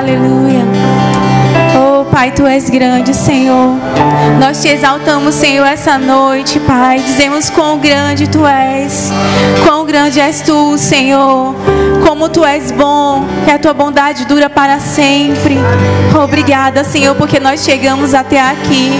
Aleluia. 0.00 0.49
Pai, 2.20 2.32
tu 2.32 2.46
és 2.46 2.68
grande, 2.68 3.14
Senhor. 3.14 3.78
Nós 4.38 4.60
te 4.60 4.68
exaltamos, 4.68 5.34
Senhor, 5.34 5.64
essa 5.64 5.96
noite, 5.96 6.60
Pai. 6.60 6.98
Dizemos 6.98 7.48
quão 7.48 7.78
grande 7.78 8.28
tu 8.28 8.46
és. 8.46 9.10
Quão 9.64 9.86
grande 9.86 10.20
és 10.20 10.42
tu, 10.42 10.76
Senhor. 10.76 11.54
Como 12.06 12.28
tu 12.28 12.44
és 12.44 12.70
bom, 12.72 13.24
que 13.46 13.50
a 13.50 13.58
tua 13.58 13.72
bondade 13.72 14.26
dura 14.26 14.50
para 14.50 14.78
sempre. 14.80 15.56
Obrigada, 16.22 16.84
Senhor, 16.84 17.14
porque 17.14 17.40
nós 17.40 17.64
chegamos 17.64 18.12
até 18.12 18.38
aqui 18.38 18.90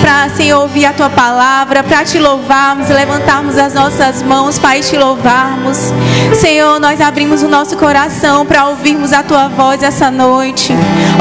para, 0.00 0.30
Senhor, 0.30 0.62
ouvir 0.62 0.86
a 0.86 0.92
tua 0.94 1.10
palavra, 1.10 1.82
para 1.82 2.02
te 2.02 2.18
louvarmos, 2.18 2.88
levantarmos 2.88 3.58
as 3.58 3.74
nossas 3.74 4.22
mãos, 4.22 4.58
Pai, 4.58 4.80
te 4.80 4.96
louvarmos. 4.96 5.92
Senhor, 6.34 6.80
nós 6.80 7.00
abrimos 7.00 7.42
o 7.42 7.48
nosso 7.48 7.76
coração 7.76 8.46
para 8.46 8.68
ouvirmos 8.68 9.12
a 9.12 9.22
tua 9.22 9.48
voz 9.48 9.82
essa 9.82 10.10
noite. 10.10 10.72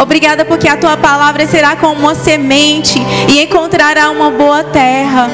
Obrigada 0.01 0.45
porque 0.45 0.69
a 0.69 0.77
tua 0.77 0.95
palavra 0.95 1.32
será 1.47 1.75
como 1.75 1.99
uma 1.99 2.15
semente 2.15 3.01
e 3.27 3.41
encontrará 3.41 4.09
uma 4.09 4.29
boa 4.29 4.63
terra. 4.63 5.29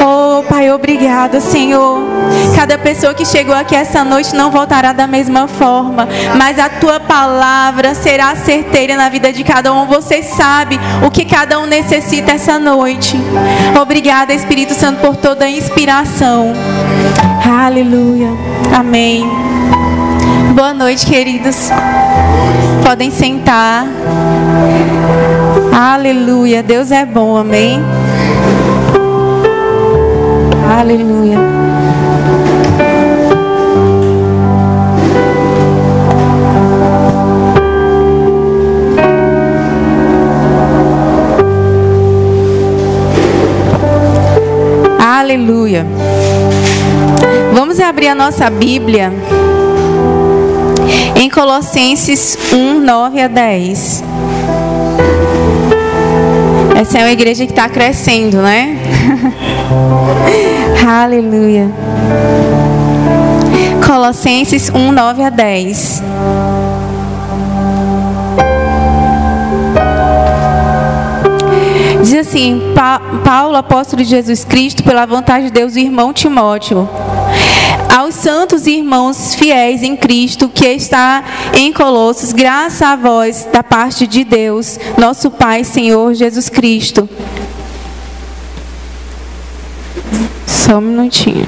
Oh, 0.00 0.42
Pai, 0.44 0.70
obrigada, 0.70 1.40
Senhor. 1.40 2.02
Cada 2.56 2.78
pessoa 2.78 3.14
que 3.14 3.24
chegou 3.24 3.54
aqui 3.54 3.74
essa 3.74 4.04
noite 4.04 4.34
não 4.34 4.50
voltará 4.50 4.92
da 4.92 5.06
mesma 5.06 5.46
forma, 5.46 6.08
mas 6.36 6.58
a 6.58 6.68
tua 6.68 6.98
palavra 6.98 7.94
será 7.94 8.34
certeira 8.36 8.96
na 8.96 9.08
vida 9.08 9.32
de 9.32 9.44
cada 9.44 9.72
um. 9.72 9.86
Você 9.86 10.22
sabe 10.22 10.78
o 11.04 11.10
que 11.10 11.24
cada 11.24 11.58
um 11.58 11.66
necessita 11.66 12.32
essa 12.32 12.58
noite. 12.58 13.16
Obrigada, 13.80 14.32
Espírito 14.32 14.74
Santo, 14.74 15.00
por 15.00 15.16
toda 15.16 15.44
a 15.44 15.50
inspiração. 15.50 16.52
Aleluia. 17.44 18.28
Amém. 18.76 19.28
Boa 20.54 20.72
noite, 20.72 21.04
queridos. 21.06 21.70
Podem 22.84 23.10
sentar. 23.10 23.86
Aleluia. 25.72 26.62
Deus 26.62 26.90
é 26.90 27.04
bom, 27.04 27.36
amém. 27.36 27.80
Aleluia. 30.78 31.38
Aleluia. 44.98 45.86
Vamos 47.52 47.80
abrir 47.80 48.08
a 48.08 48.14
nossa 48.14 48.50
Bíblia 48.50 49.12
em 51.16 51.30
Colossenses 51.30 52.36
1, 52.52 52.80
9 52.80 53.20
a 53.22 53.28
10. 53.28 54.04
Essa 56.74 56.98
é 56.98 57.02
uma 57.04 57.12
igreja 57.12 57.46
que 57.46 57.52
está 57.52 57.68
crescendo, 57.68 58.42
né? 58.42 58.76
Aleluia. 60.84 61.70
Colossenses 63.86 64.70
1, 64.70 64.92
9 64.92 65.22
a 65.22 65.30
10. 65.30 66.02
Diz 72.02 72.14
assim: 72.14 72.72
pa 72.74 73.00
Paulo, 73.24 73.56
apóstolo 73.56 74.02
de 74.02 74.08
Jesus 74.08 74.44
Cristo, 74.44 74.82
pela 74.82 75.06
vontade 75.06 75.46
de 75.46 75.50
Deus, 75.52 75.74
o 75.76 75.78
irmão 75.78 76.12
Timóteo. 76.12 76.88
Aos 77.94 78.16
santos 78.16 78.66
irmãos 78.66 79.36
fiéis 79.36 79.84
em 79.84 79.94
Cristo 79.94 80.48
que 80.48 80.66
está 80.66 81.22
em 81.56 81.72
Colossos, 81.72 82.32
graças 82.32 82.82
a 82.82 82.96
vós 82.96 83.46
da 83.52 83.62
parte 83.62 84.04
de 84.04 84.24
Deus, 84.24 84.80
nosso 84.98 85.30
Pai, 85.30 85.62
Senhor 85.62 86.12
Jesus 86.12 86.48
Cristo. 86.48 87.08
Só 90.44 90.78
um 90.78 90.80
minutinho. 90.80 91.46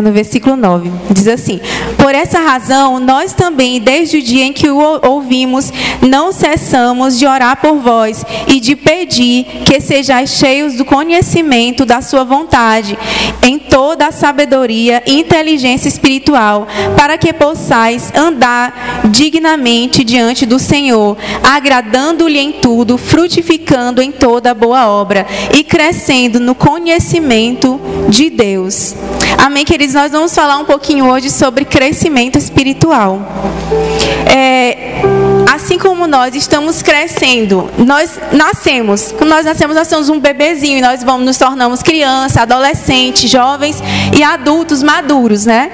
É 0.00 0.02
no 0.02 0.12
versículo 0.12 0.56
9. 0.56 0.90
Diz 1.10 1.28
assim: 1.28 1.60
Por 1.98 2.14
essa 2.14 2.40
razão, 2.40 2.98
nós 2.98 3.34
também, 3.34 3.78
desde 3.78 4.16
o 4.16 4.22
dia 4.22 4.46
em 4.46 4.52
que 4.52 4.70
o 4.70 4.78
ouvimos, 5.06 5.70
não 6.00 6.32
cessamos 6.32 7.18
de 7.18 7.26
orar 7.26 7.60
por 7.60 7.76
vós 7.76 8.24
e 8.46 8.58
de 8.60 8.74
pedir 8.74 9.44
que 9.66 9.78
sejais 9.78 10.30
cheios 10.30 10.74
do 10.76 10.86
conhecimento 10.86 11.84
da 11.84 12.00
Sua 12.00 12.24
vontade, 12.24 12.98
em 13.42 13.58
toda 13.58 14.06
a 14.06 14.12
sabedoria 14.12 15.02
e 15.06 15.20
inteligência 15.20 15.88
espiritual, 15.88 16.66
para 16.96 17.18
que 17.18 17.34
possais 17.34 18.10
andar 18.14 19.02
dignamente 19.10 20.02
diante 20.02 20.46
do 20.46 20.58
Senhor, 20.58 21.14
agradando-lhe 21.42 22.38
em 22.38 22.52
tudo, 22.52 22.96
frutificando 22.96 24.00
em 24.00 24.10
toda 24.10 24.54
boa 24.54 24.88
obra 24.88 25.26
e 25.54 25.62
crescendo 25.62 26.40
no 26.40 26.54
conhecimento 26.54 27.78
de 28.08 28.30
Deus. 28.30 28.94
Amém, 29.38 29.64
queridos? 29.64 29.94
Nós 29.94 30.12
vamos 30.12 30.34
falar 30.34 30.58
um 30.58 30.64
pouquinho 30.64 31.06
hoje 31.06 31.30
sobre 31.30 31.64
crescimento 31.64 32.36
espiritual. 32.36 33.20
É, 34.26 35.02
assim 35.52 35.78
como 35.78 36.06
nós 36.06 36.34
estamos 36.34 36.82
crescendo, 36.82 37.70
nós 37.78 38.18
nascemos, 38.32 39.12
quando 39.12 39.30
nós 39.30 39.44
nascemos, 39.44 39.76
nós 39.76 39.88
somos 39.88 40.08
um 40.08 40.20
bebezinho 40.20 40.78
e 40.78 40.80
nós 40.80 41.02
vamos 41.02 41.24
nos 41.26 41.38
tornamos 41.38 41.82
criança, 41.82 42.42
adolescente, 42.42 43.26
jovens 43.26 43.82
e 44.16 44.22
adultos 44.22 44.82
maduros, 44.82 45.46
né? 45.46 45.70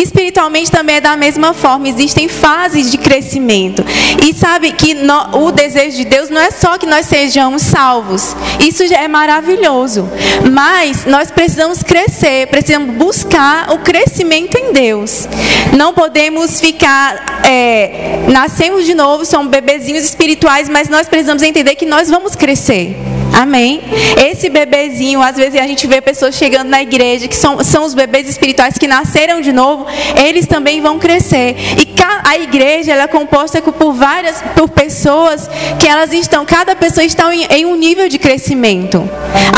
Espiritualmente 0.00 0.70
também 0.70 0.96
é 0.96 1.00
da 1.00 1.16
mesma 1.16 1.54
forma, 1.54 1.88
existem 1.88 2.28
fases 2.28 2.90
de 2.90 2.98
crescimento. 2.98 3.84
E 4.24 4.34
sabe 4.34 4.72
que 4.72 4.94
no, 4.94 5.46
o 5.46 5.52
desejo 5.52 5.96
de 5.96 6.04
Deus 6.04 6.28
não 6.28 6.40
é 6.40 6.50
só 6.50 6.78
que 6.78 6.86
nós 6.86 7.06
sejamos 7.06 7.62
salvos, 7.62 8.36
isso 8.60 8.86
já 8.86 8.98
é 9.02 9.08
maravilhoso, 9.08 10.08
mas 10.52 11.06
nós 11.06 11.30
precisamos 11.30 11.82
crescer, 11.82 12.46
precisamos 12.48 12.94
buscar 12.96 13.72
o 13.72 13.78
crescimento 13.78 14.56
em 14.56 14.72
Deus. 14.72 15.28
Não 15.76 15.92
podemos 15.92 16.60
ficar, 16.60 17.42
é, 17.46 18.24
nascemos 18.28 18.84
de 18.84 18.94
novo, 18.94 19.24
somos 19.24 19.50
bebezinhos 19.50 20.04
espirituais, 20.04 20.68
mas 20.68 20.88
nós 20.88 21.08
precisamos 21.08 21.42
entender 21.42 21.74
que 21.74 21.86
nós 21.86 22.08
vamos 22.08 22.34
crescer. 22.34 23.15
Amém? 23.36 23.82
Esse 24.16 24.48
bebezinho, 24.48 25.22
às 25.22 25.36
vezes 25.36 25.60
a 25.60 25.66
gente 25.66 25.86
vê 25.86 26.00
pessoas 26.00 26.34
chegando 26.34 26.68
na 26.68 26.82
igreja 26.82 27.28
que 27.28 27.36
são, 27.36 27.62
são 27.62 27.84
os 27.84 27.94
bebês 27.94 28.28
espirituais 28.28 28.78
que 28.78 28.86
nasceram 28.86 29.40
de 29.40 29.52
novo, 29.52 29.86
eles 30.16 30.46
também 30.46 30.80
vão 30.80 30.98
crescer. 30.98 31.54
E 31.78 31.86
a 32.26 32.38
igreja 32.38 32.92
ela 32.92 33.04
é 33.04 33.06
composta 33.06 33.62
por 33.62 33.92
várias 33.92 34.42
por 34.54 34.68
pessoas 34.68 35.48
que 35.78 35.86
elas 35.86 36.12
estão, 36.12 36.44
cada 36.44 36.74
pessoa 36.74 37.04
está 37.04 37.32
em, 37.32 37.44
em 37.44 37.64
um 37.64 37.76
nível 37.76 38.08
de 38.08 38.18
crescimento. 38.18 39.08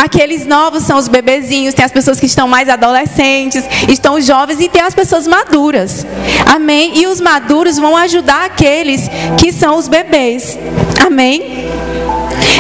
Aqueles 0.03 0.47
novos 0.47 0.83
são 0.83 0.99
os 0.99 1.09
bebezinhos, 1.09 1.75
tem 1.75 1.85
as 1.85 1.93
pessoas 1.93 2.21
que 2.21 2.27
estão 2.27 2.47
mais 2.47 2.69
adolescentes, 2.69 3.65
estão 3.89 4.15
os 4.15 4.27
jovens 4.27 4.61
e 4.61 4.69
tem 4.69 4.83
as 4.83 4.95
pessoas 4.95 5.27
maduras. 5.27 6.07
Amém? 6.47 6.99
E 6.99 7.07
os 7.07 7.21
maduros 7.21 7.79
vão 7.79 7.97
ajudar 7.97 8.45
aqueles 8.45 9.09
que 9.39 9.51
são 9.51 9.77
os 9.77 9.89
bebês. 9.89 10.59
Amém? 11.05 11.69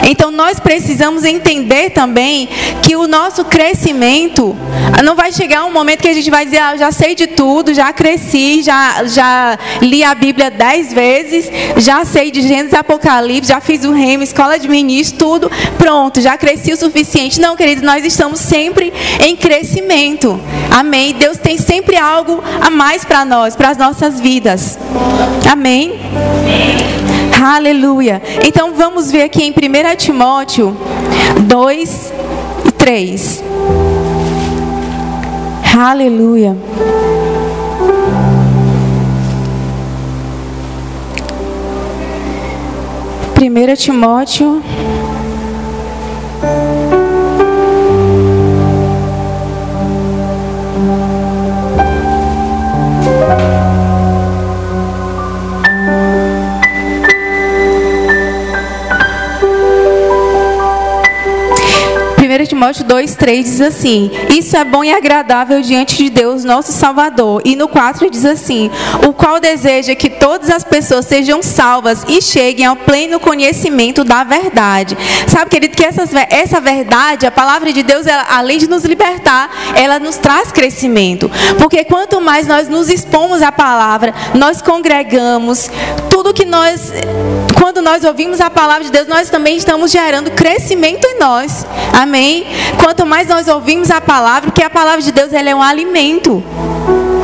Então 0.04 0.30
nós 0.30 0.58
precisamos 0.60 1.24
entender 1.24 1.90
também 1.90 2.48
que 2.82 2.96
o 2.96 3.06
nosso 3.06 3.44
crescimento 3.44 4.56
não 5.04 5.14
vai 5.14 5.32
chegar 5.32 5.64
um 5.64 5.72
momento 5.72 6.00
que 6.00 6.08
a 6.08 6.14
gente 6.14 6.30
vai 6.30 6.44
dizer, 6.44 6.58
ah, 6.58 6.76
já 6.76 6.90
sei 6.90 7.14
de 7.14 7.26
tudo, 7.26 7.72
já 7.72 7.92
cresci, 7.92 8.62
já, 8.62 9.04
já 9.04 9.58
li 9.80 10.02
a 10.02 10.14
Bíblia 10.14 10.50
dez 10.50 10.92
vezes, 10.92 11.50
já 11.76 12.04
sei 12.04 12.30
de 12.30 12.42
Gênesis 12.42 12.74
Apocalipse, 12.74 13.48
já 13.48 13.60
fiz 13.60 13.84
o 13.84 13.92
remo, 13.92 14.22
escola 14.22 14.58
de 14.58 14.68
ministro, 14.68 15.18
tudo, 15.18 15.50
pronto, 15.76 16.20
já 16.20 16.36
cresci 16.36 16.72
o 16.72 16.76
suficiente. 16.76 17.40
Não, 17.40 17.56
querido, 17.56 17.84
nós 17.84 18.04
estamos 18.04 18.40
sempre 18.40 18.92
em 19.20 19.36
crescimento. 19.36 20.40
Amém. 20.70 21.14
Deus 21.14 21.38
tem 21.38 21.58
sempre 21.58 21.96
algo 21.96 22.42
a 22.60 22.70
mais 22.70 23.04
para 23.04 23.24
nós, 23.24 23.56
para 23.56 23.70
as 23.70 23.78
nossas 23.78 24.20
vidas. 24.20 24.78
Amém. 25.50 25.92
Aleluia. 27.40 28.20
Então 28.44 28.74
vamos 28.74 29.12
ver 29.12 29.22
aqui 29.22 29.44
em 29.44 29.50
1 29.50 29.96
Timóteo 29.96 30.76
2 31.46 32.12
e 32.66 32.72
3. 32.72 33.44
Aleluia. 35.78 36.56
Primeira 43.34 43.76
Timóteo 43.76 44.60
Timóteo 62.46 62.84
2, 62.84 63.14
3 63.14 63.44
diz 63.44 63.60
assim: 63.60 64.10
Isso 64.30 64.56
é 64.56 64.64
bom 64.64 64.84
e 64.84 64.92
agradável 64.92 65.60
diante 65.60 65.96
de 65.96 66.10
Deus, 66.10 66.44
nosso 66.44 66.72
Salvador. 66.72 67.42
E 67.44 67.56
no 67.56 67.68
4 67.68 68.10
diz 68.10 68.24
assim: 68.24 68.70
O 69.06 69.12
qual 69.12 69.40
deseja 69.40 69.94
que 69.94 70.10
todas 70.10 70.50
as 70.50 70.64
pessoas 70.64 71.06
sejam 71.06 71.42
salvas 71.42 72.04
e 72.08 72.20
cheguem 72.20 72.66
ao 72.66 72.76
pleno 72.76 73.20
conhecimento 73.20 74.04
da 74.04 74.24
verdade. 74.24 74.96
Sabe, 75.26 75.50
querido, 75.50 75.76
que 75.76 75.84
essas, 75.84 76.10
essa 76.30 76.60
verdade, 76.60 77.26
a 77.26 77.30
palavra 77.30 77.72
de 77.72 77.82
Deus, 77.82 78.06
ela, 78.06 78.26
além 78.28 78.58
de 78.58 78.68
nos 78.68 78.84
libertar, 78.84 79.50
ela 79.74 79.98
nos 79.98 80.16
traz 80.16 80.52
crescimento. 80.52 81.30
Porque 81.58 81.84
quanto 81.84 82.20
mais 82.20 82.46
nós 82.46 82.68
nos 82.68 82.88
expomos 82.88 83.42
à 83.42 83.52
palavra, 83.52 84.14
nós 84.34 84.62
congregamos, 84.62 85.70
tudo 86.10 86.34
que 86.34 86.44
nós, 86.44 86.92
quando 87.60 87.82
nós 87.82 88.04
ouvimos 88.04 88.40
a 88.40 88.48
palavra 88.48 88.84
de 88.84 88.90
Deus, 88.90 89.06
nós 89.06 89.28
também 89.28 89.56
estamos 89.56 89.90
gerando 89.90 90.30
crescimento 90.30 91.04
em 91.04 91.18
nós. 91.18 91.66
Amém? 91.92 92.46
Quanto 92.82 93.04
mais 93.04 93.28
nós 93.28 93.48
ouvimos 93.48 93.90
a 93.90 94.00
palavra, 94.00 94.50
porque 94.50 94.62
a 94.62 94.70
palavra 94.70 95.02
de 95.02 95.12
Deus 95.12 95.32
ela 95.32 95.50
é 95.50 95.54
um 95.54 95.62
alimento. 95.62 96.42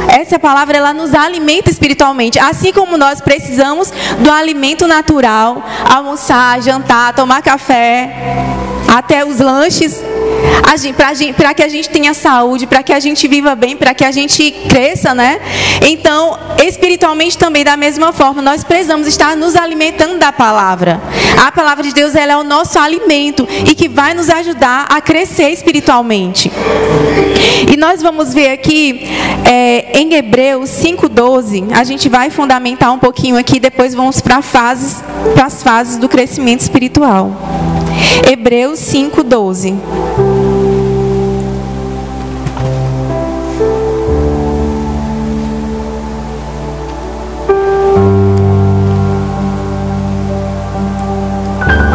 Essa 0.08 0.38
palavra 0.38 0.76
ela 0.76 0.92
nos 0.92 1.14
alimenta 1.14 1.70
espiritualmente, 1.70 2.38
assim 2.38 2.72
como 2.72 2.96
nós 2.96 3.20
precisamos 3.20 3.92
do 4.20 4.30
alimento 4.30 4.86
natural, 4.86 5.64
almoçar, 5.88 6.60
jantar, 6.60 7.14
tomar 7.14 7.42
café, 7.42 8.10
até 8.88 9.24
os 9.24 9.40
lanches 9.40 10.02
para 11.36 11.54
que 11.54 11.62
a 11.62 11.68
gente 11.68 11.88
tenha 11.88 12.12
saúde, 12.14 12.66
para 12.66 12.82
que 12.82 12.92
a 12.92 13.00
gente 13.00 13.28
viva 13.28 13.54
bem, 13.54 13.76
para 13.76 13.94
que 13.94 14.04
a 14.04 14.10
gente 14.10 14.50
cresça, 14.68 15.14
né? 15.14 15.40
Então, 15.82 16.38
espiritualmente 16.62 17.38
também 17.38 17.64
da 17.64 17.76
mesma 17.76 18.12
forma, 18.12 18.42
nós 18.42 18.64
precisamos 18.64 19.06
estar 19.06 19.36
nos 19.36 19.56
alimentando 19.56 20.18
da 20.18 20.32
palavra. 20.32 21.00
A 21.44 21.52
palavra 21.52 21.84
de 21.84 21.92
Deus 21.92 22.14
ela 22.14 22.32
é 22.32 22.36
o 22.36 22.44
nosso 22.44 22.78
alimento 22.78 23.46
e 23.66 23.74
que 23.74 23.88
vai 23.88 24.14
nos 24.14 24.30
ajudar 24.30 24.86
a 24.88 25.00
crescer 25.00 25.50
espiritualmente. 25.50 26.50
E 27.70 27.76
nós 27.76 28.02
vamos 28.02 28.34
ver 28.34 28.50
aqui 28.50 29.08
é, 29.44 29.98
em 29.98 30.14
Hebreus 30.14 30.70
5:12, 30.70 31.68
a 31.72 31.84
gente 31.84 32.08
vai 32.08 32.30
fundamentar 32.30 32.92
um 32.92 32.98
pouquinho 32.98 33.36
aqui, 33.36 33.60
depois 33.60 33.94
vamos 33.94 34.20
para 34.20 34.42
fases, 34.42 35.02
para 35.34 35.46
as 35.46 35.62
fases 35.62 35.96
do 35.96 36.08
crescimento 36.08 36.60
espiritual. 36.60 37.30
Hebreus 38.30 38.78
5:12. 38.80 40.33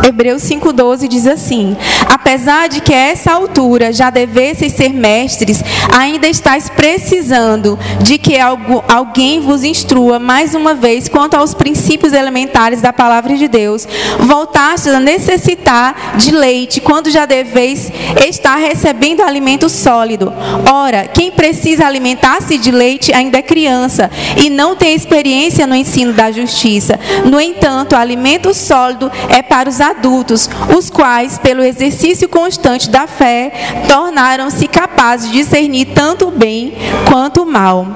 Hebreus 0.10 0.42
5,12 0.50 1.08
diz 1.08 1.28
assim: 1.28 1.78
Apesar 2.30 2.70
de 2.70 2.80
que 2.80 2.94
a 2.94 3.08
essa 3.08 3.32
altura 3.32 3.92
já 3.92 4.12
devesseis 4.12 4.74
ser 4.74 4.94
mestres, 4.94 5.64
ainda 5.92 6.28
estáis 6.28 6.70
precisando 6.70 7.78
de 8.04 8.20
que 8.20 8.38
alguém 8.88 9.40
vos 9.40 9.64
instrua 9.64 10.20
mais 10.20 10.54
uma 10.54 10.76
vez 10.76 11.10
quanto 11.10 11.34
aos 11.34 11.56
princípios 11.56 12.14
elementares 12.14 12.82
da 12.82 12.94
palavra 12.94 13.36
de 13.36 13.48
Deus. 13.48 13.88
Voltastes 14.20 14.94
a 14.94 15.00
necessitar 15.00 16.18
de 16.18 16.30
leite, 16.30 16.80
quando 16.80 17.10
já 17.10 17.26
deveis 17.26 17.92
estar 18.28 18.58
recebendo 18.58 19.24
alimento 19.24 19.68
sólido. 19.68 20.32
Ora, 20.72 21.06
quem 21.12 21.32
precisa 21.32 21.88
alimentar-se 21.88 22.60
de 22.60 22.70
leite 22.70 23.12
ainda 23.12 23.40
é 23.40 23.42
criança 23.42 24.12
e 24.38 24.52
não 24.52 24.76
tem 24.76 24.94
experiência 24.94 25.66
no 25.66 25.74
ensino 25.74 26.14
da 26.14 26.32
justiça. 26.32 27.00
No 27.26 27.42
entanto, 27.42 27.96
alimento 27.96 28.54
sólido 28.54 29.12
é 29.30 29.42
para 29.42 29.68
os 29.68 29.82
adultos, 29.82 30.48
os 30.78 30.92
quais, 30.92 31.40
pelo 31.40 31.64
exercício 31.64 32.19
constante 32.28 32.90
da 32.90 33.08
fé, 33.08 33.52
tornaram-se 33.88 34.68
capazes 34.68 35.32
de 35.32 35.38
discernir 35.38 35.88
tanto 35.94 36.28
o 36.28 36.32
bem 36.32 36.74
quanto 37.10 37.44
o 37.44 37.46
mal. 37.46 37.88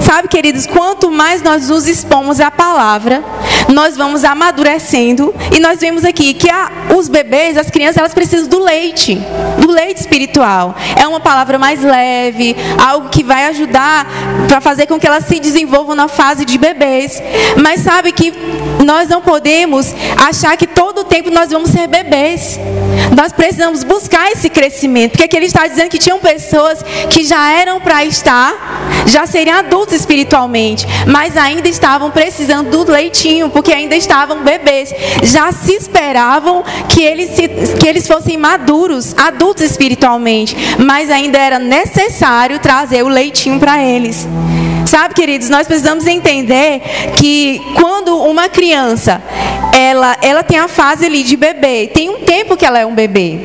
Sabe, 0.00 0.28
queridos, 0.28 0.66
quanto 0.66 1.10
mais 1.10 1.42
nós 1.42 1.68
nos 1.68 1.86
expomos 1.86 2.40
à 2.40 2.50
palavra, 2.50 3.22
nós 3.68 3.96
vamos 3.96 4.24
amadurecendo 4.24 5.34
e 5.54 5.60
nós 5.60 5.80
vemos 5.80 6.04
aqui 6.04 6.34
que 6.34 6.50
a, 6.50 6.70
os 6.96 7.08
bebês, 7.08 7.56
as 7.56 7.70
crianças, 7.70 7.98
elas 7.98 8.14
precisam 8.14 8.48
do 8.48 8.58
leite, 8.58 9.20
do 9.58 9.70
leite 9.70 10.00
espiritual. 10.00 10.74
É 10.96 11.06
uma 11.06 11.20
palavra 11.20 11.58
mais 11.58 11.82
leve, 11.82 12.56
algo 12.78 13.08
que 13.08 13.22
vai 13.22 13.46
ajudar 13.46 14.06
para 14.48 14.60
fazer 14.60 14.86
com 14.86 14.98
que 14.98 15.06
elas 15.06 15.26
se 15.26 15.38
desenvolvam 15.38 15.94
na 15.94 16.08
fase 16.08 16.44
de 16.44 16.58
bebês. 16.58 17.22
Mas 17.56 17.80
sabe 17.80 18.12
que 18.12 18.32
nós 18.84 19.08
não 19.08 19.20
podemos 19.20 19.94
achar 20.16 20.56
que 20.56 20.66
todo 20.66 21.00
o 21.00 21.04
tempo 21.04 21.30
nós 21.30 21.50
vamos 21.50 21.70
ser 21.70 21.86
bebês. 21.86 22.58
Nós 23.16 23.32
precisamos 23.32 23.84
buscar 23.84 24.30
esse 24.30 24.48
crescimento, 24.48 25.12
porque 25.12 25.24
aqui 25.24 25.36
ele 25.36 25.46
está 25.46 25.66
dizendo 25.66 25.88
que 25.88 25.98
tinham 25.98 26.18
pessoas 26.18 26.82
que 27.08 27.24
já 27.24 27.50
eram 27.52 27.80
para 27.80 28.04
estar, 28.04 29.04
já 29.06 29.26
seriam 29.26 29.58
adultos 29.58 29.94
espiritualmente, 29.94 30.86
mas 31.06 31.36
ainda 31.36 31.68
estavam 31.68 32.10
precisando 32.10 32.70
do 32.70 32.90
leitinho, 32.90 33.50
porque 33.50 33.72
ainda 33.72 33.96
estavam 33.96 34.42
bebês. 34.42 34.94
Já 35.22 35.52
se 35.52 35.72
esperavam 35.72 36.62
que 36.88 37.02
eles, 37.02 37.30
se, 37.30 37.48
que 37.78 37.88
eles 37.88 38.06
fossem 38.06 38.36
maduros, 38.36 39.14
adultos 39.16 39.64
espiritualmente, 39.64 40.56
mas 40.78 41.10
ainda 41.10 41.38
era 41.38 41.58
necessário 41.58 42.58
trazer 42.58 43.02
o 43.02 43.08
leitinho 43.08 43.58
para 43.58 43.82
eles. 43.82 44.26
Sabe, 44.90 45.14
queridos, 45.14 45.48
nós 45.48 45.68
precisamos 45.68 46.04
entender 46.04 46.82
que 47.16 47.62
quando 47.76 48.24
uma 48.24 48.48
criança 48.48 49.22
ela, 49.72 50.16
ela 50.20 50.42
tem 50.42 50.58
a 50.58 50.66
fase 50.66 51.06
ali 51.06 51.22
de 51.22 51.36
bebê, 51.36 51.86
tem 51.86 52.10
um 52.10 52.18
tempo 52.24 52.56
que 52.56 52.66
ela 52.66 52.76
é 52.76 52.84
um 52.84 52.92
bebê 52.92 53.38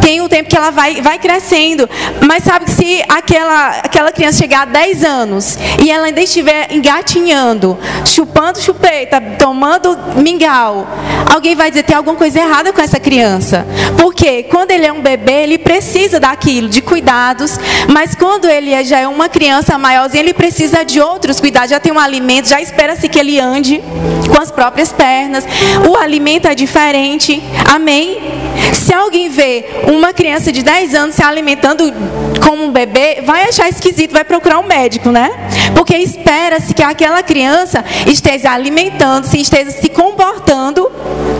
tem 0.00 0.20
um 0.20 0.28
tempo 0.28 0.48
que 0.48 0.56
ela 0.56 0.70
vai, 0.70 1.00
vai 1.00 1.18
crescendo. 1.18 1.88
Mas 2.26 2.44
sabe 2.44 2.66
que 2.66 2.70
se 2.70 3.02
aquela, 3.08 3.68
aquela 3.82 4.12
criança 4.12 4.38
chegar 4.38 4.62
a 4.62 4.64
10 4.66 5.04
anos 5.04 5.58
e 5.82 5.90
ela 5.90 6.06
ainda 6.06 6.20
estiver 6.20 6.72
engatinhando, 6.72 7.78
chupando 8.04 8.60
chupeta, 8.60 9.20
tomando 9.38 9.96
mingau, 10.16 10.86
alguém 11.32 11.54
vai 11.54 11.70
dizer 11.70 11.82
tem 11.82 11.96
alguma 11.96 12.16
coisa 12.16 12.40
errada 12.40 12.72
com 12.72 12.80
essa 12.80 13.00
criança. 13.00 13.66
Porque 13.98 14.44
quando 14.44 14.70
ele 14.70 14.86
é 14.86 14.92
um 14.92 15.00
bebê, 15.00 15.42
ele 15.42 15.58
precisa 15.58 16.20
daquilo, 16.20 16.68
de 16.68 16.80
cuidados. 16.80 17.58
Mas 17.88 18.14
quando 18.14 18.48
ele 18.48 18.72
é, 18.72 18.84
já 18.84 18.98
é 18.98 19.08
uma 19.08 19.28
criança 19.28 19.76
maiorzinha, 19.78 20.22
ele 20.22 20.34
precisa 20.34 20.84
de 20.84 21.00
outros 21.00 21.40
cuidados. 21.40 21.70
Já 21.70 21.80
tem 21.80 21.92
um 21.92 21.98
alimento, 21.98 22.48
já 22.48 22.60
espera-se 22.60 23.08
que 23.08 23.18
ele 23.18 23.38
ande 23.38 23.82
com 24.28 24.40
as 24.40 24.50
próprias 24.50 24.92
pernas. 24.92 25.44
O 25.88 25.96
alimento 25.96 26.46
é 26.46 26.54
diferente. 26.54 27.42
Amém? 27.72 28.18
Se 28.72 28.92
alguém 28.92 29.28
vê 29.28 29.66
uma 29.88 30.12
criança 30.12 30.52
de 30.52 30.62
10 30.62 30.94
anos 30.94 31.14
se 31.14 31.22
alimentando 31.22 31.92
como 32.42 32.64
um 32.64 32.70
bebê, 32.70 33.22
vai 33.24 33.48
achar 33.48 33.68
esquisito, 33.68 34.12
vai 34.12 34.24
procurar 34.24 34.58
um 34.58 34.66
médico, 34.66 35.10
né? 35.10 35.30
Porque 35.74 35.96
espera-se 35.96 36.74
que 36.74 36.82
aquela 36.82 37.22
criança 37.22 37.84
esteja 38.06 38.52
alimentando-se, 38.52 39.40
esteja 39.40 39.70
se 39.70 39.88
comportando, 39.88 40.90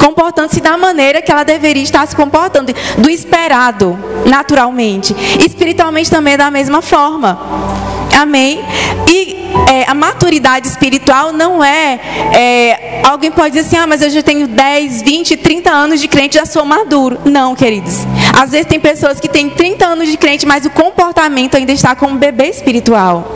comportando-se 0.01 0.61
da 0.61 0.77
maneira 0.77 1.21
que 1.21 1.31
ela 1.31 1.45
deveria 1.45 1.83
estar 1.83 2.07
se 2.07 2.17
comportando, 2.17 2.75
do 2.99 3.11
esperado, 3.11 3.99
naturalmente. 4.27 5.15
Espiritualmente 5.45 6.11
também 6.11 6.35
é 6.35 6.37
da 6.39 6.51
mesma 6.51 6.81
forma. 6.83 7.94
Amém? 8.15 8.65
E 9.09 9.37
é, 9.71 9.85
a 9.89 9.95
maturidade 9.95 10.67
espiritual 10.67 11.33
não 11.33 11.63
é, 11.63 12.01
é, 12.33 12.95
Alguém 13.05 13.31
pode 13.31 13.55
dizer 13.55 13.67
assim: 13.67 13.77
ah, 13.77 13.87
mas 13.87 14.01
eu 14.01 14.11
já 14.11 14.23
tenho 14.23 14.49
10, 14.49 15.03
20, 15.03 15.37
30 15.37 15.71
anos 15.71 16.01
de 16.01 16.09
crente, 16.09 16.37
já 16.37 16.47
sou 16.47 16.65
maduro. 16.65 17.19
Não, 17.25 17.55
queridos. 17.55 17.99
Às 18.35 18.51
vezes 18.51 18.67
tem 18.67 18.81
pessoas 18.81 19.21
que 19.21 19.29
têm 19.29 19.51
30 19.51 19.87
anos 19.87 20.09
de 20.09 20.17
crente, 20.17 20.47
mas 20.47 20.65
o 20.65 20.71
comportamento 20.71 21.55
ainda 21.57 21.73
está 21.73 21.95
como 21.95 22.17
bebê 22.17 22.49
espiritual. 22.49 23.31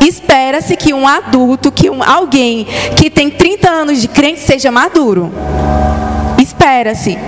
Espera-se 0.00 0.74
que 0.76 0.92
um 0.92 1.06
adulto, 1.06 1.70
que 1.70 1.90
um, 1.90 2.02
alguém 2.02 2.66
que 2.96 3.10
tem 3.10 3.30
30 3.30 3.70
anos 3.70 4.00
de 4.00 4.08
crente 4.08 4.40
seja 4.40 4.72
maduro. 4.72 5.30
Espera-se. 6.38 7.18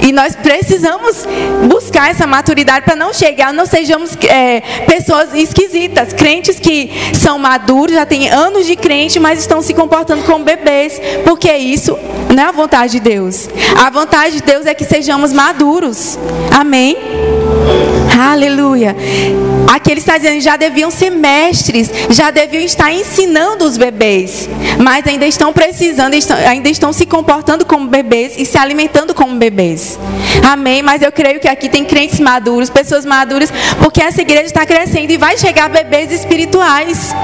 E 0.00 0.12
nós 0.12 0.36
precisamos 0.36 1.26
buscar 1.68 2.10
essa 2.10 2.26
maturidade 2.26 2.84
para 2.84 2.96
não 2.96 3.12
chegar, 3.12 3.52
não 3.52 3.66
sejamos 3.66 4.16
é, 4.24 4.60
pessoas 4.86 5.34
esquisitas, 5.34 6.12
crentes 6.12 6.60
que 6.60 6.90
são 7.14 7.38
maduros, 7.38 7.94
já 7.94 8.06
têm 8.06 8.28
anos 8.28 8.66
de 8.66 8.76
crente, 8.76 9.18
mas 9.18 9.40
estão 9.40 9.60
se 9.60 9.74
comportando 9.74 10.22
como 10.24 10.44
bebês, 10.44 11.00
porque 11.24 11.52
isso 11.56 11.98
não 12.34 12.42
é 12.42 12.46
a 12.46 12.52
vontade 12.52 12.92
de 12.92 13.00
Deus. 13.00 13.48
A 13.76 13.90
vontade 13.90 14.36
de 14.36 14.42
Deus 14.42 14.66
é 14.66 14.74
que 14.74 14.84
sejamos 14.84 15.32
maduros. 15.32 16.18
Amém? 16.50 16.96
Aleluia. 18.18 18.96
Aqui 19.68 19.90
ele 19.90 20.00
está 20.00 20.16
dizendo, 20.16 20.40
já 20.40 20.56
deviam 20.56 20.90
ser 20.90 21.10
mestres, 21.10 21.90
já 22.10 22.30
deviam 22.30 22.62
estar 22.62 22.90
ensinando 22.90 23.64
os 23.64 23.76
bebês, 23.76 24.48
mas 24.82 25.06
ainda 25.06 25.26
estão 25.26 25.52
precisando, 25.52 26.14
ainda 26.48 26.68
estão 26.68 26.92
se 26.92 27.04
comportando 27.04 27.66
como 27.66 27.86
bebês 27.86 28.34
e 28.38 28.46
se 28.46 28.56
alimentando 28.56 29.12
como 29.14 29.36
bebês. 29.36 29.85
Amém? 30.42 30.82
Mas 30.82 31.02
eu 31.02 31.12
creio 31.12 31.40
que 31.40 31.48
aqui 31.48 31.68
tem 31.68 31.84
crentes 31.84 32.20
maduros, 32.20 32.70
pessoas 32.70 33.04
maduras, 33.04 33.52
porque 33.78 34.02
essa 34.02 34.22
igreja 34.22 34.46
está 34.46 34.64
crescendo 34.66 35.10
e 35.12 35.16
vai 35.16 35.36
chegar 35.38 35.68
bebês 35.68 36.12
espirituais. 36.12 37.14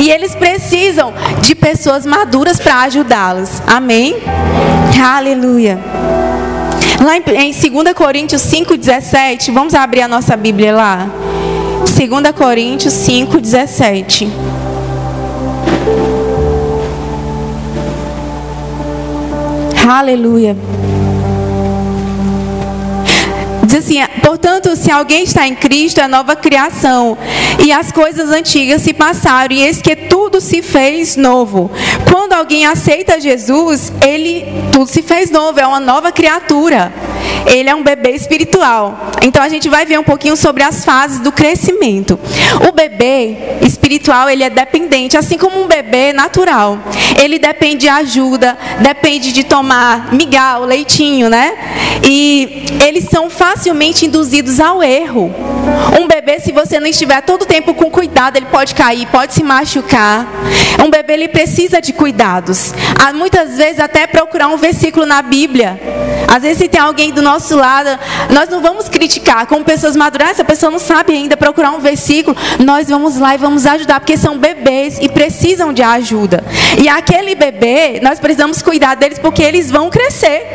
E 0.00 0.10
eles 0.10 0.34
precisam 0.34 1.12
de 1.40 1.54
pessoas 1.54 2.04
maduras 2.06 2.58
para 2.58 2.82
ajudá-los. 2.82 3.62
Amém? 3.66 4.16
Aleluia. 5.02 5.78
Lá 7.04 7.16
em, 7.16 7.50
em 7.50 7.52
2 7.52 7.94
Coríntios 7.94 8.42
5,17, 8.42 9.52
vamos 9.52 9.74
abrir 9.74 10.02
a 10.02 10.08
nossa 10.08 10.36
Bíblia 10.36 10.72
lá. 10.74 11.10
2 11.80 12.32
Coríntios 12.36 12.94
5,17. 12.94 14.28
Aleluia. 19.88 20.56
Diz 23.72 23.86
assim: 23.86 24.00
portanto, 24.22 24.76
se 24.76 24.90
alguém 24.90 25.24
está 25.24 25.48
em 25.48 25.54
Cristo, 25.54 25.98
é 25.98 26.06
nova 26.06 26.36
criação, 26.36 27.16
e 27.58 27.72
as 27.72 27.90
coisas 27.90 28.28
antigas 28.28 28.82
se 28.82 28.92
passaram, 28.92 29.54
e 29.54 29.62
eis 29.62 29.80
que 29.80 29.96
tudo 29.96 30.42
se 30.42 30.60
fez 30.60 31.16
novo. 31.16 31.70
Quando 32.10 32.34
alguém 32.34 32.66
aceita 32.66 33.18
Jesus, 33.18 33.90
ele 34.04 34.44
tudo 34.70 34.86
se 34.86 35.00
fez 35.00 35.30
novo, 35.30 35.58
é 35.58 35.66
uma 35.66 35.80
nova 35.80 36.12
criatura. 36.12 36.92
Ele 37.46 37.68
é 37.68 37.74
um 37.74 37.82
bebê 37.82 38.10
espiritual. 38.10 39.10
Então 39.22 39.42
a 39.42 39.48
gente 39.48 39.68
vai 39.68 39.84
ver 39.84 39.98
um 39.98 40.04
pouquinho 40.04 40.36
sobre 40.36 40.62
as 40.62 40.84
fases 40.84 41.20
do 41.20 41.32
crescimento. 41.32 42.18
O 42.68 42.72
bebê 42.72 43.36
espiritual, 43.60 44.28
ele 44.28 44.42
é 44.42 44.50
dependente, 44.50 45.16
assim 45.16 45.38
como 45.38 45.62
um 45.62 45.66
bebê 45.66 46.12
natural. 46.12 46.78
Ele 47.20 47.38
depende 47.38 47.82
de 47.82 47.88
ajuda, 47.88 48.56
depende 48.80 49.32
de 49.32 49.44
tomar 49.44 50.12
migal, 50.12 50.64
leitinho, 50.64 51.28
né? 51.28 51.54
E 52.04 52.64
eles 52.84 53.04
são 53.10 53.30
facilmente 53.30 54.06
induzidos 54.06 54.60
ao 54.60 54.82
erro. 54.82 55.34
Um 55.98 56.06
bebê, 56.06 56.38
se 56.40 56.52
você 56.52 56.78
não 56.78 56.86
estiver 56.86 57.20
todo 57.22 57.46
tempo 57.46 57.74
com 57.74 57.90
cuidado, 57.90 58.36
ele 58.36 58.46
pode 58.46 58.74
cair, 58.74 59.06
pode 59.06 59.34
se 59.34 59.42
machucar. 59.42 60.26
Um 60.84 60.90
bebê, 60.90 61.14
ele 61.14 61.28
precisa 61.28 61.80
de 61.80 61.92
cuidados. 61.92 62.74
Há 63.00 63.12
muitas 63.12 63.56
vezes 63.56 63.80
até 63.80 64.06
procurar 64.06 64.48
um 64.48 64.56
versículo 64.56 65.06
na 65.06 65.22
Bíblia. 65.22 65.80
Às 66.28 66.42
vezes, 66.42 66.58
se 66.58 66.68
tem 66.68 66.80
alguém 66.80 67.12
do 67.12 67.20
nosso 67.20 67.31
lado, 67.56 67.98
nós 68.30 68.48
não 68.48 68.60
vamos 68.60 68.88
criticar. 68.88 69.46
Como 69.46 69.64
pessoas 69.64 69.96
maduras, 69.96 70.30
essa 70.30 70.44
pessoa 70.44 70.70
não 70.70 70.78
sabe 70.78 71.12
ainda 71.12 71.36
procurar 71.36 71.72
um 71.72 71.78
versículo, 71.78 72.36
nós 72.58 72.88
vamos 72.88 73.18
lá 73.18 73.34
e 73.34 73.38
vamos 73.38 73.66
ajudar, 73.66 74.00
porque 74.00 74.16
são 74.16 74.38
bebês 74.38 74.98
e 75.00 75.08
precisam 75.08 75.72
de 75.72 75.82
ajuda. 75.82 76.44
E 76.78 76.88
aquele 76.88 77.34
bebê, 77.34 78.00
nós 78.02 78.18
precisamos 78.18 78.62
cuidar 78.62 78.94
deles 78.96 79.18
porque 79.18 79.42
eles 79.42 79.70
vão 79.70 79.90
crescer, 79.90 80.46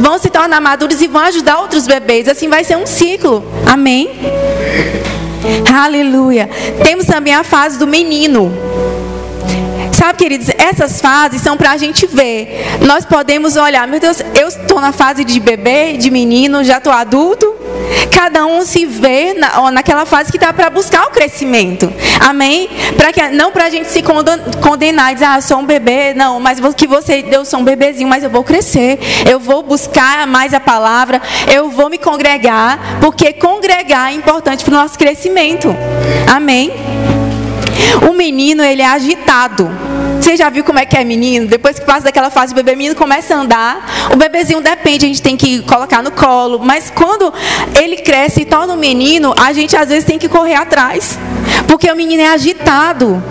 vão 0.00 0.18
se 0.18 0.30
tornar 0.30 0.60
maduros 0.60 1.00
e 1.00 1.06
vão 1.06 1.22
ajudar 1.22 1.58
outros 1.58 1.86
bebês. 1.86 2.28
Assim 2.28 2.48
vai 2.48 2.64
ser 2.64 2.76
um 2.76 2.86
ciclo. 2.86 3.44
Amém? 3.66 4.10
Aleluia. 5.74 6.48
Temos 6.84 7.06
também 7.06 7.34
a 7.34 7.42
fase 7.42 7.78
do 7.78 7.86
menino. 7.86 8.52
Sabe, 10.02 10.18
queridos, 10.18 10.48
essas 10.58 11.00
fases 11.00 11.40
são 11.40 11.56
para 11.56 11.70
a 11.70 11.76
gente 11.76 12.08
ver. 12.08 12.76
Nós 12.84 13.04
podemos 13.04 13.54
olhar, 13.54 13.86
meu 13.86 14.00
Deus, 14.00 14.20
eu 14.34 14.48
estou 14.48 14.80
na 14.80 14.90
fase 14.90 15.24
de 15.24 15.38
bebê, 15.38 15.96
de 15.96 16.10
menino, 16.10 16.64
já 16.64 16.78
estou 16.78 16.92
adulto. 16.92 17.54
Cada 18.10 18.44
um 18.44 18.64
se 18.64 18.84
vê 18.84 19.32
na, 19.32 19.70
naquela 19.70 20.04
fase 20.04 20.32
que 20.32 20.36
está 20.38 20.52
para 20.52 20.68
buscar 20.70 21.06
o 21.06 21.10
crescimento. 21.10 21.92
Amém? 22.18 22.68
Pra 22.96 23.12
que, 23.12 23.28
não 23.28 23.52
para 23.52 23.66
a 23.66 23.70
gente 23.70 23.90
se 23.90 24.02
condenar 24.60 25.12
e 25.12 25.14
dizer, 25.14 25.26
ah, 25.26 25.40
sou 25.40 25.60
um 25.60 25.64
bebê. 25.64 26.12
Não, 26.14 26.40
mas 26.40 26.58
que 26.74 26.88
você, 26.88 27.24
eu 27.30 27.44
sou 27.44 27.60
um 27.60 27.64
bebezinho, 27.64 28.08
mas 28.08 28.24
eu 28.24 28.30
vou 28.30 28.42
crescer. 28.42 28.98
Eu 29.30 29.38
vou 29.38 29.62
buscar 29.62 30.26
mais 30.26 30.52
a 30.52 30.58
palavra. 30.58 31.22
Eu 31.46 31.70
vou 31.70 31.88
me 31.88 31.96
congregar. 31.96 32.98
Porque 33.00 33.32
congregar 33.34 34.10
é 34.10 34.16
importante 34.16 34.64
para 34.64 34.74
o 34.74 34.78
nosso 34.78 34.98
crescimento. 34.98 35.72
Amém? 36.28 36.72
O 38.08 38.12
menino, 38.14 38.62
ele 38.62 38.82
é 38.82 38.86
agitado. 38.86 39.70
Você 40.20 40.36
já 40.36 40.48
viu 40.48 40.62
como 40.62 40.78
é 40.78 40.86
que 40.86 40.96
é 40.96 41.02
menino? 41.04 41.48
Depois 41.48 41.78
que 41.78 41.84
passa 41.84 42.02
daquela 42.02 42.30
fase, 42.30 42.52
o 42.52 42.54
bebê 42.54 42.76
menino 42.76 42.94
começa 42.94 43.34
a 43.34 43.38
andar. 43.38 44.10
O 44.12 44.16
bebezinho 44.16 44.60
depende, 44.60 45.04
a 45.04 45.08
gente 45.08 45.20
tem 45.20 45.36
que 45.36 45.62
colocar 45.62 46.02
no 46.02 46.12
colo. 46.12 46.60
Mas 46.60 46.90
quando 46.90 47.32
ele 47.80 47.96
cresce 47.96 48.42
e 48.42 48.44
torna 48.44 48.72
um 48.72 48.76
menino, 48.76 49.34
a 49.38 49.52
gente 49.52 49.76
às 49.76 49.88
vezes 49.88 50.04
tem 50.04 50.18
que 50.18 50.28
correr 50.28 50.54
atrás. 50.54 51.18
Porque 51.66 51.90
o 51.90 51.96
menino 51.96 52.22
é 52.22 52.28
agitado. 52.28 53.22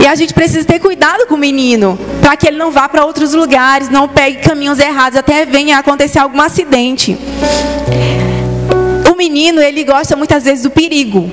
E 0.00 0.06
a 0.06 0.14
gente 0.14 0.32
precisa 0.32 0.64
ter 0.64 0.78
cuidado 0.78 1.26
com 1.26 1.34
o 1.34 1.38
menino, 1.38 1.98
para 2.20 2.36
que 2.36 2.46
ele 2.46 2.56
não 2.56 2.70
vá 2.70 2.88
para 2.88 3.04
outros 3.04 3.32
lugares, 3.32 3.88
não 3.88 4.06
pegue 4.06 4.38
caminhos 4.38 4.78
errados, 4.78 5.18
até 5.18 5.44
venha 5.44 5.78
acontecer 5.78 6.20
algum 6.20 6.40
acidente. 6.40 7.18
O 9.10 9.16
menino, 9.16 9.60
ele 9.60 9.82
gosta 9.82 10.14
muitas 10.14 10.44
vezes 10.44 10.62
do 10.62 10.70
perigo. 10.70 11.28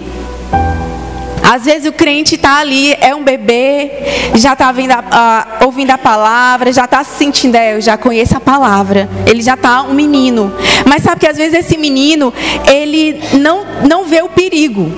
Às 1.44 1.66
vezes 1.66 1.88
o 1.88 1.92
crente 1.92 2.36
está 2.36 2.60
ali, 2.60 2.94
é 2.94 3.14
um 3.14 3.22
bebê, 3.22 3.92
já 4.36 4.54
está 4.54 4.72
uh, 4.72 5.66
ouvindo 5.66 5.92
a 5.92 5.98
palavra, 5.98 6.72
já 6.72 6.86
está 6.86 7.04
se 7.04 7.18
sentindo, 7.18 7.56
é, 7.56 7.76
eu 7.76 7.82
já 7.82 7.98
conheço 7.98 8.38
a 8.38 8.40
palavra. 8.40 9.10
Ele 9.28 9.42
já 9.42 9.56
está 9.56 9.84
um 9.84 9.94
menino. 9.94 10.54
Mas 10.86 11.04
sabe 11.04 11.20
que 11.20 11.28
às 11.28 11.36
vezes 11.36 11.54
esse 11.54 11.78
menino, 11.78 12.34
ele 12.66 13.22
não, 13.40 13.66
não 13.88 14.06
vê 14.06 14.22
o 14.22 14.30
perigo. 14.30 14.90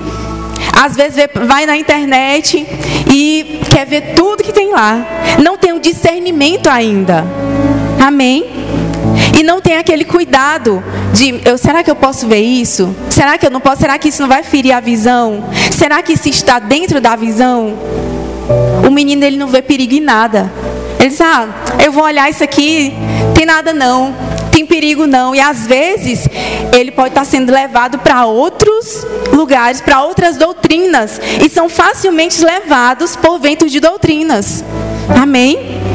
Às 0.72 0.94
vezes 0.94 1.16
vai 1.46 1.66
na 1.66 1.76
internet 1.76 2.66
e 3.12 3.60
quer 3.70 3.86
ver 3.86 4.14
tudo 4.14 4.44
que 4.44 4.52
tem 4.52 4.70
lá. 4.72 5.04
Não 5.42 5.56
tem 5.56 5.72
o 5.72 5.76
um 5.76 5.80
discernimento 5.80 6.68
ainda. 6.68 7.24
Amém? 7.98 8.44
E 9.36 9.42
não 9.42 9.60
tem 9.60 9.76
aquele 9.76 10.04
cuidado 10.04 10.82
de, 11.12 11.42
eu, 11.44 11.58
será 11.58 11.82
que 11.82 11.90
eu 11.90 11.94
posso 11.94 12.26
ver 12.26 12.40
isso? 12.40 12.96
Será 13.10 13.36
que 13.36 13.46
eu 13.46 13.50
não 13.50 13.60
posso? 13.60 13.82
Será 13.82 13.98
que 13.98 14.08
isso 14.08 14.22
não 14.22 14.28
vai 14.28 14.42
ferir 14.42 14.72
a 14.72 14.80
visão? 14.80 15.44
Será 15.70 16.02
que 16.02 16.14
isso 16.14 16.26
está 16.30 16.58
dentro 16.58 17.02
da 17.02 17.14
visão? 17.14 17.74
O 18.86 18.90
menino 18.90 19.24
ele 19.24 19.36
não 19.36 19.48
vê 19.48 19.60
perigo 19.60 19.92
em 19.92 20.00
nada. 20.00 20.50
Ele 20.98 21.10
diz: 21.10 21.20
"Ah, 21.20 21.48
eu 21.84 21.92
vou 21.92 22.04
olhar 22.04 22.30
isso 22.30 22.42
aqui, 22.42 22.94
tem 23.34 23.44
nada 23.44 23.74
não, 23.74 24.14
tem 24.50 24.64
perigo 24.64 25.06
não". 25.06 25.34
E 25.34 25.40
às 25.40 25.66
vezes 25.66 26.26
ele 26.74 26.90
pode 26.90 27.08
estar 27.08 27.26
sendo 27.26 27.52
levado 27.52 27.98
para 27.98 28.24
outros 28.24 29.06
lugares, 29.32 29.82
para 29.82 30.02
outras 30.02 30.38
doutrinas, 30.38 31.20
e 31.44 31.50
são 31.50 31.68
facilmente 31.68 32.42
levados 32.42 33.14
por 33.16 33.38
ventos 33.38 33.70
de 33.70 33.80
doutrinas. 33.80 34.64
Amém? 35.20 35.85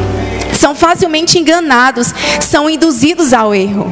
São 0.62 0.76
facilmente 0.76 1.40
enganados, 1.40 2.14
são 2.40 2.70
induzidos 2.70 3.34
ao 3.34 3.54
erro. 3.54 3.92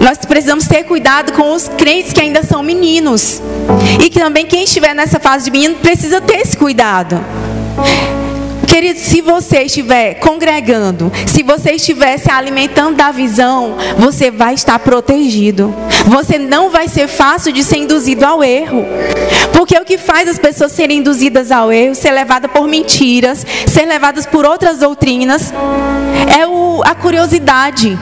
Nós 0.00 0.18
precisamos 0.18 0.66
ter 0.66 0.84
cuidado 0.84 1.32
com 1.32 1.54
os 1.54 1.68
crentes 1.68 2.12
que 2.14 2.20
ainda 2.20 2.42
são 2.42 2.62
meninos. 2.62 3.42
E 4.02 4.08
que 4.08 4.18
também 4.18 4.46
quem 4.46 4.64
estiver 4.64 4.94
nessa 4.94 5.20
fase 5.20 5.44
de 5.44 5.50
menino 5.50 5.74
precisa 5.76 6.20
ter 6.20 6.38
esse 6.38 6.56
cuidado. 6.56 7.22
Querido, 8.74 8.98
se 8.98 9.20
você 9.20 9.62
estiver 9.62 10.14
congregando, 10.14 11.12
se 11.28 11.44
você 11.44 11.74
estiver 11.74 12.18
se 12.18 12.28
alimentando 12.28 12.96
da 12.96 13.12
visão, 13.12 13.76
você 13.96 14.32
vai 14.32 14.54
estar 14.54 14.76
protegido. 14.80 15.72
Você 16.06 16.40
não 16.40 16.70
vai 16.70 16.88
ser 16.88 17.06
fácil 17.06 17.52
de 17.52 17.62
ser 17.62 17.76
induzido 17.76 18.26
ao 18.26 18.42
erro. 18.42 18.84
Porque 19.52 19.78
o 19.78 19.84
que 19.84 19.96
faz 19.96 20.28
as 20.28 20.40
pessoas 20.40 20.72
serem 20.72 20.98
induzidas 20.98 21.52
ao 21.52 21.72
erro, 21.72 21.94
ser 21.94 22.10
levadas 22.10 22.50
por 22.50 22.66
mentiras, 22.66 23.46
ser 23.68 23.86
levadas 23.86 24.26
por 24.26 24.44
outras 24.44 24.78
doutrinas, 24.78 25.54
é 26.36 26.44
o, 26.44 26.82
a 26.84 26.96
curiosidade. 26.96 27.96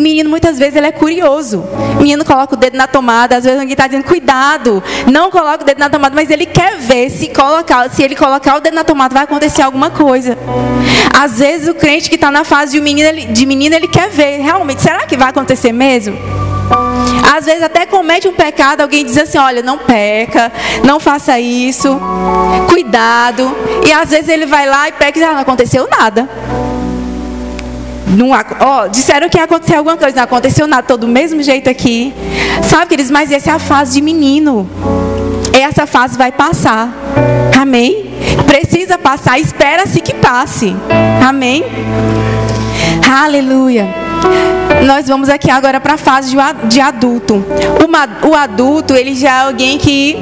Menino, 0.00 0.30
muitas 0.30 0.58
vezes, 0.58 0.76
ele 0.76 0.86
é 0.86 0.92
curioso. 0.92 1.64
Menino 1.98 2.24
coloca 2.24 2.54
o 2.54 2.56
dedo 2.56 2.76
na 2.76 2.86
tomada, 2.86 3.36
às 3.36 3.44
vezes 3.44 3.58
alguém 3.58 3.72
está 3.72 3.86
dizendo, 3.86 4.04
cuidado, 4.04 4.82
não 5.06 5.30
coloca 5.30 5.62
o 5.62 5.66
dedo 5.66 5.78
na 5.78 5.90
tomada, 5.90 6.14
mas 6.14 6.30
ele 6.30 6.46
quer 6.46 6.78
ver 6.78 7.10
se 7.10 7.28
colocar, 7.28 7.88
se 7.90 8.02
ele 8.02 8.16
colocar 8.16 8.56
o 8.56 8.60
dedo 8.60 8.74
na 8.74 8.84
tomada, 8.84 9.14
vai 9.14 9.24
acontecer 9.24 9.62
alguma 9.62 9.90
coisa. 9.90 10.36
Às 11.16 11.38
vezes 11.38 11.68
o 11.68 11.74
crente 11.74 12.08
que 12.08 12.14
está 12.14 12.30
na 12.30 12.44
fase 12.44 12.72
de 12.72 12.80
menino, 12.80 13.08
ele, 13.08 13.26
de 13.26 13.46
menino, 13.46 13.74
ele 13.76 13.88
quer 13.88 14.08
ver, 14.08 14.38
realmente, 14.38 14.82
será 14.82 15.06
que 15.06 15.16
vai 15.16 15.28
acontecer 15.28 15.72
mesmo? 15.72 16.16
Às 17.36 17.44
vezes 17.44 17.62
até 17.62 17.84
comete 17.84 18.28
um 18.28 18.32
pecado, 18.32 18.80
alguém 18.80 19.04
diz 19.04 19.18
assim, 19.18 19.38
olha, 19.38 19.62
não 19.62 19.76
peca, 19.78 20.52
não 20.84 21.00
faça 21.00 21.38
isso, 21.38 22.00
cuidado. 22.68 23.54
E 23.84 23.92
às 23.92 24.10
vezes 24.10 24.28
ele 24.28 24.46
vai 24.46 24.66
lá 24.66 24.88
e 24.88 24.92
peca 24.92 25.18
e 25.18 25.22
já 25.22 25.32
não 25.32 25.40
aconteceu 25.40 25.88
nada. 25.90 26.28
Não, 28.10 28.30
disseram 28.90 29.28
que 29.28 29.38
ia 29.38 29.44
acontecer 29.44 29.76
alguma 29.76 29.96
coisa, 29.96 30.16
não 30.16 30.24
aconteceu 30.24 30.66
nada, 30.66 30.82
todo 30.82 31.02
do 31.02 31.08
mesmo 31.08 31.42
jeito 31.42 31.70
aqui. 31.70 32.12
Sabe, 32.62 32.86
queridos, 32.86 33.10
mas 33.10 33.30
essa 33.30 33.50
é 33.50 33.54
a 33.54 33.58
fase 33.58 33.94
de 33.94 34.02
menino. 34.02 34.68
Essa 35.52 35.86
fase 35.86 36.18
vai 36.18 36.32
passar. 36.32 36.92
Amém? 37.58 38.10
Precisa 38.46 38.98
passar, 38.98 39.38
espera-se 39.38 40.00
que 40.00 40.14
passe. 40.14 40.76
Amém? 41.26 41.64
Aleluia. 43.08 43.88
Nós 44.84 45.06
vamos 45.08 45.28
aqui 45.28 45.50
agora 45.50 45.80
para 45.80 45.94
a 45.94 45.98
fase 45.98 46.34
de 46.68 46.80
adulto. 46.80 47.44
O 48.28 48.34
adulto, 48.34 48.94
ele 48.94 49.14
já 49.14 49.30
é 49.30 49.40
alguém 49.46 49.78
que 49.78 50.16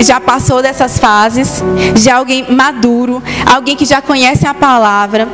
já 0.00 0.20
passou 0.20 0.62
dessas 0.62 0.98
fases, 0.98 1.62
já 1.94 2.16
alguém 2.16 2.46
maduro, 2.50 3.22
alguém 3.46 3.76
que 3.76 3.84
já 3.84 4.00
conhece 4.00 4.46
a 4.46 4.54
palavra, 4.54 5.28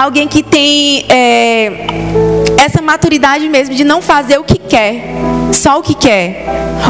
alguém 0.00 0.26
que 0.26 0.42
tem 0.42 1.04
é, 1.08 1.86
essa 2.58 2.80
maturidade 2.80 3.48
mesmo 3.48 3.74
de 3.74 3.84
não 3.84 4.00
fazer 4.00 4.38
o 4.38 4.44
que 4.44 4.58
quer, 4.58 5.04
só 5.52 5.78
o 5.78 5.82
que 5.82 5.94
quer. 5.94 6.44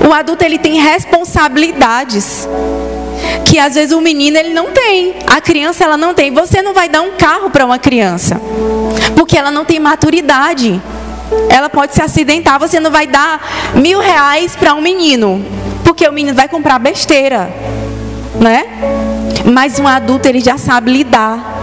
O 0.09 0.13
adulto 0.13 0.45
ele 0.45 0.59
tem 0.59 0.81
responsabilidades 0.81 2.49
que 3.45 3.59
às 3.59 3.75
vezes 3.75 3.93
o 3.93 4.01
menino 4.01 4.37
ele 4.37 4.53
não 4.53 4.73
tem, 4.73 5.15
a 5.27 5.41
criança 5.41 5.85
ela 5.85 5.97
não 5.97 6.15
tem. 6.15 6.33
Você 6.33 6.63
não 6.63 6.75
vai 6.75 6.89
dar 6.89 7.03
um 7.03 7.13
carro 7.13 7.51
para 7.51 7.65
uma 7.65 7.79
criança, 7.79 8.41
porque 9.15 9.37
ela 9.37 9.51
não 9.51 9.65
tem 9.65 9.79
maturidade. 9.79 10.81
Ela 11.49 11.69
pode 11.69 11.95
se 11.95 12.03
acidentar. 12.03 12.59
Você 12.59 12.79
não 12.79 12.91
vai 12.91 13.07
dar 13.07 13.73
mil 13.75 13.99
reais 13.99 14.55
para 14.55 14.75
um 14.75 14.81
menino, 14.81 15.45
porque 15.87 16.07
o 16.07 16.13
menino 16.13 16.35
vai 16.35 16.49
comprar 16.49 16.81
besteira, 16.81 17.49
né? 18.41 18.65
Mas 19.45 19.79
um 19.79 19.87
adulto 19.87 20.27
ele 20.27 20.41
já 20.41 20.59
sabe 20.59 20.93
lidar 20.93 21.55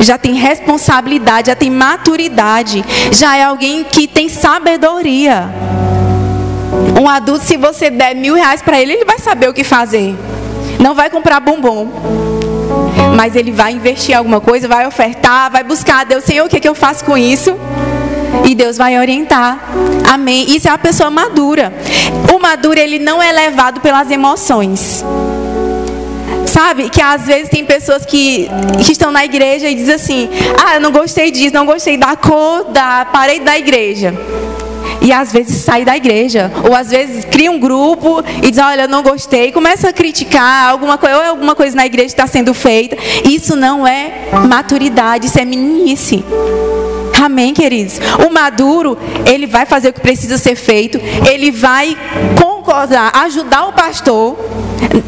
já 0.00 0.18
tem 0.18 0.34
responsabilidade, 0.34 1.48
já 1.48 1.56
tem 1.56 1.70
maturidade, 1.70 2.84
já 3.10 3.36
é 3.36 3.44
alguém 3.44 3.84
que 3.84 4.06
tem 4.06 4.28
sabedoria. 4.28 5.48
Um 7.00 7.08
adulto, 7.08 7.44
se 7.44 7.56
você 7.56 7.90
der 7.90 8.14
mil 8.14 8.34
reais 8.34 8.62
para 8.62 8.80
ele, 8.80 8.92
ele 8.92 9.04
vai 9.04 9.18
saber 9.18 9.48
o 9.48 9.54
que 9.54 9.64
fazer. 9.64 10.14
Não 10.78 10.94
vai 10.94 11.08
comprar 11.08 11.40
bombom. 11.40 11.88
Mas 13.14 13.34
ele 13.34 13.50
vai 13.50 13.72
investir 13.72 14.14
em 14.14 14.18
alguma 14.18 14.40
coisa, 14.40 14.68
vai 14.68 14.86
ofertar, 14.86 15.50
vai 15.50 15.64
buscar 15.64 16.00
a 16.00 16.04
Deus, 16.04 16.24
Senhor, 16.24 16.46
o 16.46 16.48
que, 16.48 16.60
que 16.60 16.68
eu 16.68 16.74
faço 16.74 17.04
com 17.04 17.16
isso? 17.16 17.56
E 18.46 18.54
Deus 18.54 18.76
vai 18.76 18.98
orientar. 18.98 19.58
Amém. 20.08 20.46
Isso 20.54 20.68
é 20.68 20.70
a 20.70 20.78
pessoa 20.78 21.10
madura. 21.10 21.72
O 22.32 22.38
maduro, 22.38 22.78
ele 22.78 22.98
não 22.98 23.22
é 23.22 23.32
levado 23.32 23.80
pelas 23.80 24.10
emoções. 24.10 25.04
Sabe 26.46 26.88
que 26.88 27.02
às 27.02 27.26
vezes 27.26 27.48
tem 27.50 27.64
pessoas 27.64 28.06
que, 28.06 28.48
que 28.84 28.92
estão 28.92 29.10
na 29.10 29.24
igreja 29.24 29.68
e 29.68 29.74
dizem 29.74 29.94
assim: 29.94 30.28
Ah, 30.64 30.76
eu 30.76 30.80
não 30.80 30.92
gostei 30.92 31.30
disso, 31.30 31.52
não 31.52 31.66
gostei 31.66 31.96
da 31.96 32.14
cor 32.16 32.64
da 32.72 33.04
parede 33.04 33.44
da 33.44 33.58
igreja. 33.58 34.14
E 35.06 35.12
às 35.12 35.32
vezes 35.32 35.58
sai 35.58 35.84
da 35.84 35.96
igreja. 35.96 36.50
Ou 36.68 36.74
às 36.74 36.90
vezes 36.90 37.24
cria 37.24 37.50
um 37.50 37.60
grupo 37.60 38.24
e 38.42 38.50
diz, 38.50 38.58
olha, 38.58 38.82
eu 38.82 38.88
não 38.88 39.02
gostei. 39.02 39.52
Começa 39.52 39.88
a 39.88 39.92
criticar 39.92 40.70
alguma 40.70 40.98
coisa, 40.98 41.16
ou 41.16 41.22
é 41.22 41.28
alguma 41.28 41.54
coisa 41.54 41.76
na 41.76 41.86
igreja 41.86 42.08
está 42.08 42.26
sendo 42.26 42.52
feita. 42.52 42.96
Isso 43.24 43.54
não 43.54 43.86
é 43.86 44.30
maturidade, 44.48 45.26
isso 45.26 45.38
é 45.38 45.44
meninice. 45.44 46.24
Amém, 47.22 47.54
queridos? 47.54 47.98
O 48.26 48.32
maduro, 48.32 48.98
ele 49.24 49.46
vai 49.46 49.66
fazer 49.66 49.88
o 49.88 49.92
que 49.92 50.00
precisa 50.00 50.38
ser 50.38 50.54
feito. 50.54 51.00
Ele 51.28 51.50
vai 51.50 51.96
concordar, 52.40 53.10
ajudar 53.14 53.66
o 53.66 53.72
pastor 53.72 54.36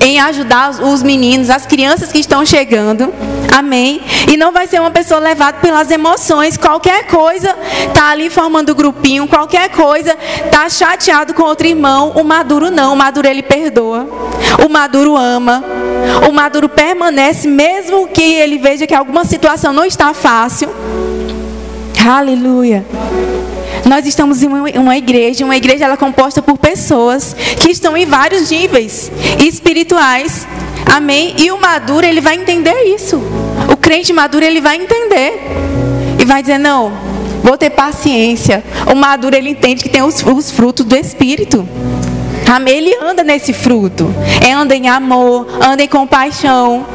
em 0.00 0.18
ajudar 0.20 0.70
os 0.82 1.02
meninos, 1.02 1.50
as 1.50 1.66
crianças 1.66 2.10
que 2.10 2.18
estão 2.18 2.44
chegando. 2.44 3.12
Amém. 3.56 4.00
E 4.30 4.36
não 4.36 4.52
vai 4.52 4.66
ser 4.66 4.80
uma 4.80 4.90
pessoa 4.90 5.20
levada 5.20 5.58
pelas 5.58 5.90
emoções. 5.90 6.56
Qualquer 6.56 7.06
coisa 7.06 7.56
tá 7.92 8.10
ali 8.10 8.30
formando 8.30 8.74
grupinho, 8.74 9.26
qualquer 9.26 9.70
coisa 9.70 10.16
tá 10.50 10.68
chateado 10.68 11.34
com 11.34 11.42
outro 11.42 11.66
irmão. 11.66 12.12
O 12.14 12.24
maduro 12.24 12.70
não, 12.70 12.94
o 12.94 12.96
maduro 12.96 13.26
ele 13.26 13.42
perdoa. 13.42 14.08
O 14.64 14.68
maduro 14.68 15.16
ama. 15.16 15.64
O 16.28 16.32
maduro 16.32 16.68
permanece 16.68 17.48
mesmo 17.48 18.08
que 18.08 18.22
ele 18.22 18.58
veja 18.58 18.86
que 18.86 18.94
alguma 18.94 19.24
situação 19.24 19.72
não 19.72 19.84
está 19.84 20.14
fácil. 20.14 20.68
Aleluia. 22.06 22.84
Nós 23.84 24.06
estamos 24.06 24.42
em 24.42 24.48
uma 24.48 24.96
igreja, 24.96 25.44
uma 25.44 25.56
igreja 25.56 25.84
ela 25.84 25.94
é 25.94 25.96
composta 25.96 26.42
por 26.42 26.58
pessoas 26.58 27.34
que 27.60 27.70
estão 27.70 27.96
em 27.96 28.06
vários 28.06 28.50
níveis 28.50 29.10
espirituais. 29.44 30.46
Amém? 30.86 31.34
E 31.38 31.50
o 31.50 31.60
maduro, 31.60 32.06
ele 32.06 32.20
vai 32.20 32.36
entender 32.36 32.94
isso. 32.94 33.20
O 33.70 33.76
crente 33.76 34.12
maduro, 34.12 34.44
ele 34.44 34.60
vai 34.60 34.76
entender. 34.76 35.40
E 36.18 36.24
vai 36.24 36.42
dizer: 36.42 36.58
"Não, 36.58 36.92
vou 37.42 37.56
ter 37.56 37.70
paciência". 37.70 38.62
O 38.90 38.94
maduro, 38.94 39.36
ele 39.36 39.50
entende 39.50 39.82
que 39.82 39.88
tem 39.88 40.02
os, 40.02 40.22
os 40.22 40.50
frutos 40.50 40.84
do 40.84 40.96
espírito. 40.96 41.66
Amém? 42.46 42.78
Ele 42.78 42.96
anda 43.02 43.22
nesse 43.22 43.52
fruto. 43.52 44.12
É 44.46 44.52
anda 44.52 44.74
em 44.74 44.88
amor, 44.88 45.46
anda 45.60 45.82
em 45.82 45.88
compaixão. 45.88 46.86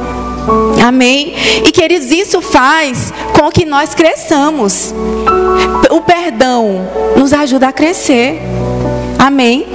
Amém? 0.84 1.34
E 1.64 1.70
queridos, 1.70 2.10
isso 2.10 2.40
faz 2.40 3.12
com 3.38 3.50
que 3.50 3.64
nós 3.64 3.94
cresçamos. 3.94 4.94
O 5.90 6.00
perdão 6.02 6.88
nos 7.16 7.32
ajuda 7.32 7.68
a 7.68 7.72
crescer. 7.72 8.40
Amém? 9.18 9.66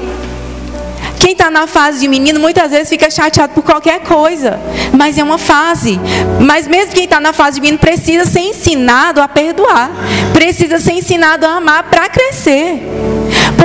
Quem 1.20 1.34
está 1.34 1.52
na 1.52 1.68
fase 1.68 2.00
de 2.00 2.08
menino 2.08 2.40
muitas 2.40 2.72
vezes 2.72 2.90
fica 2.90 3.10
chateado 3.10 3.54
por 3.54 3.62
qualquer 3.64 4.00
coisa, 4.02 4.60
mas 4.98 5.18
é 5.18 5.24
uma 5.24 5.38
fase. 5.38 6.00
Mas 6.40 6.66
mesmo 6.66 6.94
quem 6.94 7.04
está 7.04 7.20
na 7.20 7.34
fase 7.34 7.56
de 7.56 7.62
menino 7.62 7.78
precisa 7.78 8.26
ser 8.26 8.40
ensinado 8.40 9.22
a 9.22 9.28
perdoar, 9.28 9.92
precisa 10.34 10.80
ser 10.80 10.94
ensinado 10.94 11.46
a 11.46 11.58
amar 11.58 11.84
para 11.84 12.08
crescer, 12.10 12.82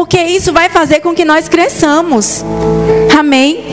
porque 0.04 0.22
isso 0.22 0.52
vai 0.52 0.68
fazer 0.68 1.00
com 1.00 1.14
que 1.14 1.24
nós 1.24 1.48
cresçamos. 1.48 2.44
Amém? 3.18 3.64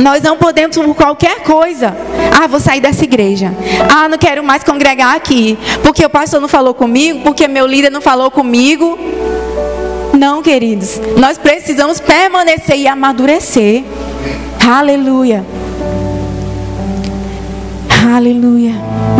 Nós 0.00 0.22
não 0.22 0.36
podemos 0.36 0.78
por 0.78 0.94
qualquer 0.94 1.40
coisa. 1.42 1.92
Ah, 2.40 2.46
vou 2.46 2.60
sair 2.60 2.80
dessa 2.80 3.02
igreja. 3.02 3.52
Ah, 3.92 4.08
não 4.08 4.16
quero 4.16 4.44
mais 4.44 4.62
congregar 4.62 5.16
aqui, 5.16 5.58
porque 5.82 6.06
o 6.06 6.08
pastor 6.08 6.40
não 6.40 6.46
falou 6.46 6.72
comigo, 6.72 7.22
porque 7.24 7.48
meu 7.48 7.66
líder 7.66 7.90
não 7.90 8.00
falou 8.00 8.30
comigo. 8.30 8.96
Não, 10.16 10.40
queridos. 10.40 11.00
Nós 11.16 11.36
precisamos 11.36 11.98
permanecer 11.98 12.76
e 12.76 12.86
amadurecer. 12.86 13.82
Aleluia. 14.64 15.44
Aleluia. 18.02 18.72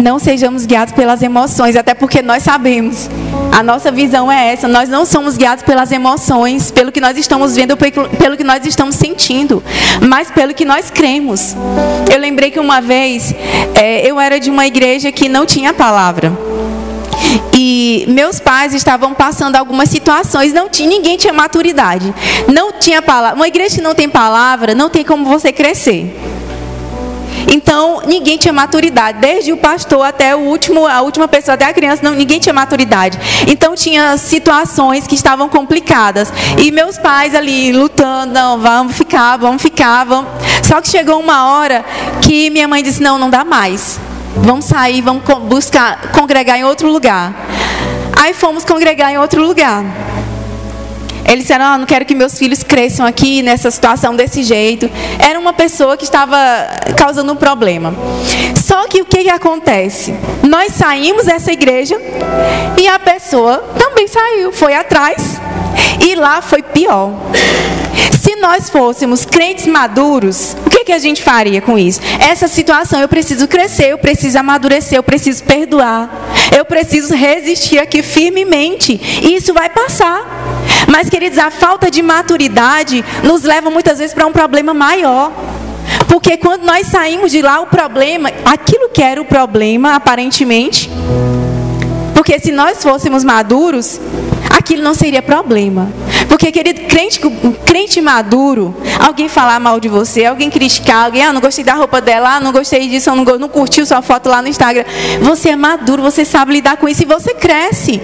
Não 0.03 0.19
sejamos 0.19 0.65
guiados 0.65 0.95
pelas 0.95 1.23
emoções, 1.23 1.77
até 1.77 1.93
porque 1.93 2.23
nós 2.23 2.43
sabemos. 2.43 3.11
A 3.53 3.63
nossa 3.63 3.93
visão 3.93 4.33
é 4.33 4.53
essa. 4.53 4.67
Nós 4.67 4.89
não 4.89 5.05
somos 5.05 5.37
guiados 5.37 5.63
pelas 5.63 5.93
emoções, 5.93 6.71
pelo 6.71 6.91
que 6.91 7.01
nós 7.01 7.19
estamos 7.19 7.55
vendo, 7.55 7.77
pelo 7.77 8.37
que 8.37 8.45
nós 8.45 8.65
estamos 8.65 8.95
sentindo, 8.95 9.63
mas 10.01 10.31
pelo 10.31 10.55
que 10.55 10.65
nós 10.65 10.91
cremos. 10.91 11.55
Eu 12.11 12.19
lembrei 12.19 12.51
que 12.51 12.59
uma 12.59 12.81
vez 12.81 13.35
é, 13.75 14.11
eu 14.11 14.19
era 14.19 14.41
de 14.41 14.51
uma 14.51 14.67
igreja 14.67 15.13
que 15.13 15.29
não 15.29 15.45
tinha 15.45 15.75
palavra. 15.75 16.33
E 17.55 18.07
meus 18.09 18.41
pais 18.41 18.73
estavam 18.73 19.13
passando 19.13 19.57
algumas 19.57 19.91
situações, 19.91 20.55
não 20.55 20.71
tinha, 20.71 20.89
ninguém 20.89 21.19
tinha 21.19 21.33
maturidade. 21.33 22.15
Não 22.49 22.73
tinha 22.73 23.03
palavra. 23.03 23.37
Uma 23.37 23.49
igreja 23.49 23.77
que 23.77 23.83
não 23.83 23.95
tem 23.95 24.09
palavra, 24.09 24.75
não 24.75 24.89
tem 24.89 25.05
como 25.05 25.27
você 25.27 25.53
crescer. 25.53 26.17
Então, 27.49 28.03
ninguém 28.07 28.37
tinha 28.37 28.53
maturidade, 28.53 29.19
desde 29.19 29.53
o 29.53 29.57
pastor 29.57 30.05
até 30.05 30.35
o 30.35 30.41
último, 30.41 30.87
a 30.87 31.01
última 31.01 31.29
pessoa, 31.29 31.55
até 31.55 31.65
a 31.65 31.73
criança, 31.73 32.03
não, 32.03 32.15
ninguém 32.15 32.39
tinha 32.39 32.53
maturidade. 32.53 33.19
Então, 33.47 33.75
tinha 33.75 34.17
situações 34.17 35.07
que 35.07 35.15
estavam 35.15 35.49
complicadas. 35.49 36.33
E 36.59 36.71
meus 36.71 36.99
pais 36.99 37.35
ali 37.35 37.73
lutando, 37.73 38.33
não, 38.33 38.59
vamos 38.59 38.97
ficar, 38.97 39.37
vamos 39.37 39.63
ficar, 39.63 40.05
vamos. 40.05 40.31
Só 40.63 40.81
que 40.81 40.89
chegou 40.89 41.19
uma 41.19 41.53
hora 41.53 41.85
que 42.23 42.51
minha 42.51 42.69
mãe 42.69 42.83
disse: 42.83 43.03
"Não, 43.03 43.19
não 43.19 43.31
dá 43.31 43.45
mais. 43.45 43.99
Vamos 44.37 44.67
sair, 44.67 45.01
vamos 45.01 45.23
buscar 45.49 46.13
congregar 46.13 46.59
em 46.59 46.65
outro 46.65 46.91
lugar". 46.91 47.33
Aí 48.21 48.35
fomos 48.35 48.65
congregar 48.65 49.11
em 49.13 49.19
outro 49.19 49.43
lugar. 49.43 49.85
Eles 51.31 51.45
disseram: 51.45 51.65
ah, 51.65 51.79
não 51.79 51.87
quero 51.87 52.05
que 52.05 52.15
meus 52.15 52.37
filhos 52.37 52.65
cresçam 52.65 53.07
aqui 53.07 53.41
nessa 53.41 53.71
situação 53.71 54.17
desse 54.17 54.43
jeito. 54.43 54.91
Era 55.19 55.39
uma 55.39 55.53
pessoa 55.53 55.97
que 55.97 56.03
estava 56.03 56.37
causando 56.97 57.33
um 57.33 57.37
problema. 57.37 57.95
Só 58.57 58.89
que 58.89 59.01
o 59.01 59.05
que, 59.05 59.23
que 59.23 59.31
acontece? 59.31 60.13
Nós 60.43 60.73
saímos 60.73 61.27
dessa 61.27 61.53
igreja 61.53 61.97
e 62.77 62.89
a 62.89 62.99
pessoa 62.99 63.59
também 63.79 64.09
saiu, 64.09 64.53
foi 64.53 64.75
atrás 64.75 65.41
e 66.05 66.15
lá 66.17 66.43
foi 66.43 66.63
pior. 66.63 67.13
Se 68.21 68.37
nós 68.37 68.71
fôssemos 68.71 69.25
crentes 69.25 69.67
maduros, 69.67 70.57
o 70.67 70.71
que, 70.71 70.85
que 70.85 70.93
a 70.93 70.99
gente 70.99 71.23
faria 71.23 71.61
com 71.61 71.79
isso? 71.79 72.01
Essa 72.19 72.49
situação 72.49 73.01
eu 73.01 73.09
preciso 73.09 73.49
crescer, 73.49 73.93
eu 73.93 73.99
preciso 73.99 74.39
amadurecer, 74.39 74.99
eu 74.99 75.03
preciso 75.03 75.45
perdoar, 75.45 76.09
eu 76.57 76.65
preciso 76.65 77.15
resistir 77.15 77.79
aqui 77.79 78.03
firmemente. 78.03 79.01
E 79.23 79.35
isso 79.35 79.53
vai 79.53 79.69
passar. 79.71 80.25
Mas, 80.89 81.09
queridos, 81.09 81.39
a 81.39 81.51
falta 81.51 81.91
de 81.91 82.03
maturidade 82.03 83.05
nos 83.23 83.43
leva 83.43 83.71
muitas 83.71 83.99
vezes 83.99 84.15
para 84.15 84.27
um 84.27 84.33
problema 84.33 84.75
maior. 84.75 85.33
Porque 86.09 86.37
quando 86.37 86.65
nós 86.65 86.87
saímos 86.89 87.31
de 87.31 87.41
lá, 87.41 87.61
o 87.61 87.67
problema, 87.67 88.31
aquilo 88.45 88.89
que 88.89 89.03
era 89.03 89.21
o 89.21 89.25
problema, 89.25 89.95
aparentemente, 89.95 90.91
porque 92.15 92.39
se 92.39 92.53
nós 92.53 92.83
fôssemos 92.83 93.25
maduros, 93.25 94.01
aquilo 94.51 94.83
não 94.83 94.95
seria 94.95 95.23
problema. 95.23 95.89
Porque, 96.31 96.53
querido, 96.53 96.83
crente, 96.83 97.21
crente 97.67 98.01
maduro, 98.01 98.73
alguém 99.01 99.29
falar 99.29 99.59
mal 99.59 99.81
de 99.81 99.89
você, 99.89 100.25
alguém 100.25 100.49
criticar, 100.49 101.07
alguém, 101.07 101.25
ah, 101.25 101.33
não 101.33 101.41
gostei 101.41 101.65
da 101.65 101.75
roupa 101.75 102.01
dela, 102.01 102.37
ah, 102.37 102.41
não 102.41 102.53
gostei 102.53 102.89
disso, 102.89 103.13
não, 103.13 103.25
não 103.37 103.49
curtiu 103.49 103.85
sua 103.85 104.01
foto 104.01 104.29
lá 104.29 104.41
no 104.41 104.47
Instagram. 104.47 104.85
Você 105.23 105.49
é 105.49 105.57
maduro, 105.57 106.01
você 106.01 106.25
sabe 106.25 106.53
lidar 106.53 106.77
com 106.77 106.89
isso 106.89 107.03
e 107.03 107.05
você 107.05 107.35
cresce. 107.35 108.01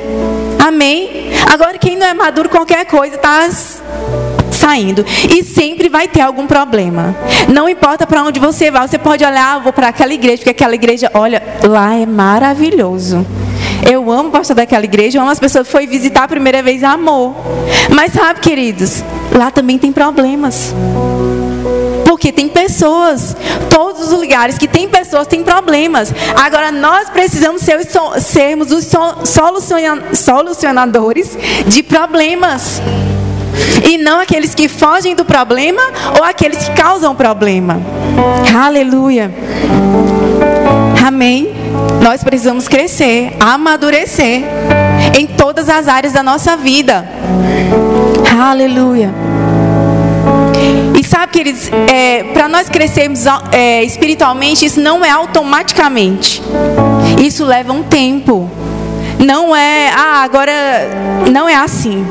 Amém? 0.59 1.31
Agora, 1.53 1.79
quem 1.79 1.97
não 1.97 2.05
é 2.05 2.15
maduro, 2.15 2.49
qualquer 2.49 2.85
coisa 2.87 3.15
está 3.15 3.49
saindo. 4.51 5.07
E 5.31 5.45
sempre 5.45 5.89
vai 5.89 6.09
ter 6.09 6.23
algum 6.23 6.49
problema. 6.49 7.15
Não 7.49 7.69
importa 7.69 8.09
para 8.09 8.25
onde 8.25 8.41
você 8.41 8.73
vá, 8.73 8.89
você 8.89 8.99
pode 8.99 9.25
olhar, 9.25 9.55
ah, 9.55 9.59
vou 9.61 9.73
para 9.73 9.89
aquela 9.89 10.13
igreja, 10.13 10.39
porque 10.39 10.51
aquela 10.51 10.75
igreja, 10.75 11.09
olha, 11.15 11.41
lá 11.63 11.95
é 11.95 12.05
maravilhoso. 12.05 13.25
Eu 13.89 14.11
amo 14.11 14.29
o 14.29 14.33
pastor 14.33 14.57
daquela 14.57 14.85
igreja, 14.85 15.19
eu 15.19 15.23
amo 15.23 15.31
as 15.31 15.39
pessoas 15.39 15.69
foi 15.69 15.87
visitar 15.87 16.25
a 16.25 16.29
primeira 16.29 16.63
vez, 16.63 16.83
amor. 16.83 17.35
Mas 17.91 18.13
sabe, 18.13 18.41
queridos, 18.41 19.03
lá 19.33 19.51
também 19.51 19.79
tem 19.79 19.93
problemas. 19.93 20.75
Porque 22.05 22.33
tem 22.33 22.49
pessoas, 22.49 23.37
todos 23.69 24.11
os 24.11 24.19
lugares 24.19 24.57
que 24.57 24.67
tem 24.67 24.89
pessoas 24.89 25.27
têm 25.27 25.43
problemas. 25.43 26.13
Agora 26.35 26.73
nós 26.73 27.11
precisamos 27.11 27.63
ser, 27.63 27.81
sermos 28.21 28.73
os 28.73 28.87
solucionadores 30.15 31.37
de 31.67 31.83
problemas. 31.83 32.81
E 33.85 33.99
não 33.99 34.21
aqueles 34.21 34.55
que 34.55 34.69
fogem 34.69 35.15
do 35.15 35.25
problema 35.25 35.83
ou 36.19 36.25
aqueles 36.25 36.65
que 36.65 36.75
causam 36.75 37.15
problema. 37.15 37.81
Aleluia. 38.65 39.31
Amém. 41.07 41.55
Nós 42.03 42.25
precisamos 42.25 42.67
crescer, 42.67 43.37
amadurecer 43.39 44.43
em 45.17 45.25
todas 45.25 45.69
as 45.69 45.87
áreas 45.87 46.13
da 46.13 46.21
nossa 46.21 46.57
vida. 46.57 47.07
Aleluia. 48.37 49.15
E 50.99 51.05
sabe, 51.05 51.33
queridos, 51.33 51.71
é, 51.89 52.25
para 52.33 52.49
nós 52.49 52.69
crescermos 52.69 53.21
é, 53.53 53.85
espiritualmente, 53.85 54.67
isso 54.67 54.81
não 54.81 55.05
é 55.05 55.11
automaticamente. 55.11 56.43
Isso 57.25 57.45
leva 57.45 57.73
um 57.73 57.85
tempo. 57.85 58.51
Não 59.25 59.55
é, 59.55 59.91
ah, 59.91 60.25
agora 60.25 60.53
não 61.31 61.49
é 61.49 61.55
assim. 61.55 62.05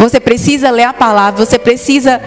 Você 0.00 0.18
precisa 0.18 0.68
ler 0.68 0.82
a 0.82 0.92
palavra, 0.92 1.46
você 1.46 1.60
precisa 1.60 2.20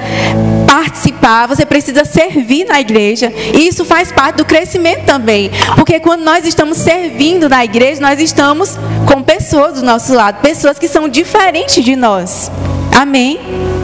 participar, 0.65 1.47
você 1.47 1.65
precisa 1.65 2.05
servir 2.05 2.65
na 2.65 2.79
igreja. 2.79 3.31
E 3.53 3.67
isso 3.67 3.85
faz 3.85 4.11
parte 4.11 4.37
do 4.37 4.45
crescimento 4.45 5.05
também. 5.05 5.51
Porque 5.75 5.99
quando 5.99 6.23
nós 6.23 6.45
estamos 6.45 6.77
servindo 6.77 7.47
na 7.47 7.63
igreja, 7.63 8.01
nós 8.01 8.19
estamos 8.19 8.77
com 9.11 9.21
pessoas 9.21 9.75
do 9.75 9.85
nosso 9.85 10.13
lado, 10.13 10.41
pessoas 10.41 10.79
que 10.79 10.87
são 10.87 11.07
diferentes 11.07 11.83
de 11.83 11.95
nós. 11.95 12.51
Amém? 12.95 13.74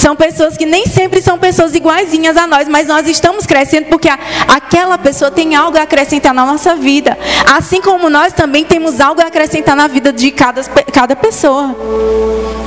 São 0.00 0.16
pessoas 0.16 0.56
que 0.56 0.64
nem 0.64 0.86
sempre 0.86 1.20
são 1.20 1.38
pessoas 1.38 1.74
iguaizinhas 1.74 2.34
a 2.34 2.46
nós, 2.46 2.66
mas 2.66 2.88
nós 2.88 3.06
estamos 3.06 3.44
crescendo 3.44 3.84
porque 3.90 4.08
a, 4.08 4.18
aquela 4.48 4.96
pessoa 4.96 5.30
tem 5.30 5.54
algo 5.54 5.76
a 5.76 5.82
acrescentar 5.82 6.32
na 6.32 6.46
nossa 6.46 6.74
vida. 6.74 7.18
Assim 7.54 7.82
como 7.82 8.08
nós 8.08 8.32
também 8.32 8.64
temos 8.64 8.98
algo 8.98 9.20
a 9.20 9.26
acrescentar 9.26 9.76
na 9.76 9.86
vida 9.86 10.10
de 10.10 10.30
cada, 10.30 10.64
cada 10.64 11.14
pessoa. 11.14 11.76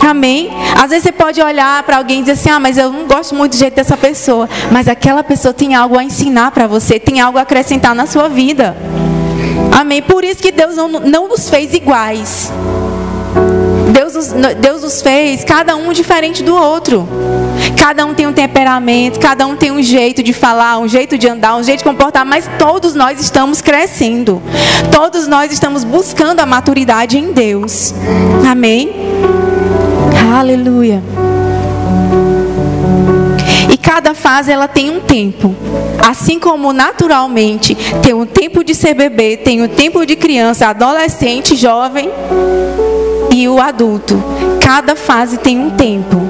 Amém? 0.07 0.51
Às 0.75 0.91
vezes 0.91 1.05
você 1.05 1.11
pode 1.11 1.41
olhar 1.41 1.81
para 1.81 1.97
alguém 1.97 2.19
e 2.19 2.21
dizer 2.21 2.33
assim: 2.33 2.51
ah, 2.51 2.59
mas 2.59 2.77
eu 2.77 2.91
não 2.91 3.07
gosto 3.07 3.33
muito 3.33 3.53
do 3.53 3.57
jeito 3.57 3.73
dessa 3.73 3.97
pessoa. 3.97 4.47
Mas 4.71 4.87
aquela 4.87 5.23
pessoa 5.23 5.55
tem 5.55 5.73
algo 5.73 5.97
a 5.97 6.03
ensinar 6.03 6.51
para 6.51 6.67
você, 6.67 6.99
tem 6.99 7.19
algo 7.19 7.39
a 7.39 7.41
acrescentar 7.41 7.95
na 7.95 8.05
sua 8.05 8.29
vida. 8.29 8.77
Amém? 9.71 10.03
Por 10.03 10.23
isso 10.23 10.39
que 10.39 10.51
Deus 10.51 10.75
não, 10.75 10.87
não 10.87 11.27
nos 11.27 11.49
fez 11.49 11.73
iguais. 11.73 12.51
Deus 14.13 14.31
Deus 14.59 14.83
nos 14.83 15.01
fez 15.01 15.43
cada 15.43 15.75
um 15.75 15.91
diferente 15.91 16.43
do 16.43 16.55
outro. 16.55 17.07
Cada 17.77 18.05
um 18.05 18.13
tem 18.13 18.27
um 18.27 18.33
temperamento, 18.33 19.19
cada 19.19 19.45
um 19.47 19.55
tem 19.55 19.71
um 19.71 19.81
jeito 19.81 20.21
de 20.21 20.31
falar, 20.31 20.77
um 20.77 20.87
jeito 20.87 21.17
de 21.17 21.27
andar, 21.27 21.55
um 21.55 21.63
jeito 21.63 21.79
de 21.79 21.83
comportar, 21.83 22.25
mas 22.25 22.47
todos 22.59 22.93
nós 22.93 23.19
estamos 23.19 23.59
crescendo. 23.61 24.41
Todos 24.91 25.27
nós 25.27 25.51
estamos 25.51 25.83
buscando 25.83 26.39
a 26.39 26.45
maturidade 26.45 27.17
em 27.17 27.31
Deus. 27.31 27.93
Amém? 28.49 28.93
Aleluia. 30.37 31.01
E 33.71 33.77
cada 33.77 34.13
fase 34.13 34.51
ela 34.51 34.67
tem 34.67 34.91
um 34.91 34.99
tempo. 34.99 35.55
Assim 36.07 36.39
como 36.39 36.71
naturalmente 36.71 37.75
tem 38.03 38.13
um 38.13 38.25
tempo 38.25 38.63
de 38.63 38.75
ser 38.75 38.93
bebê, 38.93 39.37
tem 39.37 39.63
um 39.63 39.67
tempo 39.67 40.05
de 40.05 40.15
criança, 40.15 40.67
adolescente, 40.67 41.55
jovem, 41.55 42.09
e 43.33 43.47
o 43.49 43.59
adulto. 43.59 44.21
Cada 44.61 44.95
fase 44.95 45.37
tem 45.37 45.59
um 45.59 45.71
tempo. 45.71 46.21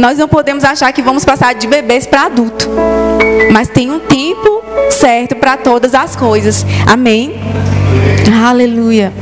Nós 0.00 0.18
não 0.18 0.26
podemos 0.26 0.64
achar 0.64 0.92
que 0.92 1.02
vamos 1.02 1.24
passar 1.24 1.54
de 1.54 1.66
bebês 1.66 2.06
para 2.06 2.22
adulto. 2.22 2.68
Mas 3.52 3.68
tem 3.68 3.90
um 3.90 4.00
tempo 4.00 4.62
certo 4.90 5.36
para 5.36 5.56
todas 5.56 5.94
as 5.94 6.16
coisas. 6.16 6.64
Amém? 6.86 7.34
Aleluia. 8.44 9.12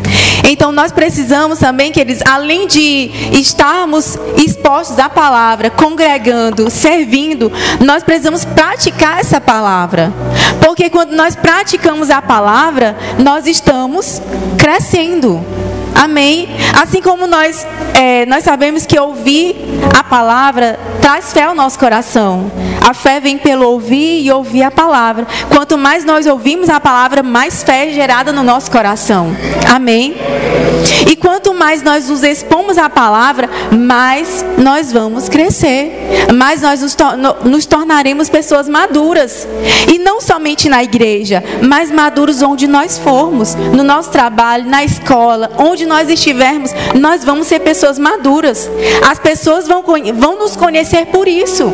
Então 0.46 0.70
nós 0.70 0.92
precisamos 0.92 1.59
também, 1.59 1.90
queridos, 1.90 2.22
além 2.26 2.66
de 2.66 3.11
estarmos 3.33 4.18
expostos 4.37 4.98
à 4.98 5.09
palavra, 5.09 5.70
congregando, 5.70 6.70
servindo, 6.70 7.50
nós 7.80 8.02
precisamos 8.02 8.44
praticar 8.44 9.20
essa 9.20 9.40
palavra. 9.40 10.12
Porque 10.61 10.90
quando 10.90 11.12
nós 11.12 11.35
praticamos 11.35 12.11
a 12.11 12.20
palavra, 12.20 12.96
nós 13.18 13.46
estamos 13.46 14.20
crescendo. 14.59 15.42
Amém? 15.94 16.48
Assim 16.83 17.00
como 17.00 17.26
nós, 17.26 17.66
é, 17.94 18.26
nós 18.26 18.44
sabemos 18.44 18.85
que 18.85 18.98
ouvir 18.98 19.57
a 19.96 20.02
palavra 20.02 20.78
traz 21.00 21.33
fé 21.33 21.44
ao 21.44 21.54
nosso 21.54 21.78
coração. 21.78 22.50
A 22.84 22.92
fé 22.92 23.18
vem 23.18 23.38
pelo 23.38 23.66
ouvir 23.66 24.20
e 24.20 24.30
ouvir 24.30 24.62
a 24.62 24.70
palavra. 24.70 25.26
Quanto 25.48 25.78
mais 25.78 26.04
nós 26.04 26.26
ouvimos 26.26 26.68
a 26.68 26.78
palavra, 26.78 27.22
mais 27.22 27.62
fé 27.62 27.88
é 27.88 27.92
gerada 27.92 28.30
no 28.30 28.42
nosso 28.42 28.70
coração. 28.70 29.34
Amém? 29.74 30.14
E 31.08 31.16
quanto 31.16 31.54
mais 31.54 31.82
nós 31.82 32.10
nos 32.10 32.22
expomos 32.22 32.76
à 32.76 32.90
palavra, 32.90 33.48
mais 33.72 34.44
nós 34.58 34.92
vamos 34.92 35.30
crescer. 35.30 35.92
Mais 36.34 36.60
nós 36.60 36.82
nos, 36.82 36.94
nos 37.44 37.64
tornaremos 37.64 38.28
pessoas 38.28 38.68
maduras. 38.68 39.48
E 39.90 39.98
não 39.98 40.20
somente 40.20 40.68
na 40.68 40.84
igreja, 40.84 41.42
mas 41.62 41.90
maduros 41.90 42.42
onde 42.42 42.66
nós 42.66 42.98
formos. 42.98 43.54
No 43.54 43.82
nosso 43.82 44.10
trabalho, 44.10 44.68
na 44.68 44.84
escola, 44.84 45.50
onde 45.56 45.86
nós 45.86 46.10
estivermos, 46.10 46.70
nós 46.94 47.24
vamos 47.24 47.46
ser 47.46 47.60
pessoas 47.60 47.98
maduras. 47.98 48.70
As 49.08 49.18
pessoas 49.18 49.66
vão, 49.66 49.82
vão 50.14 50.38
nos 50.38 50.54
conhecer 50.54 51.06
por 51.06 51.26
isso. 51.26 51.72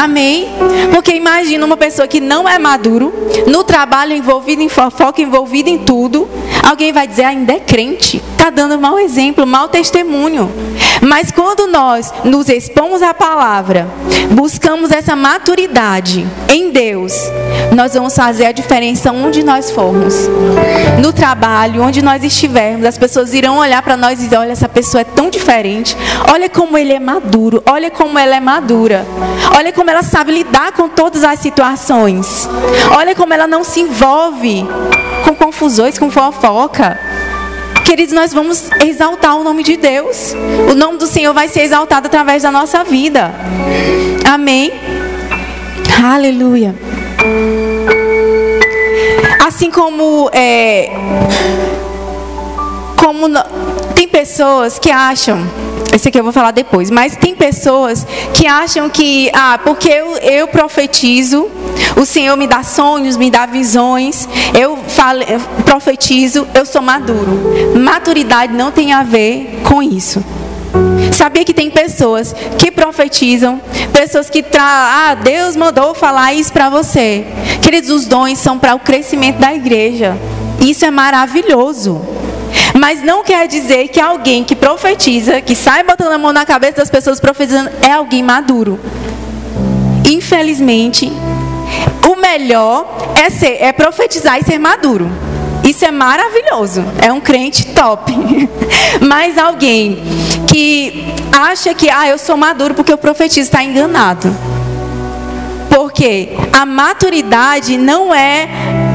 Amém? 0.00 0.48
Porque 0.92 1.12
imagina 1.12 1.64
uma 1.64 1.76
pessoa 1.76 2.08
que 2.08 2.20
não 2.20 2.48
é 2.48 2.58
maduro, 2.58 3.12
no 3.46 3.62
trabalho 3.64 4.14
envolvido 4.14 4.62
em 4.62 4.68
fofoca, 4.68 5.20
envolvido 5.20 5.68
em 5.68 5.78
tudo. 5.78 6.28
Alguém 6.62 6.92
vai 6.92 7.06
dizer, 7.06 7.24
ainda 7.24 7.52
é 7.52 7.60
crente. 7.60 8.22
Está 8.42 8.50
dando 8.50 8.76
mau 8.76 8.98
exemplo, 8.98 9.46
mau 9.46 9.68
testemunho. 9.68 10.50
Mas 11.00 11.30
quando 11.30 11.68
nós 11.68 12.12
nos 12.24 12.48
expomos 12.48 13.00
à 13.00 13.14
palavra, 13.14 13.86
buscamos 14.32 14.90
essa 14.90 15.14
maturidade 15.14 16.26
em 16.48 16.72
Deus, 16.72 17.12
nós 17.72 17.94
vamos 17.94 18.16
fazer 18.16 18.46
a 18.46 18.50
diferença 18.50 19.12
onde 19.12 19.44
nós 19.44 19.70
formos. 19.70 20.28
No 21.00 21.12
trabalho, 21.12 21.84
onde 21.84 22.02
nós 22.02 22.24
estivermos, 22.24 22.84
as 22.84 22.98
pessoas 22.98 23.32
irão 23.32 23.58
olhar 23.58 23.80
para 23.80 23.96
nós 23.96 24.18
e 24.18 24.24
dizer: 24.24 24.38
olha, 24.38 24.50
essa 24.50 24.68
pessoa 24.68 25.02
é 25.02 25.04
tão 25.04 25.30
diferente. 25.30 25.96
Olha 26.28 26.48
como 26.48 26.76
ele 26.76 26.92
é 26.92 26.98
maduro. 26.98 27.62
Olha 27.64 27.92
como 27.92 28.18
ela 28.18 28.34
é 28.34 28.40
madura. 28.40 29.06
Olha 29.56 29.72
como 29.72 29.88
ela 29.88 30.02
sabe 30.02 30.32
lidar 30.32 30.72
com 30.72 30.88
todas 30.88 31.22
as 31.22 31.38
situações. 31.38 32.48
Olha 32.96 33.14
como 33.14 33.32
ela 33.32 33.46
não 33.46 33.62
se 33.62 33.78
envolve 33.78 34.66
com 35.24 35.32
confusões, 35.32 35.96
com 35.96 36.10
fofoca. 36.10 37.21
Queridos, 37.84 38.14
nós 38.14 38.32
vamos 38.32 38.70
exaltar 38.84 39.36
o 39.36 39.44
nome 39.44 39.62
de 39.62 39.76
Deus. 39.76 40.34
O 40.70 40.74
nome 40.74 40.98
do 40.98 41.06
Senhor 41.06 41.34
vai 41.34 41.48
ser 41.48 41.62
exaltado 41.62 42.06
através 42.06 42.42
da 42.42 42.50
nossa 42.50 42.84
vida. 42.84 43.32
Amém. 44.24 44.72
Aleluia. 46.02 46.74
Assim 49.44 49.70
como 49.70 50.30
é, 50.32 50.90
como 52.96 53.28
tem 53.94 54.08
pessoas 54.08 54.78
que 54.78 54.90
acham 54.90 55.46
esse 55.92 56.08
aqui 56.08 56.18
eu 56.18 56.24
vou 56.24 56.32
falar 56.32 56.52
depois. 56.52 56.90
Mas 56.90 57.14
tem 57.16 57.34
pessoas 57.34 58.06
que 58.32 58.46
acham 58.46 58.88
que, 58.88 59.30
ah, 59.34 59.60
porque 59.62 59.90
eu, 59.90 60.16
eu 60.16 60.48
profetizo, 60.48 61.50
o 62.02 62.06
Senhor 62.06 62.36
me 62.36 62.46
dá 62.46 62.62
sonhos, 62.62 63.16
me 63.16 63.30
dá 63.30 63.46
visões, 63.46 64.28
eu, 64.58 64.76
falo, 64.76 65.22
eu 65.22 65.40
profetizo, 65.64 66.46
eu 66.54 66.66
sou 66.66 66.82
maduro. 66.82 67.78
Maturidade 67.78 68.52
não 68.52 68.72
tem 68.72 68.92
a 68.92 69.02
ver 69.02 69.60
com 69.64 69.82
isso. 69.82 70.22
Sabia 71.12 71.44
que 71.44 71.54
tem 71.54 71.70
pessoas 71.70 72.34
que 72.58 72.70
profetizam, 72.70 73.60
pessoas 73.92 74.28
que 74.28 74.42
tra 74.42 74.62
ah, 74.62 75.14
Deus 75.14 75.54
mandou 75.54 75.94
falar 75.94 76.34
isso 76.34 76.52
para 76.52 76.68
você. 76.68 77.24
Queridos, 77.60 77.90
os 77.90 78.06
dons 78.06 78.38
são 78.38 78.58
para 78.58 78.74
o 78.74 78.80
crescimento 78.80 79.38
da 79.38 79.54
igreja. 79.54 80.16
Isso 80.60 80.84
é 80.84 80.90
maravilhoso. 80.90 82.00
Mas 82.78 83.02
não 83.02 83.22
quer 83.22 83.46
dizer 83.46 83.88
que 83.88 84.00
alguém 84.00 84.42
que 84.42 84.56
profetiza, 84.56 85.40
que 85.40 85.54
sai 85.54 85.84
botando 85.84 86.12
a 86.12 86.18
mão 86.18 86.32
na 86.32 86.44
cabeça 86.44 86.78
das 86.78 86.90
pessoas 86.90 87.20
profetizando, 87.20 87.70
é 87.82 87.92
alguém 87.92 88.22
maduro. 88.22 88.80
Infelizmente, 90.04 91.12
o 92.08 92.16
melhor 92.16 92.86
é, 93.14 93.30
ser, 93.30 93.58
é 93.60 93.72
profetizar 93.72 94.38
e 94.38 94.44
ser 94.44 94.58
maduro. 94.58 95.10
Isso 95.64 95.84
é 95.84 95.90
maravilhoso. 95.90 96.84
É 97.00 97.12
um 97.12 97.20
crente 97.20 97.66
top. 97.66 98.12
Mas 99.00 99.38
alguém 99.38 100.02
que 100.48 101.04
acha 101.32 101.72
que, 101.74 101.88
ah, 101.88 102.08
eu 102.08 102.18
sou 102.18 102.36
maduro 102.36 102.74
porque 102.74 102.92
eu 102.92 102.98
profetizo, 102.98 103.48
está 103.48 103.62
enganado. 103.62 104.34
Porque 105.70 106.30
a 106.52 106.66
maturidade 106.66 107.78
não 107.78 108.14
é. 108.14 108.48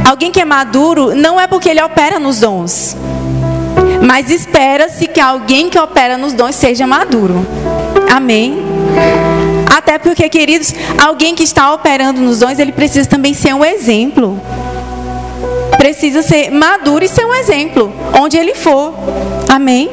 Alguém 0.07 0.31
que 0.31 0.39
é 0.39 0.45
maduro 0.45 1.15
não 1.15 1.39
é 1.39 1.47
porque 1.47 1.69
ele 1.69 1.81
opera 1.81 2.19
nos 2.19 2.41
dons. 2.41 2.95
Mas 4.01 4.29
espera-se 4.29 5.07
que 5.07 5.19
alguém 5.19 5.69
que 5.69 5.79
opera 5.79 6.17
nos 6.17 6.33
dons 6.33 6.55
seja 6.55 6.85
maduro. 6.85 7.45
Amém? 8.09 8.63
Até 9.75 9.97
porque, 9.97 10.29
queridos, 10.29 10.73
alguém 10.97 11.35
que 11.35 11.43
está 11.43 11.73
operando 11.73 12.21
nos 12.21 12.39
dons, 12.39 12.57
ele 12.57 12.71
precisa 12.71 13.07
também 13.07 13.33
ser 13.33 13.53
um 13.53 13.63
exemplo. 13.63 14.39
Precisa 15.77 16.21
ser 16.21 16.49
maduro 16.49 17.05
e 17.05 17.07
ser 17.07 17.25
um 17.25 17.33
exemplo, 17.33 17.93
onde 18.19 18.37
ele 18.37 18.55
for. 18.55 18.93
Amém? 19.47 19.89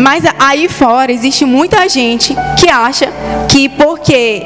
Mas 0.00 0.24
aí 0.38 0.68
fora 0.68 1.10
existe 1.12 1.44
muita 1.44 1.88
gente 1.88 2.36
que 2.58 2.68
acha 2.68 3.08
que 3.48 3.68
porque 3.68 4.42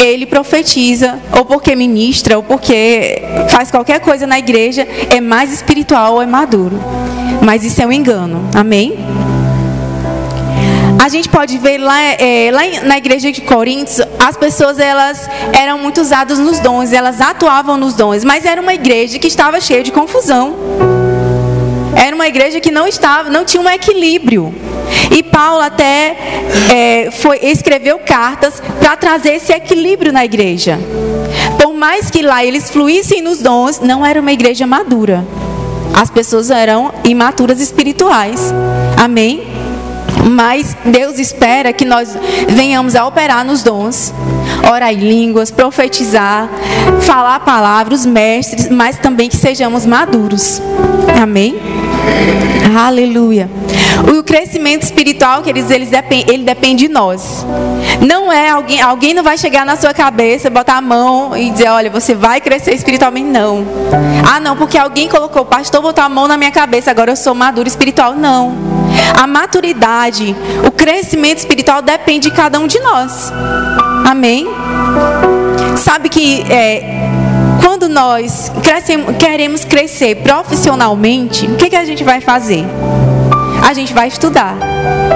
ele 0.00 0.26
profetiza, 0.26 1.18
ou 1.36 1.44
porque 1.44 1.74
ministra, 1.74 2.36
ou 2.36 2.42
porque 2.42 3.22
faz 3.50 3.70
qualquer 3.70 4.00
coisa 4.00 4.26
na 4.26 4.38
igreja, 4.38 4.86
é 5.10 5.20
mais 5.20 5.52
espiritual 5.52 6.14
ou 6.14 6.22
é 6.22 6.26
maduro. 6.26 6.78
Mas 7.42 7.64
isso 7.64 7.80
é 7.82 7.86
um 7.86 7.92
engano. 7.92 8.48
Amém? 8.54 8.94
A 11.08 11.10
gente 11.10 11.30
pode 11.30 11.56
ver 11.56 11.78
lá, 11.78 11.98
é, 12.02 12.50
lá 12.52 12.60
na 12.84 12.98
igreja 12.98 13.32
de 13.32 13.40
Coríntios, 13.40 13.98
as 14.18 14.36
pessoas 14.36 14.78
elas 14.78 15.26
eram 15.58 15.78
muito 15.78 16.02
usadas 16.02 16.38
nos 16.38 16.58
dons, 16.60 16.92
elas 16.92 17.18
atuavam 17.18 17.78
nos 17.78 17.94
dons, 17.94 18.24
mas 18.24 18.44
era 18.44 18.60
uma 18.60 18.74
igreja 18.74 19.18
que 19.18 19.26
estava 19.26 19.58
cheia 19.58 19.82
de 19.82 19.90
confusão. 19.90 20.54
Era 21.96 22.14
uma 22.14 22.28
igreja 22.28 22.60
que 22.60 22.70
não 22.70 22.86
estava, 22.86 23.30
não 23.30 23.42
tinha 23.42 23.62
um 23.62 23.70
equilíbrio. 23.70 24.54
E 25.10 25.22
Paulo 25.22 25.62
até 25.62 26.14
é, 26.70 27.10
foi, 27.10 27.38
escreveu 27.40 27.98
cartas 28.00 28.62
para 28.78 28.94
trazer 28.94 29.36
esse 29.36 29.50
equilíbrio 29.50 30.12
na 30.12 30.26
igreja. 30.26 30.78
Por 31.58 31.72
mais 31.72 32.10
que 32.10 32.20
lá 32.20 32.44
eles 32.44 32.68
fluíssem 32.68 33.22
nos 33.22 33.38
dons, 33.38 33.80
não 33.80 34.04
era 34.04 34.20
uma 34.20 34.32
igreja 34.32 34.66
madura. 34.66 35.24
As 35.94 36.10
pessoas 36.10 36.50
eram 36.50 36.92
imaturas 37.02 37.62
espirituais. 37.62 38.52
Amém? 39.02 39.67
Mas 40.24 40.76
Deus 40.84 41.18
espera 41.18 41.72
que 41.72 41.84
nós 41.84 42.16
venhamos 42.48 42.94
a 42.94 43.06
operar 43.06 43.44
nos 43.44 43.62
dons, 43.62 44.12
orar 44.70 44.92
em 44.92 44.96
línguas, 44.96 45.50
profetizar, 45.50 46.48
falar 47.00 47.40
palavras, 47.40 48.04
mestres, 48.04 48.68
mas 48.68 48.98
também 48.98 49.28
que 49.28 49.36
sejamos 49.36 49.86
maduros. 49.86 50.60
Amém? 51.20 51.56
Aleluia. 52.76 53.48
O 54.16 54.22
crescimento 54.22 54.82
espiritual, 54.82 55.42
queridos, 55.42 55.70
ele 55.70 55.86
depende, 55.86 56.32
ele 56.32 56.44
depende 56.44 56.86
de 56.86 56.92
nós. 56.92 57.44
Não 58.06 58.32
é 58.32 58.50
alguém, 58.50 58.80
alguém 58.80 59.14
não 59.14 59.22
vai 59.22 59.36
chegar 59.36 59.66
na 59.66 59.76
sua 59.76 59.92
cabeça, 59.92 60.48
botar 60.48 60.76
a 60.76 60.80
mão 60.80 61.36
e 61.36 61.50
dizer, 61.50 61.68
olha, 61.68 61.90
você 61.90 62.14
vai 62.14 62.40
crescer 62.40 62.74
espiritualmente. 62.74 63.28
Não. 63.28 63.66
Ah, 64.30 64.38
não, 64.38 64.56
porque 64.56 64.78
alguém 64.78 65.08
colocou, 65.08 65.44
pastor, 65.44 65.82
botou 65.82 66.04
a 66.04 66.08
mão 66.08 66.28
na 66.28 66.36
minha 66.36 66.50
cabeça, 66.50 66.90
agora 66.90 67.10
eu 67.10 67.16
sou 67.16 67.34
maduro 67.34 67.66
espiritual. 67.66 68.14
Não. 68.14 68.54
A 69.16 69.26
maturidade, 69.26 70.36
o 70.66 70.70
crescimento 70.70 71.38
espiritual 71.38 71.82
depende 71.82 72.30
de 72.30 72.36
cada 72.36 72.60
um 72.60 72.66
de 72.66 72.78
nós. 72.80 73.32
Amém? 74.08 74.48
Sabe 75.76 76.08
que 76.08 76.40
é, 76.50 76.82
quando 77.62 77.90
nós 77.90 78.50
crescemos, 78.62 79.14
queremos 79.18 79.66
crescer 79.66 80.14
profissionalmente, 80.22 81.44
o 81.44 81.56
que, 81.56 81.68
que 81.68 81.76
a 81.76 81.84
gente 81.84 82.02
vai 82.02 82.18
fazer? 82.18 82.64
A 83.62 83.74
gente 83.74 83.92
vai 83.92 84.08
estudar, 84.08 84.56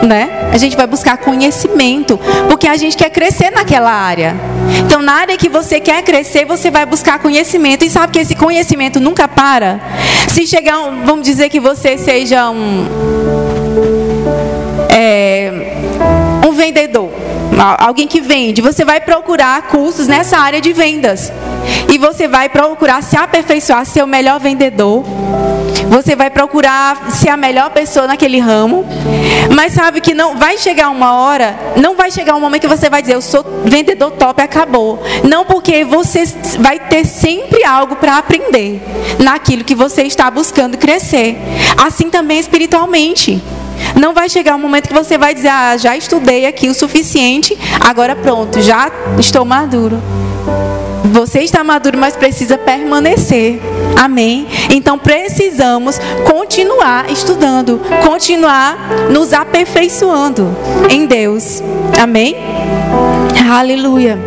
né? 0.07 0.51
A 0.53 0.59
gente 0.59 0.77
vai 0.77 0.87
buscar 0.87 1.17
conhecimento, 1.17 2.21
porque 2.51 2.69
a 2.69 2.77
gente 2.77 2.95
quer 2.95 3.09
crescer 3.09 3.51
naquela 3.51 3.91
área. 3.91 4.37
Então, 4.85 5.01
na 5.01 5.15
área 5.15 5.39
que 5.39 5.49
você 5.49 5.81
quer 5.81 6.03
crescer, 6.03 6.45
você 6.45 6.71
vai 6.71 6.85
buscar 6.85 7.19
conhecimento. 7.19 7.87
E 7.87 7.89
sabe 7.89 8.13
que 8.13 8.19
esse 8.19 8.35
conhecimento 8.35 9.01
nunca 9.01 9.27
para? 9.27 9.81
Se 10.29 10.47
chegar, 10.47 10.81
um, 10.81 11.03
vamos 11.07 11.25
dizer 11.25 11.49
que 11.49 11.61
você 11.61 11.97
seja 11.97 12.51
um, 12.51 12.87
é, 14.91 15.51
um 16.47 16.53
vendedor 16.53 17.22
alguém 17.79 18.07
que 18.07 18.21
vende, 18.21 18.61
você 18.63 18.85
vai 18.85 19.01
procurar 19.01 19.63
cursos 19.63 20.07
nessa 20.07 20.39
área 20.39 20.61
de 20.61 20.73
vendas. 20.73 21.33
E 21.93 21.99
você 21.99 22.27
vai 22.27 22.49
procurar 22.49 23.03
se 23.03 23.17
aperfeiçoar, 23.17 23.85
ser 23.85 24.03
o 24.03 24.07
melhor 24.07 24.41
vendedor. 24.41 25.05
Você 25.89 26.17
vai 26.17 26.31
procurar 26.31 27.11
ser 27.11 27.29
a 27.29 27.37
melhor 27.37 27.71
pessoa 27.71 28.07
naquele 28.07 28.39
ramo. 28.41 28.87
Mas 29.55 29.73
sabe 29.75 30.01
que 30.01 30.15
não 30.15 30.37
vai 30.37 30.57
chegar 30.57 30.89
uma 30.89 31.13
hora, 31.13 31.55
não 31.77 31.95
vai 31.95 32.11
chegar 32.11 32.35
um 32.35 32.41
momento 32.41 32.63
que 32.63 32.69
você 32.69 32.89
vai 32.89 33.03
dizer, 33.03 33.15
eu 33.15 33.21
sou 33.23 33.45
vendedor 33.65 34.13
top, 34.13 34.41
acabou. 34.41 35.03
Não 35.29 35.45
porque 35.45 35.85
você 35.85 36.25
vai 36.59 36.79
ter 36.79 37.05
sempre 37.05 37.65
algo 37.65 37.97
para 37.97 38.17
aprender 38.17 38.81
naquilo 39.19 39.65
que 39.65 39.75
você 39.75 40.03
está 40.03 40.31
buscando 40.31 40.79
crescer. 40.79 41.37
Assim 41.77 42.09
também 42.09 42.39
espiritualmente. 42.39 43.43
Não 43.99 44.15
vai 44.15 44.29
chegar 44.29 44.55
um 44.55 44.59
momento 44.59 44.89
que 44.89 44.95
você 44.95 45.19
vai 45.19 45.35
dizer, 45.35 45.49
ah, 45.49 45.77
já 45.77 45.97
estudei 45.97 46.47
aqui 46.47 46.69
o 46.69 46.75
suficiente, 46.75 47.57
agora 47.81 48.17
pronto, 48.17 48.61
já 48.61 48.91
estou 49.19 49.45
maduro. 49.45 50.01
Você 51.13 51.41
está 51.41 51.63
maduro, 51.63 51.99
mas 51.99 52.17
precisa 52.17 52.57
permanecer. 52.57 53.61
Amém? 53.97 54.47
Então 54.71 54.99
precisamos 54.99 55.99
continuar 56.25 57.11
estudando, 57.11 57.81
continuar 58.05 58.77
nos 59.11 59.33
aperfeiçoando 59.33 60.57
em 60.89 61.07
Deus. 61.07 61.63
Amém? 62.01 62.37
Aleluia. 63.53 64.19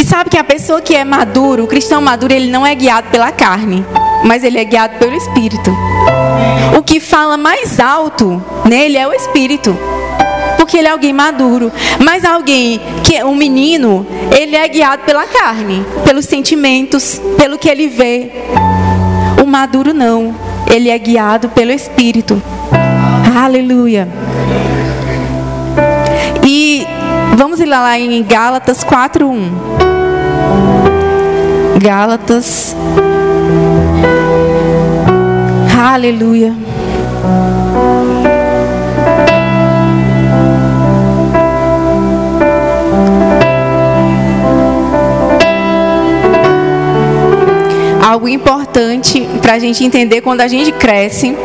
E 0.00 0.04
sabe 0.04 0.30
que 0.30 0.38
a 0.38 0.44
pessoa 0.44 0.80
que 0.80 0.94
é 0.94 1.04
maduro, 1.04 1.64
o 1.64 1.66
cristão 1.66 2.00
maduro, 2.00 2.32
ele 2.32 2.50
não 2.50 2.66
é 2.66 2.74
guiado 2.74 3.08
pela 3.10 3.32
carne, 3.32 3.84
mas 4.24 4.44
ele 4.44 4.58
é 4.58 4.64
guiado 4.64 4.98
pelo 4.98 5.14
Espírito. 5.14 5.70
O 6.76 6.82
que 6.82 7.00
fala 7.00 7.36
mais 7.36 7.78
alto 7.80 8.42
nele 8.64 8.96
é 8.96 9.06
o 9.06 9.12
Espírito. 9.12 9.76
Porque 10.56 10.78
ele 10.78 10.88
é 10.88 10.90
alguém 10.90 11.12
maduro. 11.12 11.72
Mas 11.98 12.24
alguém 12.24 12.80
que 13.04 13.16
é 13.16 13.24
um 13.24 13.34
menino, 13.34 14.06
ele 14.30 14.56
é 14.56 14.66
guiado 14.68 15.02
pela 15.04 15.26
carne, 15.26 15.84
pelos 16.04 16.24
sentimentos, 16.24 17.20
pelo 17.36 17.58
que 17.58 17.68
ele 17.68 17.88
vê. 17.88 18.30
O 19.42 19.46
maduro 19.46 19.92
não. 19.92 20.34
Ele 20.70 20.88
é 20.88 20.98
guiado 20.98 21.48
pelo 21.50 21.72
Espírito. 21.72 22.40
Aleluia. 23.36 24.08
E 26.46 26.86
vamos 27.36 27.60
ir 27.60 27.66
lá 27.66 27.98
em 27.98 28.22
Gálatas 28.22 28.84
4:1. 28.84 29.50
Gálatas 31.80 32.76
Aleluia. 35.84 36.54
Algo 48.00 48.28
importante 48.28 49.28
para 49.40 49.54
a 49.54 49.58
gente 49.58 49.84
entender 49.84 50.20
quando 50.20 50.42
a 50.42 50.46
gente 50.46 50.70
cresce 50.70 51.36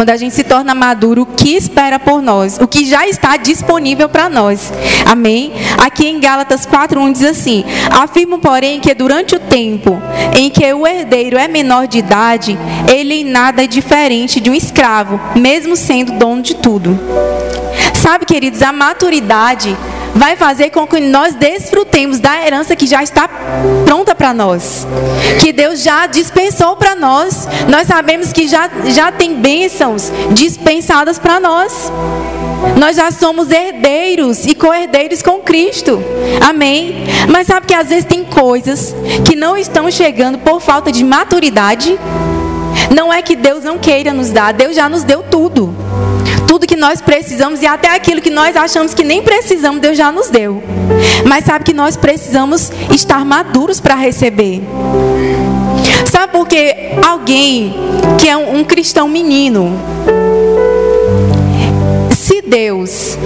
quando 0.00 0.08
a 0.08 0.16
gente 0.16 0.34
se 0.34 0.42
torna 0.42 0.74
maduro, 0.74 1.20
o 1.20 1.26
que 1.26 1.54
espera 1.54 1.98
por 1.98 2.22
nós, 2.22 2.56
o 2.58 2.66
que 2.66 2.86
já 2.86 3.06
está 3.06 3.36
disponível 3.36 4.08
para 4.08 4.30
nós. 4.30 4.72
Amém? 5.04 5.52
Aqui 5.76 6.08
em 6.08 6.18
Gálatas 6.18 6.64
4:1 6.64 7.12
diz 7.12 7.22
assim: 7.22 7.66
Afirmo, 7.90 8.38
porém, 8.38 8.80
que 8.80 8.94
durante 8.94 9.34
o 9.34 9.38
tempo 9.38 10.00
em 10.34 10.48
que 10.48 10.72
o 10.72 10.86
herdeiro 10.86 11.36
é 11.36 11.46
menor 11.46 11.86
de 11.86 11.98
idade, 11.98 12.58
ele 12.88 13.12
em 13.12 13.24
nada 13.24 13.62
é 13.62 13.66
diferente 13.66 14.40
de 14.40 14.48
um 14.48 14.54
escravo, 14.54 15.20
mesmo 15.36 15.76
sendo 15.76 16.12
dono 16.12 16.40
de 16.40 16.54
tudo. 16.54 16.98
Sabe, 17.92 18.24
queridos, 18.24 18.62
a 18.62 18.72
maturidade 18.72 19.76
vai 20.14 20.36
fazer 20.36 20.70
com 20.70 20.86
que 20.86 21.00
nós 21.00 21.34
desfrutemos 21.34 22.18
da 22.18 22.44
herança 22.44 22.76
que 22.76 22.86
já 22.86 23.02
está 23.02 23.28
pronta 23.84 24.14
para 24.14 24.34
nós. 24.34 24.86
Que 25.40 25.52
Deus 25.52 25.82
já 25.82 26.06
dispensou 26.06 26.76
para 26.76 26.94
nós. 26.94 27.48
Nós 27.68 27.86
sabemos 27.86 28.32
que 28.32 28.48
já, 28.48 28.70
já 28.86 29.12
tem 29.12 29.34
bênçãos 29.34 30.10
dispensadas 30.32 31.18
para 31.18 31.40
nós. 31.40 31.90
Nós 32.76 32.96
já 32.96 33.10
somos 33.10 33.50
herdeiros 33.50 34.44
e 34.44 34.54
co-herdeiros 34.54 35.22
com 35.22 35.40
Cristo. 35.40 36.02
Amém? 36.46 37.04
Mas 37.28 37.46
sabe 37.46 37.66
que 37.66 37.74
às 37.74 37.88
vezes 37.88 38.04
tem 38.04 38.24
coisas 38.24 38.94
que 39.24 39.34
não 39.34 39.56
estão 39.56 39.90
chegando 39.90 40.38
por 40.38 40.60
falta 40.60 40.92
de 40.92 41.04
maturidade? 41.04 41.98
Não 42.94 43.12
é 43.12 43.22
que 43.22 43.36
Deus 43.36 43.64
não 43.64 43.78
queira 43.78 44.12
nos 44.12 44.30
dar, 44.30 44.52
Deus 44.52 44.74
já 44.74 44.88
nos 44.88 45.04
deu 45.04 45.22
tudo 45.22 45.74
nós 46.80 47.00
precisamos 47.00 47.62
e 47.62 47.66
até 47.66 47.94
aquilo 47.94 48.20
que 48.20 48.30
nós 48.30 48.56
achamos 48.56 48.94
que 48.94 49.04
nem 49.04 49.22
precisamos, 49.22 49.80
Deus 49.80 49.96
já 49.96 50.10
nos 50.10 50.30
deu. 50.30 50.62
Mas 51.26 51.44
sabe 51.44 51.66
que 51.66 51.74
nós 51.74 51.96
precisamos 51.96 52.72
estar 52.90 53.24
maduros 53.24 53.78
para 53.78 53.94
receber. 53.94 54.62
Sabe 56.10 56.32
por 56.32 56.48
que 56.48 56.74
alguém 57.06 57.74
que 58.18 58.28
é 58.28 58.36
um, 58.36 58.60
um 58.60 58.64
cristão 58.64 59.06
menino, 59.06 59.78
se 62.16 62.42
Deus 62.42 63.18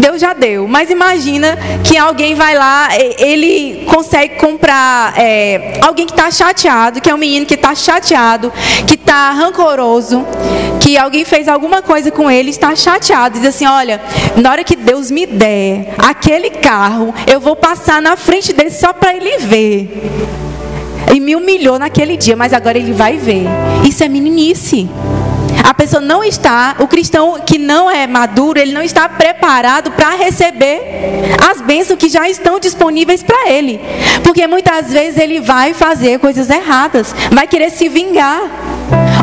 Deus 0.00 0.20
já 0.20 0.32
deu. 0.32 0.66
Mas 0.68 0.90
imagina 0.90 1.58
que 1.82 1.96
alguém 1.96 2.34
vai 2.34 2.54
lá, 2.54 2.88
ele 3.18 3.84
consegue 3.86 4.36
comprar 4.36 5.14
é, 5.16 5.78
alguém 5.82 6.06
que 6.06 6.12
está 6.12 6.30
chateado, 6.30 7.00
que 7.00 7.10
é 7.10 7.14
um 7.14 7.18
menino 7.18 7.46
que 7.46 7.54
está 7.54 7.74
chateado, 7.74 8.52
que 8.86 8.94
está 8.94 9.30
rancoroso, 9.30 10.24
que 10.80 10.96
alguém 10.96 11.24
fez 11.24 11.48
alguma 11.48 11.82
coisa 11.82 12.10
com 12.10 12.30
ele, 12.30 12.50
está 12.50 12.74
chateado, 12.74 13.38
diz 13.38 13.48
assim: 13.48 13.66
olha, 13.66 14.00
na 14.36 14.50
hora 14.50 14.64
que 14.64 14.76
Deus 14.76 15.10
me 15.10 15.26
der 15.26 15.94
aquele 15.98 16.50
carro, 16.50 17.14
eu 17.26 17.40
vou 17.40 17.56
passar 17.56 18.02
na 18.02 18.16
frente 18.16 18.52
dele 18.52 18.70
só 18.70 18.92
para 18.92 19.14
ele 19.14 19.38
ver. 19.38 20.02
E 21.14 21.20
me 21.20 21.36
humilhou 21.36 21.78
naquele 21.78 22.16
dia, 22.16 22.34
mas 22.34 22.52
agora 22.52 22.78
ele 22.78 22.92
vai 22.92 23.18
ver. 23.18 23.44
Isso 23.84 24.02
é 24.02 24.08
meninice. 24.08 24.88
A 25.62 25.72
pessoa 25.72 26.00
não 26.00 26.22
está, 26.24 26.76
o 26.78 26.86
cristão 26.86 27.40
que 27.44 27.58
não 27.58 27.90
é 27.90 28.06
maduro, 28.06 28.58
ele 28.58 28.72
não 28.72 28.82
está 28.82 29.08
preparado 29.08 29.90
para 29.92 30.10
receber 30.16 30.80
as 31.50 31.60
bênçãos 31.60 31.98
que 31.98 32.08
já 32.08 32.28
estão 32.28 32.58
disponíveis 32.58 33.22
para 33.22 33.50
ele. 33.50 33.80
Porque 34.22 34.46
muitas 34.46 34.90
vezes 34.90 35.18
ele 35.18 35.40
vai 35.40 35.74
fazer 35.74 36.18
coisas 36.18 36.50
erradas, 36.50 37.14
vai 37.30 37.46
querer 37.46 37.70
se 37.70 37.88
vingar 37.88 38.40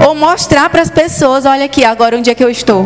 ou 0.08 0.16
mostrar 0.16 0.70
para 0.70 0.82
as 0.82 0.90
pessoas, 0.90 1.46
olha 1.46 1.66
aqui, 1.66 1.84
agora 1.84 2.18
onde 2.18 2.30
é 2.30 2.36
que 2.36 2.44
eu 2.44 2.50
estou. 2.50 2.86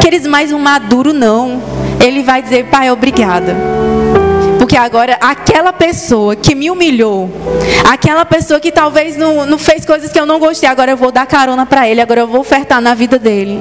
Queridos, 0.00 0.26
mais 0.26 0.52
um 0.52 0.58
maduro 0.58 1.12
não. 1.12 1.62
Ele 2.00 2.22
vai 2.22 2.42
dizer, 2.42 2.66
pai, 2.66 2.90
obrigada. 2.90 3.75
Porque 4.66 4.76
agora 4.76 5.16
aquela 5.20 5.72
pessoa 5.72 6.34
que 6.34 6.52
me 6.52 6.68
humilhou, 6.72 7.30
aquela 7.88 8.24
pessoa 8.24 8.58
que 8.58 8.72
talvez 8.72 9.16
não, 9.16 9.46
não 9.46 9.58
fez 9.58 9.84
coisas 9.84 10.10
que 10.10 10.18
eu 10.18 10.26
não 10.26 10.40
gostei, 10.40 10.68
agora 10.68 10.90
eu 10.90 10.96
vou 10.96 11.12
dar 11.12 11.24
carona 11.24 11.64
para 11.64 11.88
ele, 11.88 12.00
agora 12.00 12.22
eu 12.22 12.26
vou 12.26 12.40
ofertar 12.40 12.80
na 12.80 12.92
vida 12.92 13.16
dele. 13.16 13.60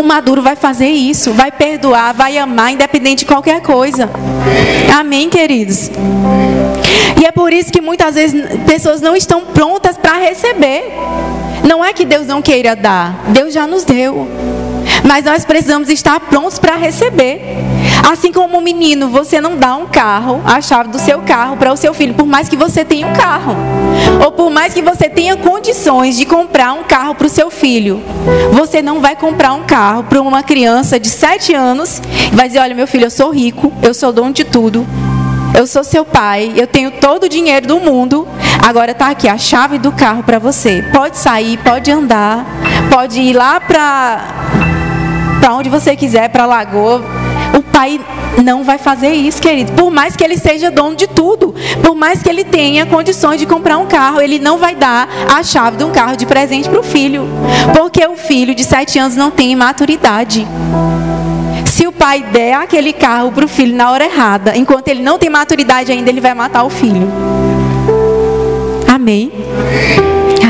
O 0.00 0.02
maduro 0.02 0.40
vai 0.40 0.56
fazer 0.56 0.88
isso, 0.88 1.34
vai 1.34 1.52
perdoar, 1.52 2.14
vai 2.14 2.38
amar, 2.38 2.72
independente 2.72 3.18
de 3.18 3.26
qualquer 3.26 3.60
coisa. 3.60 4.08
Amém, 4.98 5.28
queridos? 5.28 5.90
E 7.20 7.26
é 7.26 7.30
por 7.30 7.52
isso 7.52 7.70
que 7.70 7.82
muitas 7.82 8.14
vezes 8.14 8.42
pessoas 8.66 9.02
não 9.02 9.14
estão 9.14 9.44
prontas 9.44 9.98
para 9.98 10.14
receber. 10.14 10.90
Não 11.68 11.84
é 11.84 11.92
que 11.92 12.06
Deus 12.06 12.26
não 12.26 12.40
queira 12.40 12.74
dar, 12.74 13.24
Deus 13.28 13.52
já 13.52 13.66
nos 13.66 13.84
deu. 13.84 14.26
Mas 15.04 15.24
nós 15.24 15.44
precisamos 15.44 15.88
estar 15.88 16.20
prontos 16.20 16.58
para 16.58 16.76
receber. 16.76 17.40
Assim 18.10 18.32
como 18.32 18.58
um 18.58 18.60
menino, 18.60 19.08
você 19.08 19.40
não 19.40 19.56
dá 19.56 19.76
um 19.76 19.86
carro, 19.86 20.40
a 20.44 20.60
chave 20.60 20.88
do 20.88 20.98
seu 20.98 21.20
carro 21.22 21.56
para 21.56 21.72
o 21.72 21.76
seu 21.76 21.92
filho, 21.92 22.14
por 22.14 22.26
mais 22.26 22.48
que 22.48 22.56
você 22.56 22.84
tenha 22.84 23.06
um 23.06 23.12
carro. 23.12 23.54
Ou 24.24 24.32
por 24.32 24.50
mais 24.50 24.72
que 24.72 24.82
você 24.82 25.08
tenha 25.08 25.36
condições 25.36 26.16
de 26.16 26.24
comprar 26.24 26.72
um 26.72 26.84
carro 26.84 27.14
para 27.14 27.26
o 27.26 27.30
seu 27.30 27.50
filho. 27.50 28.02
Você 28.52 28.80
não 28.80 29.00
vai 29.00 29.16
comprar 29.16 29.52
um 29.52 29.64
carro 29.64 30.04
para 30.04 30.20
uma 30.20 30.42
criança 30.42 30.98
de 30.98 31.08
7 31.08 31.54
anos 31.54 32.00
e 32.32 32.34
vai 32.34 32.48
dizer: 32.48 32.60
Olha, 32.60 32.74
meu 32.74 32.86
filho, 32.86 33.06
eu 33.06 33.10
sou 33.10 33.30
rico, 33.30 33.72
eu 33.82 33.92
sou 33.92 34.12
dono 34.12 34.32
de 34.32 34.44
tudo. 34.44 34.86
Eu 35.52 35.66
sou 35.66 35.82
seu 35.82 36.04
pai, 36.04 36.52
eu 36.56 36.66
tenho 36.66 36.92
todo 36.92 37.24
o 37.24 37.28
dinheiro 37.28 37.66
do 37.66 37.80
mundo. 37.80 38.26
Agora 38.66 38.92
está 38.92 39.08
aqui 39.08 39.28
a 39.28 39.38
chave 39.38 39.78
do 39.78 39.90
carro 39.90 40.22
para 40.22 40.38
você. 40.38 40.84
Pode 40.92 41.18
sair, 41.18 41.58
pode 41.58 41.90
andar, 41.90 42.44
pode 42.90 43.20
ir 43.20 43.32
lá 43.32 43.60
para 43.60 44.20
para 45.40 45.54
onde 45.54 45.70
você 45.70 45.96
quiser, 45.96 46.28
para 46.28 46.42
a 46.44 46.46
lagoa. 46.46 47.02
O 47.56 47.62
pai 47.62 47.98
não 48.44 48.62
vai 48.62 48.78
fazer 48.78 49.12
isso, 49.12 49.40
querido. 49.40 49.72
Por 49.72 49.90
mais 49.90 50.14
que 50.14 50.22
ele 50.22 50.36
seja 50.36 50.70
dono 50.70 50.94
de 50.94 51.06
tudo, 51.06 51.54
por 51.82 51.96
mais 51.96 52.22
que 52.22 52.28
ele 52.28 52.44
tenha 52.44 52.84
condições 52.86 53.40
de 53.40 53.46
comprar 53.46 53.78
um 53.78 53.86
carro, 53.86 54.20
ele 54.20 54.38
não 54.38 54.58
vai 54.58 54.74
dar 54.74 55.08
a 55.34 55.42
chave 55.42 55.78
de 55.78 55.84
um 55.84 55.90
carro 55.90 56.16
de 56.16 56.26
presente 56.26 56.68
para 56.68 56.78
o 56.78 56.82
filho, 56.82 57.26
porque 57.74 58.06
o 58.06 58.16
filho 58.16 58.54
de 58.54 58.62
sete 58.62 58.98
anos 58.98 59.16
não 59.16 59.30
tem 59.30 59.56
maturidade. 59.56 60.46
Se 61.64 61.86
o 61.86 61.92
pai 61.92 62.22
der 62.22 62.54
aquele 62.54 62.92
carro 62.92 63.32
para 63.32 63.44
o 63.44 63.48
filho 63.48 63.74
na 63.74 63.90
hora 63.90 64.04
errada, 64.04 64.56
enquanto 64.56 64.88
ele 64.88 65.02
não 65.02 65.18
tem 65.18 65.30
maturidade 65.30 65.90
ainda, 65.90 66.10
ele 66.10 66.20
vai 66.20 66.34
matar 66.34 66.64
o 66.64 66.70
filho. 66.70 67.10
Amém. 68.90 69.30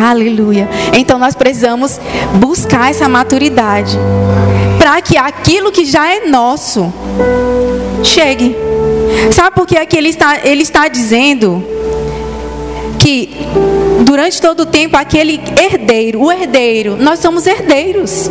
Aleluia. 0.03 0.67
Então 0.95 1.19
nós 1.19 1.35
precisamos 1.35 2.01
buscar 2.37 2.91
essa 2.91 3.07
maturidade 3.07 3.99
para 4.79 4.99
que 5.03 5.19
aquilo 5.19 5.71
que 5.71 5.85
já 5.85 6.11
é 6.11 6.27
nosso 6.27 6.91
chegue. 8.03 8.57
Sabe 9.31 9.55
por 9.55 9.67
que 9.67 9.77
aqui 9.77 9.95
ele 9.95 10.09
está, 10.09 10.39
ele 10.43 10.63
está 10.63 10.89
dizendo 10.89 11.63
que 12.99 13.29
durante 14.07 14.41
todo 14.41 14.61
o 14.61 14.67
tempo 14.67 14.97
aquele 14.97 15.39
herdeiro, 15.61 16.23
o 16.23 16.33
herdeiro, 16.33 16.97
nós 16.97 17.19
somos 17.19 17.47
herdeiros. 17.47 18.31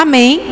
Amém. 0.00 0.42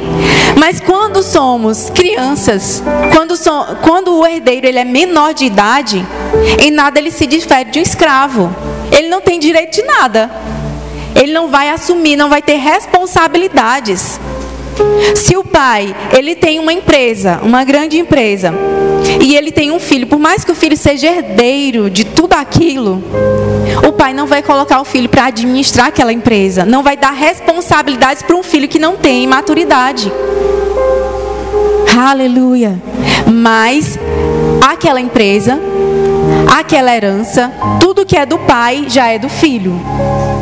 Mas 0.56 0.80
quando 0.80 1.22
somos 1.22 1.90
crianças, 1.90 2.82
quando, 3.12 3.36
so, 3.36 3.50
quando 3.82 4.14
o 4.18 4.26
herdeiro 4.26 4.66
ele 4.66 4.78
é 4.78 4.84
menor 4.84 5.34
de 5.34 5.44
idade, 5.44 6.06
em 6.58 6.70
nada 6.70 6.98
ele 6.98 7.10
se 7.10 7.26
difere 7.26 7.70
de 7.70 7.78
um 7.78 7.82
escravo. 7.82 8.54
Ele 8.90 9.08
não 9.08 9.20
tem 9.20 9.38
direito 9.38 9.74
de 9.74 9.82
nada. 9.82 10.30
Ele 11.14 11.32
não 11.32 11.48
vai 11.48 11.70
assumir, 11.70 12.16
não 12.16 12.28
vai 12.28 12.42
ter 12.42 12.56
responsabilidades. 12.56 14.20
Se 15.14 15.36
o 15.36 15.44
pai, 15.44 15.94
ele 16.16 16.34
tem 16.34 16.58
uma 16.58 16.72
empresa, 16.72 17.40
uma 17.42 17.64
grande 17.64 17.98
empresa, 17.98 18.54
e 19.20 19.36
ele 19.36 19.52
tem 19.52 19.70
um 19.70 19.78
filho, 19.78 20.06
por 20.06 20.18
mais 20.18 20.44
que 20.44 20.50
o 20.50 20.54
filho 20.54 20.76
seja 20.76 21.08
herdeiro 21.08 21.90
de 21.90 22.04
tudo 22.04 22.32
aquilo, 22.32 23.02
o 23.86 23.92
pai 23.92 24.12
não 24.12 24.26
vai 24.26 24.42
colocar 24.42 24.80
o 24.80 24.84
filho 24.84 25.08
para 25.08 25.26
administrar 25.26 25.88
aquela 25.88 26.12
empresa, 26.12 26.64
não 26.64 26.82
vai 26.82 26.96
dar 26.96 27.12
responsabilidades 27.12 28.22
para 28.22 28.36
um 28.36 28.42
filho 28.42 28.68
que 28.68 28.78
não 28.78 28.96
tem 28.96 29.26
maturidade. 29.26 30.12
Aleluia. 31.96 32.80
Mas 33.26 33.98
aquela 34.66 35.00
empresa, 35.00 35.58
aquela 36.58 36.94
herança, 36.94 37.52
tudo 37.80 38.06
que 38.06 38.16
é 38.16 38.24
do 38.24 38.38
pai 38.38 38.86
já 38.88 39.08
é 39.08 39.18
do 39.18 39.28
filho. 39.28 39.80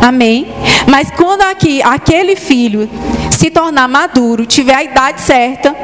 Amém? 0.00 0.52
Mas 0.86 1.10
quando 1.10 1.42
aqui 1.42 1.82
aquele 1.82 2.36
filho 2.36 2.88
se 3.30 3.50
tornar 3.50 3.88
maduro, 3.88 4.46
tiver 4.46 4.74
a 4.74 4.84
idade 4.84 5.20
certa, 5.20 5.74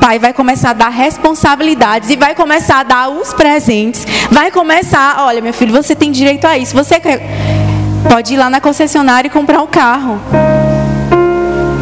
pai 0.00 0.18
vai 0.18 0.32
começar 0.32 0.70
a 0.70 0.72
dar 0.72 0.88
responsabilidades 0.88 2.10
e 2.10 2.16
vai 2.16 2.34
começar 2.34 2.80
a 2.80 2.82
dar 2.82 3.08
os 3.10 3.32
presentes. 3.34 4.06
Vai 4.30 4.50
começar, 4.50 5.16
olha, 5.20 5.40
meu 5.40 5.52
filho, 5.52 5.72
você 5.72 5.94
tem 5.94 6.10
direito 6.10 6.46
a 6.46 6.56
isso. 6.56 6.74
Você 6.74 6.98
quer, 6.98 7.20
pode 8.08 8.34
ir 8.34 8.36
lá 8.38 8.48
na 8.48 8.60
concessionária 8.60 9.28
e 9.28 9.30
comprar 9.30 9.60
um 9.60 9.66
carro. 9.66 10.20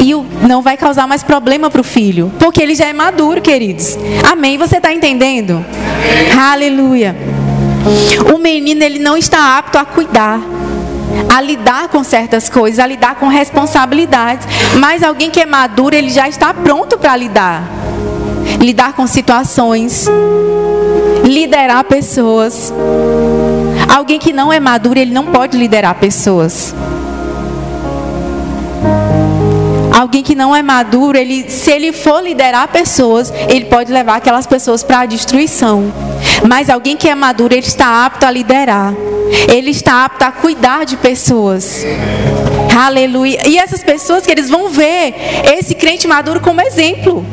E 0.01 0.13
não 0.47 0.63
vai 0.63 0.77
causar 0.77 1.07
mais 1.07 1.23
problema 1.23 1.71
para 1.71 1.81
o 1.81 1.85
filho, 1.85 2.33
porque 2.39 2.63
ele 2.63 2.75
já 2.75 2.87
é 2.87 2.93
maduro, 2.93 3.41
queridos. 3.41 3.97
Amém? 4.31 4.59
Você 4.59 4.77
está 4.79 4.93
entendendo? 4.93 5.65
Aleluia. 6.51 7.17
O 8.35 8.39
menino 8.39 8.83
ele 8.83 8.99
não 8.99 9.17
está 9.17 9.59
apto 9.59 9.79
a 9.79 9.85
cuidar 9.85 10.41
a 11.29 11.41
lidar 11.41 11.89
com 11.89 12.05
certas 12.05 12.49
coisas, 12.49 12.79
a 12.79 12.87
lidar 12.87 13.17
com 13.17 13.29
responsabilidades. 13.29 14.47
Mas 14.79 15.03
alguém 15.03 15.31
que 15.31 15.41
é 15.41 15.47
maduro, 15.47 15.95
ele 15.95 16.11
já 16.11 16.29
está 16.29 16.53
pronto 16.55 16.99
para 16.99 17.17
lidar. 17.17 17.78
Lidar 18.61 18.93
com 18.95 19.07
situações, 19.07 20.07
liderar 21.25 21.85
pessoas. 21.85 22.73
Alguém 23.89 24.19
que 24.19 24.33
não 24.33 24.53
é 24.53 24.59
maduro, 24.59 24.99
ele 24.99 25.13
não 25.13 25.27
pode 25.27 25.57
liderar 25.57 25.95
pessoas. 25.97 26.75
Alguém 29.99 30.23
que 30.23 30.35
não 30.35 30.55
é 30.55 30.63
maduro, 30.63 31.19
ele, 31.19 31.51
se 31.51 31.73
ele 31.73 31.93
for 31.93 32.23
liderar 32.23 32.69
pessoas, 32.69 33.33
ele 33.49 33.65
pode 33.65 33.93
levar 33.93 34.17
aquelas 34.17 34.47
pessoas 34.47 34.83
para 34.83 35.01
a 35.01 35.07
destruição. 35.07 35.93
Mas 36.47 36.71
alguém 36.71 36.97
que 36.97 37.09
é 37.09 37.15
maduro, 37.17 37.53
ele 37.53 37.67
está 37.67 38.07
apto 38.07 38.25
a 38.25 38.31
liderar. 38.31 38.95
Ele 39.53 39.71
está 39.71 40.05
apto 40.05 40.25
a 40.25 40.31
cuidar 40.31 40.85
de 40.85 40.97
pessoas. 40.97 41.85
Aleluia. 42.79 43.41
E 43.45 43.59
essas 43.59 43.83
pessoas 43.83 44.25
que 44.25 44.31
eles 44.31 44.49
vão 44.49 44.69
ver 44.69 45.15
esse 45.59 45.75
crente 45.75 46.07
maduro 46.07 46.39
como 46.41 46.61
exemplo. 46.61 47.27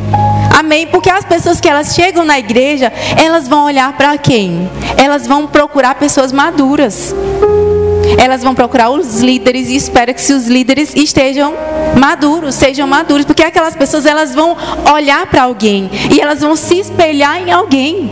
Amém? 0.56 0.88
Porque 0.88 1.10
as 1.10 1.26
pessoas 1.26 1.60
que 1.60 1.68
elas 1.68 1.94
chegam 1.94 2.24
na 2.24 2.40
igreja, 2.40 2.92
elas 3.22 3.46
vão 3.46 3.66
olhar 3.66 3.92
para 3.98 4.18
quem? 4.18 4.70
Elas 4.96 5.28
vão 5.28 5.46
procurar 5.46 5.96
pessoas 5.96 6.32
maduras. 6.32 7.14
Elas 8.18 8.44
vão 8.44 8.56
procurar 8.56 8.90
os 8.90 9.22
líderes 9.22 9.70
e 9.70 9.76
espera 9.76 10.14
que 10.14 10.22
se 10.22 10.34
os 10.34 10.48
líderes 10.48 10.96
estejam 10.96 11.54
maduros, 11.98 12.56
sejam 12.56 12.88
maduros, 12.88 13.26
porque 13.26 13.44
aquelas 13.44 13.76
pessoas 13.76 14.06
elas 14.06 14.34
vão 14.34 14.56
olhar 14.92 15.26
para 15.28 15.44
alguém 15.44 15.90
e 16.12 16.20
elas 16.20 16.42
vão 16.42 16.56
se 16.56 16.80
espelhar 16.80 17.42
em 17.42 17.52
alguém. 17.52 18.12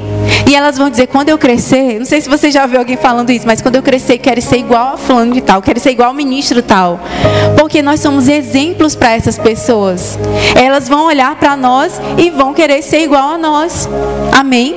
E 0.50 0.56
elas 0.56 0.78
vão 0.78 0.90
dizer, 0.90 1.08
quando 1.08 1.30
eu 1.30 1.38
crescer, 1.38 2.00
não 2.00 2.06
sei 2.06 2.22
se 2.22 2.30
você 2.30 2.52
já 2.52 2.66
viu 2.66 2.80
alguém 2.80 2.98
falando 2.98 3.30
isso, 3.30 3.48
mas 3.48 3.62
quando 3.62 3.76
eu 3.76 3.82
crescer, 3.82 4.18
quero 4.18 4.42
ser 4.42 4.58
igual 4.58 4.94
a 4.94 4.98
fulano 4.98 5.34
de 5.34 5.42
tal, 5.42 5.62
quero 5.62 5.80
ser 5.80 5.92
igual 5.92 6.10
ao 6.10 6.14
ministro 6.14 6.62
tal. 6.62 7.00
Porque 7.58 7.82
nós 7.82 8.00
somos 8.00 8.28
exemplos 8.28 8.96
para 8.96 9.14
essas 9.14 9.38
pessoas. 9.38 10.18
Elas 10.56 10.90
vão 10.90 11.06
olhar 11.06 11.36
para 11.36 11.56
nós 11.56 12.00
e 12.18 12.30
vão 12.30 12.54
querer 12.54 12.82
ser 12.82 13.04
igual 13.04 13.30
a 13.30 13.38
nós. 13.38 13.88
Amém? 14.32 14.76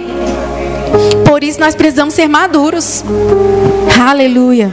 Por 1.27 1.45
isso 1.45 1.61
nós 1.61 1.75
precisamos 1.75 2.15
ser 2.15 2.29
maduros. 2.29 3.05
Aleluia. 4.01 4.71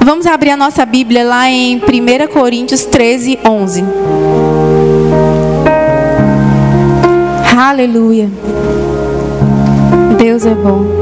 Vamos 0.00 0.26
abrir 0.26 0.50
a 0.50 0.56
nossa 0.56 0.86
Bíblia 0.86 1.22
lá 1.24 1.50
em 1.50 1.76
1 1.76 1.80
Coríntios 2.32 2.84
13, 2.86 3.38
11. 3.46 3.84
Aleluia. 7.56 8.30
Deus 10.18 10.46
é 10.46 10.54
bom. 10.54 10.97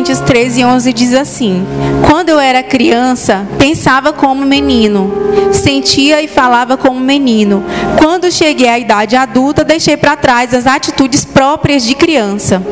Coríntios 0.00 0.20
13, 0.20 0.64
11 0.64 0.92
diz 0.94 1.12
assim: 1.12 1.62
Quando 2.08 2.30
eu 2.30 2.40
era 2.40 2.62
criança, 2.62 3.46
pensava 3.58 4.14
como 4.14 4.46
menino, 4.46 5.12
sentia 5.52 6.22
e 6.22 6.26
falava 6.26 6.78
como 6.78 6.98
menino. 6.98 7.62
Quando 7.98 8.32
cheguei 8.32 8.66
à 8.66 8.78
idade 8.78 9.14
adulta, 9.14 9.62
deixei 9.62 9.98
para 9.98 10.16
trás 10.16 10.54
as 10.54 10.66
atitudes 10.66 11.26
próprias 11.26 11.84
de 11.84 11.94
criança. 11.94 12.62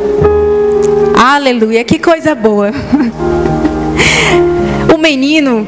Aleluia, 1.14 1.85
que 1.85 1.99
coisa 1.99 2.35
boa. 2.35 2.72
O 4.91 4.97
menino, 4.97 5.66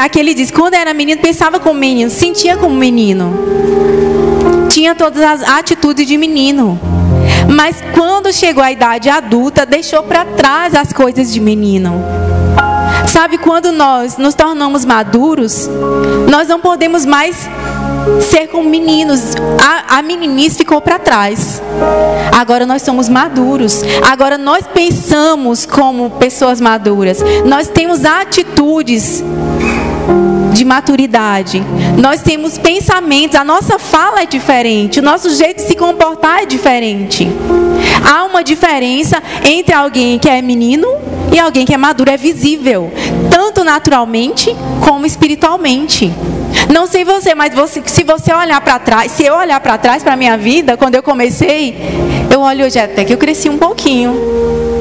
aqui 0.00 0.18
ele 0.18 0.32
diz: 0.32 0.50
quando 0.50 0.74
era 0.74 0.94
menino, 0.94 1.20
pensava 1.20 1.60
como 1.60 1.78
menino, 1.78 2.10
sentia 2.10 2.56
como 2.56 2.74
menino, 2.74 3.32
tinha 4.70 4.94
todas 4.94 5.22
as 5.22 5.42
atitudes 5.46 6.06
de 6.06 6.16
menino. 6.16 6.80
Mas 7.48 7.82
quando 7.94 8.32
chegou 8.32 8.62
a 8.62 8.72
idade 8.72 9.08
adulta, 9.08 9.64
deixou 9.64 10.02
para 10.02 10.24
trás 10.24 10.74
as 10.74 10.92
coisas 10.92 11.32
de 11.32 11.40
menino. 11.40 12.02
Sabe, 13.08 13.38
quando 13.38 13.72
nós 13.72 14.16
nos 14.16 14.34
tornamos 14.34 14.84
maduros, 14.84 15.68
nós 16.28 16.48
não 16.48 16.60
podemos 16.60 17.04
mais 17.04 17.48
ser 18.20 18.48
como 18.48 18.68
meninos. 18.68 19.34
A, 19.62 19.98
a 19.98 20.02
meninice 20.02 20.56
ficou 20.56 20.80
para 20.80 20.98
trás. 20.98 21.62
Agora 22.32 22.66
nós 22.66 22.82
somos 22.82 23.08
maduros. 23.08 23.82
Agora 24.02 24.36
nós 24.36 24.66
pensamos 24.66 25.66
como 25.66 26.10
pessoas 26.10 26.60
maduras. 26.60 27.18
Nós 27.44 27.68
temos 27.68 28.04
atitudes 28.04 29.22
de 30.56 30.64
maturidade. 30.64 31.62
Nós 31.98 32.22
temos 32.22 32.58
pensamentos, 32.58 33.36
a 33.36 33.44
nossa 33.44 33.78
fala 33.78 34.22
é 34.22 34.26
diferente, 34.26 35.00
o 35.00 35.02
nosso 35.02 35.34
jeito 35.34 35.58
de 35.58 35.68
se 35.68 35.76
comportar 35.76 36.42
é 36.42 36.46
diferente. 36.46 37.28
Há 38.04 38.24
uma 38.24 38.42
diferença 38.42 39.22
entre 39.44 39.74
alguém 39.74 40.18
que 40.18 40.28
é 40.28 40.40
menino 40.40 40.88
e 41.32 41.38
alguém 41.38 41.66
que 41.66 41.74
é 41.74 41.76
maduro, 41.76 42.10
é 42.10 42.16
visível, 42.16 42.90
tanto 43.30 43.62
naturalmente 43.62 44.54
como 44.80 45.04
espiritualmente. 45.04 46.12
Não 46.72 46.86
sei 46.86 47.04
você, 47.04 47.34
mas 47.34 47.54
você, 47.54 47.82
se 47.86 48.02
você 48.02 48.32
olhar 48.32 48.60
para 48.60 48.78
trás, 48.78 49.12
se 49.12 49.24
eu 49.24 49.34
olhar 49.34 49.60
para 49.60 49.76
trás 49.78 50.02
para 50.02 50.16
minha 50.16 50.36
vida, 50.36 50.76
quando 50.76 50.94
eu 50.94 51.02
comecei, 51.02 51.76
eu 52.32 52.40
olho 52.40 52.64
hoje 52.64 52.78
até 52.78 53.04
que 53.04 53.12
eu 53.12 53.18
cresci 53.18 53.48
um 53.48 53.58
pouquinho. 53.58 54.75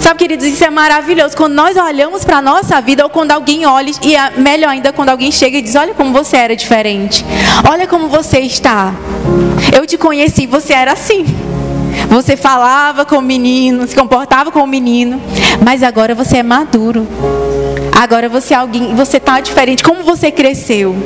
Sabe, 0.00 0.18
queridos, 0.18 0.46
isso 0.46 0.64
é 0.64 0.70
maravilhoso. 0.70 1.36
Quando 1.36 1.52
nós 1.52 1.76
olhamos 1.76 2.24
para 2.24 2.38
a 2.38 2.42
nossa 2.42 2.80
vida, 2.80 3.04
ou 3.04 3.10
quando 3.10 3.32
alguém 3.32 3.66
olha, 3.66 3.92
e 4.02 4.16
é 4.16 4.30
melhor 4.30 4.70
ainda 4.70 4.92
quando 4.92 5.10
alguém 5.10 5.30
chega 5.30 5.58
e 5.58 5.62
diz: 5.62 5.74
Olha 5.74 5.92
como 5.92 6.10
você 6.10 6.38
era 6.38 6.56
diferente. 6.56 7.24
Olha 7.70 7.86
como 7.86 8.08
você 8.08 8.40
está. 8.40 8.94
Eu 9.76 9.86
te 9.86 9.98
conheci, 9.98 10.46
você 10.46 10.72
era 10.72 10.92
assim. 10.92 11.26
Você 12.08 12.36
falava 12.36 13.04
como 13.04 13.22
menino, 13.22 13.86
se 13.86 13.94
comportava 13.94 14.50
como 14.50 14.66
menino, 14.66 15.20
mas 15.64 15.82
agora 15.82 16.14
você 16.14 16.38
é 16.38 16.42
maduro. 16.42 17.06
Agora 17.92 18.28
você 18.28 18.54
é 18.54 18.56
alguém, 18.56 18.94
você 18.94 19.18
está 19.18 19.38
diferente. 19.38 19.84
Como 19.84 20.02
você 20.02 20.30
cresceu? 20.30 20.96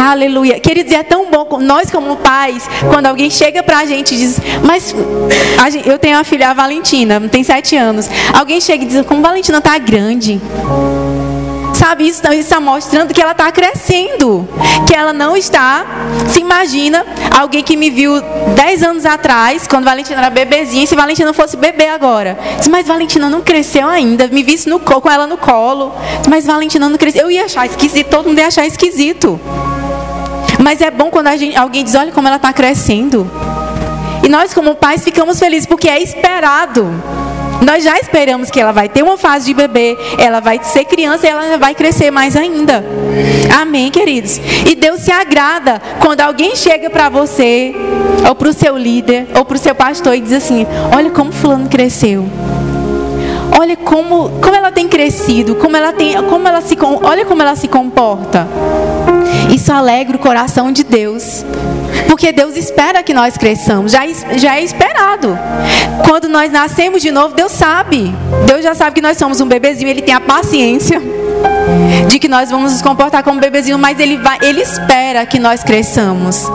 Aleluia. 0.00 0.60
Queridos, 0.60 0.92
é 0.92 1.02
tão 1.02 1.30
bom, 1.30 1.58
nós 1.60 1.90
como 1.90 2.16
pais, 2.16 2.68
quando 2.90 3.06
alguém 3.06 3.30
chega 3.30 3.62
pra 3.62 3.84
gente 3.84 4.14
e 4.14 4.18
diz, 4.18 4.40
mas 4.62 4.94
gente, 5.70 5.88
eu 5.88 5.98
tenho 5.98 6.16
uma 6.16 6.24
filha, 6.24 6.50
a 6.50 6.54
Valentina, 6.54 7.20
tem 7.30 7.42
sete 7.42 7.76
anos. 7.76 8.08
Alguém 8.32 8.60
chega 8.60 8.84
e 8.84 8.86
diz, 8.86 9.06
como 9.06 9.22
Valentina 9.22 9.60
tá 9.60 9.76
grande. 9.78 10.40
Sabe, 11.74 12.06
isso, 12.06 12.22
está 12.32 12.60
mostrando 12.60 13.12
que 13.12 13.20
ela 13.20 13.32
está 13.32 13.50
crescendo. 13.50 14.48
Que 14.86 14.94
ela 14.94 15.12
não 15.12 15.36
está. 15.36 15.84
Se 16.28 16.40
imagina 16.40 17.04
alguém 17.36 17.62
que 17.64 17.76
me 17.76 17.90
viu 17.90 18.22
10 18.54 18.82
anos 18.84 19.04
atrás, 19.04 19.66
quando 19.66 19.84
Valentina 19.84 20.18
era 20.18 20.30
bebezinha, 20.30 20.86
se 20.86 20.94
Valentina 20.94 21.32
fosse 21.32 21.56
bebê 21.56 21.88
agora. 21.88 22.38
Diz, 22.58 22.68
mas 22.68 22.86
Valentina 22.86 23.28
não 23.28 23.42
cresceu 23.42 23.88
ainda. 23.88 24.28
Me 24.28 24.42
visse 24.42 24.68
no, 24.68 24.78
com 24.78 25.10
ela 25.10 25.26
no 25.26 25.36
colo. 25.36 25.92
Diz, 26.20 26.28
mas 26.28 26.46
Valentina 26.46 26.88
não 26.88 26.96
cresceu. 26.96 27.24
Eu 27.24 27.30
ia 27.30 27.44
achar 27.44 27.66
esquisito, 27.66 28.08
todo 28.08 28.28
mundo 28.28 28.38
ia 28.38 28.46
achar 28.46 28.64
esquisito. 28.64 29.38
Mas 30.64 30.80
é 30.80 30.90
bom 30.90 31.10
quando 31.10 31.28
gente, 31.36 31.54
alguém 31.54 31.84
diz: 31.84 31.94
olha 31.94 32.10
como 32.10 32.26
ela 32.26 32.38
está 32.38 32.50
crescendo. 32.50 33.30
E 34.22 34.28
nós, 34.30 34.54
como 34.54 34.74
pais, 34.74 35.04
ficamos 35.04 35.38
felizes 35.38 35.66
porque 35.66 35.90
é 35.90 36.00
esperado. 36.00 36.88
Nós 37.60 37.84
já 37.84 37.98
esperamos 37.98 38.50
que 38.50 38.58
ela 38.58 38.72
vai 38.72 38.88
ter 38.88 39.02
uma 39.02 39.18
fase 39.18 39.44
de 39.44 39.52
bebê, 39.52 39.94
ela 40.18 40.40
vai 40.40 40.58
ser 40.62 40.86
criança 40.86 41.26
e 41.26 41.28
ela 41.28 41.58
vai 41.58 41.74
crescer 41.74 42.10
mais 42.10 42.34
ainda. 42.34 42.82
Amém, 43.60 43.90
queridos? 43.90 44.40
E 44.66 44.74
Deus 44.74 45.00
se 45.00 45.12
agrada 45.12 45.82
quando 46.00 46.22
alguém 46.22 46.56
chega 46.56 46.88
para 46.88 47.10
você, 47.10 47.74
ou 48.26 48.34
para 48.34 48.48
o 48.48 48.52
seu 48.54 48.74
líder, 48.78 49.26
ou 49.36 49.44
para 49.44 49.56
o 49.56 49.60
seu 49.60 49.74
pastor 49.74 50.14
e 50.14 50.22
diz 50.22 50.32
assim: 50.32 50.66
Olha 50.96 51.10
como 51.10 51.30
Fulano 51.30 51.68
cresceu. 51.68 52.26
Olha 53.60 53.76
como, 53.76 54.30
como 54.40 54.56
ela 54.56 54.72
tem 54.72 54.88
crescido, 54.88 55.56
como 55.56 55.76
ela 55.76 55.92
tem, 55.92 56.14
como 56.24 56.48
ela 56.48 56.62
se, 56.62 56.74
olha 57.02 57.26
como 57.26 57.42
ela 57.42 57.54
se 57.54 57.68
comporta. 57.68 58.48
Isso 59.54 59.72
alegra 59.72 60.16
o 60.16 60.18
coração 60.18 60.72
de 60.72 60.82
Deus. 60.82 61.44
Porque 62.08 62.32
Deus 62.32 62.56
espera 62.56 63.04
que 63.04 63.14
nós 63.14 63.38
cresçamos, 63.38 63.92
já, 63.92 64.00
já 64.36 64.56
é 64.56 64.64
esperado. 64.64 65.38
Quando 66.04 66.28
nós 66.28 66.50
nascemos 66.50 67.00
de 67.00 67.12
novo, 67.12 67.36
Deus 67.36 67.52
sabe. 67.52 68.12
Deus 68.46 68.64
já 68.64 68.74
sabe 68.74 68.96
que 68.96 69.00
nós 69.00 69.16
somos 69.16 69.40
um 69.40 69.46
bebezinho, 69.46 69.88
Ele 69.88 70.02
tem 70.02 70.12
a 70.12 70.20
paciência 70.20 71.00
de 72.08 72.18
que 72.18 72.26
nós 72.26 72.50
vamos 72.50 72.72
nos 72.72 72.82
comportar 72.82 73.22
como 73.22 73.40
bebezinho, 73.40 73.78
mas 73.78 74.00
Ele, 74.00 74.16
vai, 74.16 74.38
ele 74.42 74.60
espera 74.60 75.24
que 75.24 75.38
nós 75.38 75.62
cresçamos. 75.62 76.46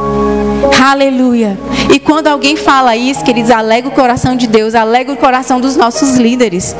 Aleluia. 0.83 1.57
E 1.93 1.99
quando 1.99 2.27
alguém 2.27 2.57
fala 2.57 2.97
isso, 2.97 3.23
queridos, 3.23 3.49
alega 3.49 3.87
o 3.87 3.91
coração 3.91 4.35
de 4.35 4.45
Deus, 4.45 4.75
alega 4.75 5.09
o 5.09 5.15
coração 5.15 5.61
dos 5.61 5.77
nossos 5.77 6.17
líderes, 6.17 6.75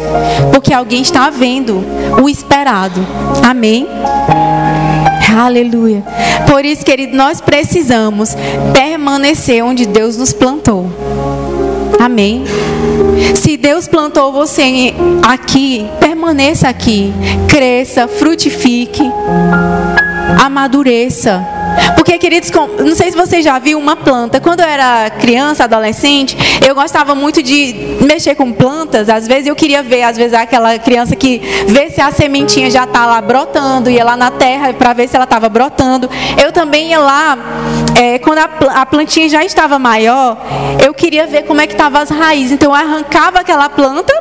porque 0.54 0.74
alguém 0.74 1.02
está 1.02 1.30
vendo 1.30 1.82
o 2.22 2.30
esperado. 2.30 3.00
Amém. 3.42 3.88
Aleluia. 5.38 6.04
Por 6.48 6.66
isso, 6.66 6.84
querido, 6.84 7.16
nós 7.16 7.42
precisamos 7.42 8.36
permanecer 8.74 9.64
onde 9.64 9.86
Deus 9.86 10.18
nos 10.18 10.34
plantou. 10.34 10.88
Amém. 12.00 12.44
Se 13.36 13.58
Deus 13.58 13.88
plantou 13.88 14.32
você 14.32 14.94
aqui, 15.22 15.86
permaneça 16.00 16.70
aqui, 16.70 17.14
cresça, 17.48 18.08
frutifique, 18.08 19.04
amadureça. 20.38 21.46
Porque, 21.96 22.18
queridos, 22.18 22.52
não 22.52 22.96
sei 22.96 23.12
se 23.12 23.18
você 23.18 23.42
já 23.42 23.60
viu 23.60 23.78
uma 23.78 23.96
planta. 23.96 24.40
Quando 24.40 24.62
eu 24.62 24.66
era 24.66 25.10
criança, 25.10 25.64
adolescente, 25.64 26.38
eu 26.66 26.76
gostava 26.76 27.16
muito 27.16 27.42
de 27.42 27.98
mexer 28.02 28.36
com 28.36 28.52
plantas. 28.52 29.10
Às 29.10 29.28
vezes 29.28 29.48
eu 29.48 29.56
queria 29.56 29.82
ver, 29.84 30.04
às 30.04 30.18
vezes 30.18 30.34
aquela 30.34 30.78
criança 30.80 31.16
que 31.16 31.40
vê 31.68 31.90
se 31.90 32.02
a 32.02 32.12
sementinha 32.12 32.70
já 32.70 32.84
está 32.84 33.06
lá 33.06 33.22
brotando, 33.22 33.90
ia 33.90 34.04
lá 34.04 34.18
na 34.18 34.32
terra 34.32 34.74
para 34.74 34.94
ver 34.94 35.08
se 35.08 35.16
ela 35.16 35.26
estava 35.26 35.50
brotando. 35.50 36.10
Eu 36.42 36.52
também 36.52 36.90
ia 36.90 37.00
lá, 37.00 37.38
é, 38.00 38.20
quando 38.20 38.40
a 38.40 38.86
plantinha 38.86 39.30
já 39.30 39.44
estava 39.44 39.80
maior, 39.80 40.38
eu 40.84 40.94
queria 40.94 41.28
ver 41.28 41.44
como 41.44 41.62
é 41.62 41.68
que 41.68 41.74
estavam 41.74 42.02
as 42.02 42.10
raízes. 42.10 42.54
Então 42.54 42.72
eu 42.72 42.76
arrancava 42.76 43.40
aquela 43.40 43.70
planta 43.70 44.14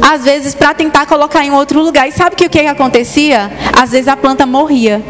às 0.00 0.24
vezes 0.24 0.54
para 0.54 0.74
tentar 0.74 1.06
colocar 1.06 1.44
em 1.44 1.52
outro 1.52 1.80
lugar. 1.80 2.08
E 2.08 2.12
sabe 2.12 2.34
o 2.34 2.36
que, 2.36 2.46
o 2.46 2.50
que 2.50 2.60
acontecia? 2.60 3.50
Às 3.72 3.90
vezes 3.90 4.08
a 4.08 4.16
planta 4.16 4.46
morria 4.46 5.02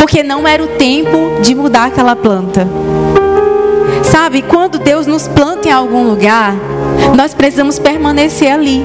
porque 0.00 0.22
não 0.22 0.48
era 0.48 0.64
o 0.64 0.66
tempo 0.66 1.42
de 1.42 1.54
mudar 1.54 1.88
aquela 1.88 2.16
planta. 2.16 2.66
Sabe, 4.02 4.40
quando 4.40 4.78
Deus 4.78 5.06
nos 5.06 5.28
planta 5.28 5.68
em 5.68 5.70
algum 5.70 6.08
lugar, 6.08 6.54
nós 7.14 7.34
precisamos 7.34 7.78
permanecer 7.78 8.50
ali. 8.50 8.84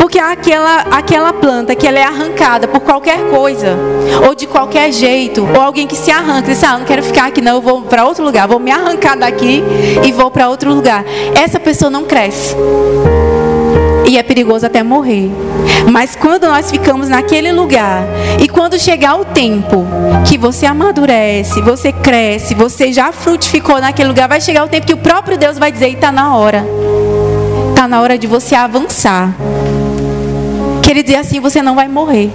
Porque 0.00 0.18
aquela, 0.18 0.80
aquela 0.90 1.32
planta 1.32 1.76
que 1.76 1.86
ela 1.86 2.00
é 2.00 2.02
arrancada 2.02 2.66
por 2.66 2.80
qualquer 2.80 3.30
coisa, 3.30 3.76
ou 4.26 4.34
de 4.34 4.46
qualquer 4.46 4.92
jeito, 4.92 5.48
ou 5.54 5.60
alguém 5.60 5.86
que 5.86 5.96
se 5.96 6.10
arranca, 6.10 6.50
diz, 6.50 6.64
ah, 6.64 6.78
não 6.78 6.84
quero 6.84 7.02
ficar 7.04 7.28
aqui 7.28 7.40
não, 7.40 7.54
eu 7.54 7.62
vou 7.62 7.82
para 7.82 8.04
outro 8.04 8.24
lugar, 8.24 8.48
vou 8.48 8.58
me 8.58 8.72
arrancar 8.72 9.16
daqui 9.16 9.62
e 10.04 10.10
vou 10.10 10.32
para 10.32 10.48
outro 10.48 10.74
lugar. 10.74 11.04
Essa 11.34 11.60
pessoa 11.60 11.90
não 11.90 12.02
cresce 12.04 12.56
e 14.12 14.18
é 14.18 14.22
perigoso 14.22 14.66
até 14.66 14.82
morrer. 14.82 15.30
Mas 15.90 16.14
quando 16.14 16.46
nós 16.46 16.70
ficamos 16.70 17.08
naquele 17.08 17.50
lugar 17.50 18.04
e 18.38 18.46
quando 18.46 18.78
chegar 18.78 19.16
o 19.16 19.24
tempo 19.24 19.86
que 20.28 20.36
você 20.36 20.66
amadurece, 20.66 21.62
você 21.62 21.90
cresce, 21.92 22.54
você 22.54 22.92
já 22.92 23.10
frutificou 23.10 23.80
naquele 23.80 24.08
lugar, 24.08 24.28
vai 24.28 24.38
chegar 24.38 24.64
o 24.64 24.68
tempo 24.68 24.86
que 24.86 24.92
o 24.92 24.98
próprio 24.98 25.38
Deus 25.38 25.58
vai 25.58 25.72
dizer: 25.72 25.88
está 25.88 26.12
na 26.12 26.36
hora, 26.36 26.62
está 27.70 27.88
na 27.88 28.02
hora 28.02 28.18
de 28.18 28.26
você 28.26 28.54
avançar. 28.54 29.34
Que 30.82 30.90
Ele 30.90 31.02
diz 31.02 31.16
assim: 31.16 31.40
você 31.40 31.62
não 31.62 31.74
vai 31.74 31.88
morrer. 31.88 32.30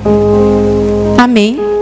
Amém. 1.19 1.76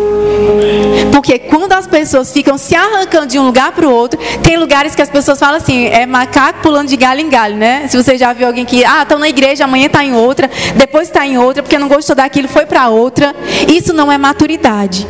Porque 1.11 1.39
quando 1.39 1.73
as 1.73 1.87
pessoas 1.87 2.31
ficam 2.31 2.57
se 2.57 2.75
arrancando 2.75 3.27
de 3.27 3.39
um 3.39 3.45
lugar 3.45 3.71
para 3.71 3.87
o 3.87 3.91
outro, 3.91 4.19
tem 4.43 4.57
lugares 4.57 4.93
que 4.93 5.01
as 5.01 5.09
pessoas 5.09 5.39
falam 5.39 5.57
assim, 5.57 5.87
é 5.87 6.05
macaco 6.05 6.59
pulando 6.61 6.89
de 6.89 6.97
galho 6.97 7.21
em 7.21 7.29
galho, 7.29 7.55
né? 7.55 7.87
Se 7.87 8.01
você 8.01 8.17
já 8.17 8.33
viu 8.33 8.47
alguém 8.47 8.65
que, 8.65 8.83
ah, 8.83 9.03
estão 9.03 9.17
na 9.17 9.29
igreja, 9.29 9.63
amanhã 9.63 9.87
está 9.87 10.03
em 10.03 10.13
outra, 10.13 10.49
depois 10.75 11.07
está 11.07 11.25
em 11.25 11.37
outra, 11.37 11.63
porque 11.63 11.79
não 11.79 11.87
gostou 11.87 12.15
daquilo, 12.15 12.47
foi 12.47 12.65
para 12.65 12.89
outra. 12.89 13.35
Isso 13.67 13.93
não 13.93 14.11
é 14.11 14.17
maturidade. 14.17 15.07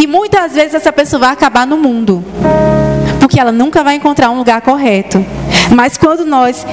E 0.00 0.06
muitas 0.06 0.54
vezes 0.54 0.74
essa 0.74 0.92
pessoa 0.92 1.20
vai 1.20 1.30
acabar 1.30 1.66
no 1.66 1.76
mundo. 1.76 2.24
Porque 3.32 3.40
ela 3.40 3.50
nunca 3.50 3.82
vai 3.82 3.94
encontrar 3.94 4.30
um 4.30 4.36
lugar 4.36 4.60
correto. 4.60 5.24
Mas 5.74 5.96
quando 5.96 6.26
nós 6.26 6.66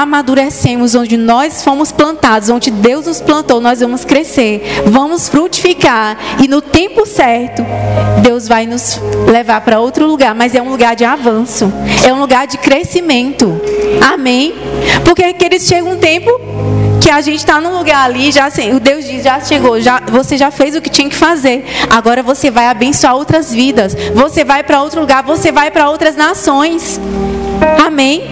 amadurecemos 0.00 0.94
onde 0.94 1.16
nós 1.16 1.64
fomos 1.64 1.90
plantados, 1.90 2.48
onde 2.50 2.70
Deus 2.70 3.06
nos 3.06 3.20
plantou, 3.20 3.60
nós 3.60 3.80
vamos 3.80 4.04
crescer, 4.04 4.62
vamos 4.86 5.28
frutificar 5.28 6.16
e 6.40 6.46
no 6.46 6.62
tempo 6.62 7.04
certo 7.04 7.66
Deus 8.22 8.46
vai 8.46 8.64
nos 8.64 9.00
levar 9.26 9.60
para 9.62 9.80
outro 9.80 10.06
lugar, 10.06 10.36
mas 10.36 10.54
é 10.54 10.62
um 10.62 10.70
lugar 10.70 10.94
de 10.94 11.04
avanço, 11.04 11.72
é 12.06 12.12
um 12.12 12.20
lugar 12.20 12.46
de 12.46 12.58
crescimento. 12.58 13.60
Amém? 14.00 14.54
Porque 15.04 15.32
queridos, 15.32 15.66
chega 15.66 15.90
um 15.90 15.96
tempo 15.96 16.30
que 17.00 17.10
a 17.10 17.20
gente 17.20 17.38
está 17.38 17.60
num 17.60 17.76
lugar 17.76 18.04
ali, 18.04 18.32
já 18.32 18.46
assim, 18.46 18.74
o 18.74 18.80
Deus 18.80 19.04
diz, 19.04 19.22
já 19.22 19.40
chegou, 19.40 19.80
já, 19.80 20.00
você 20.00 20.36
já 20.36 20.50
fez 20.50 20.74
o 20.74 20.80
que 20.80 20.90
tinha 20.90 21.08
que 21.08 21.16
fazer. 21.16 21.64
Agora 21.90 22.22
você 22.22 22.50
vai 22.50 22.66
abençoar 22.66 23.14
outras 23.14 23.52
vidas. 23.52 23.96
Você 24.14 24.44
vai 24.44 24.62
para 24.62 24.82
outro 24.82 25.00
lugar, 25.00 25.22
você 25.22 25.52
vai 25.52 25.70
para 25.70 25.88
outras 25.90 26.16
nações. 26.16 27.00
Amém? 27.84 28.24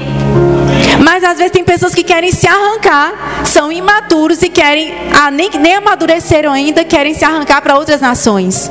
Mas 1.03 1.23
às 1.25 1.37
vezes 1.39 1.53
tem 1.53 1.65
pessoas 1.65 1.95
que 1.95 2.03
querem 2.03 2.33
se 2.33 2.47
arrancar, 2.47 3.45
são 3.45 3.71
imaturos 3.71 4.43
e 4.43 4.49
querem, 4.49 4.93
ah, 5.13 5.31
nem, 5.31 5.51
nem 5.61 5.75
amadureceram 5.75 6.53
ainda, 6.53 6.85
querem 6.85 7.15
se 7.15 7.25
arrancar 7.25 7.61
para 7.63 7.77
outras 7.77 8.01
nações. 8.01 8.71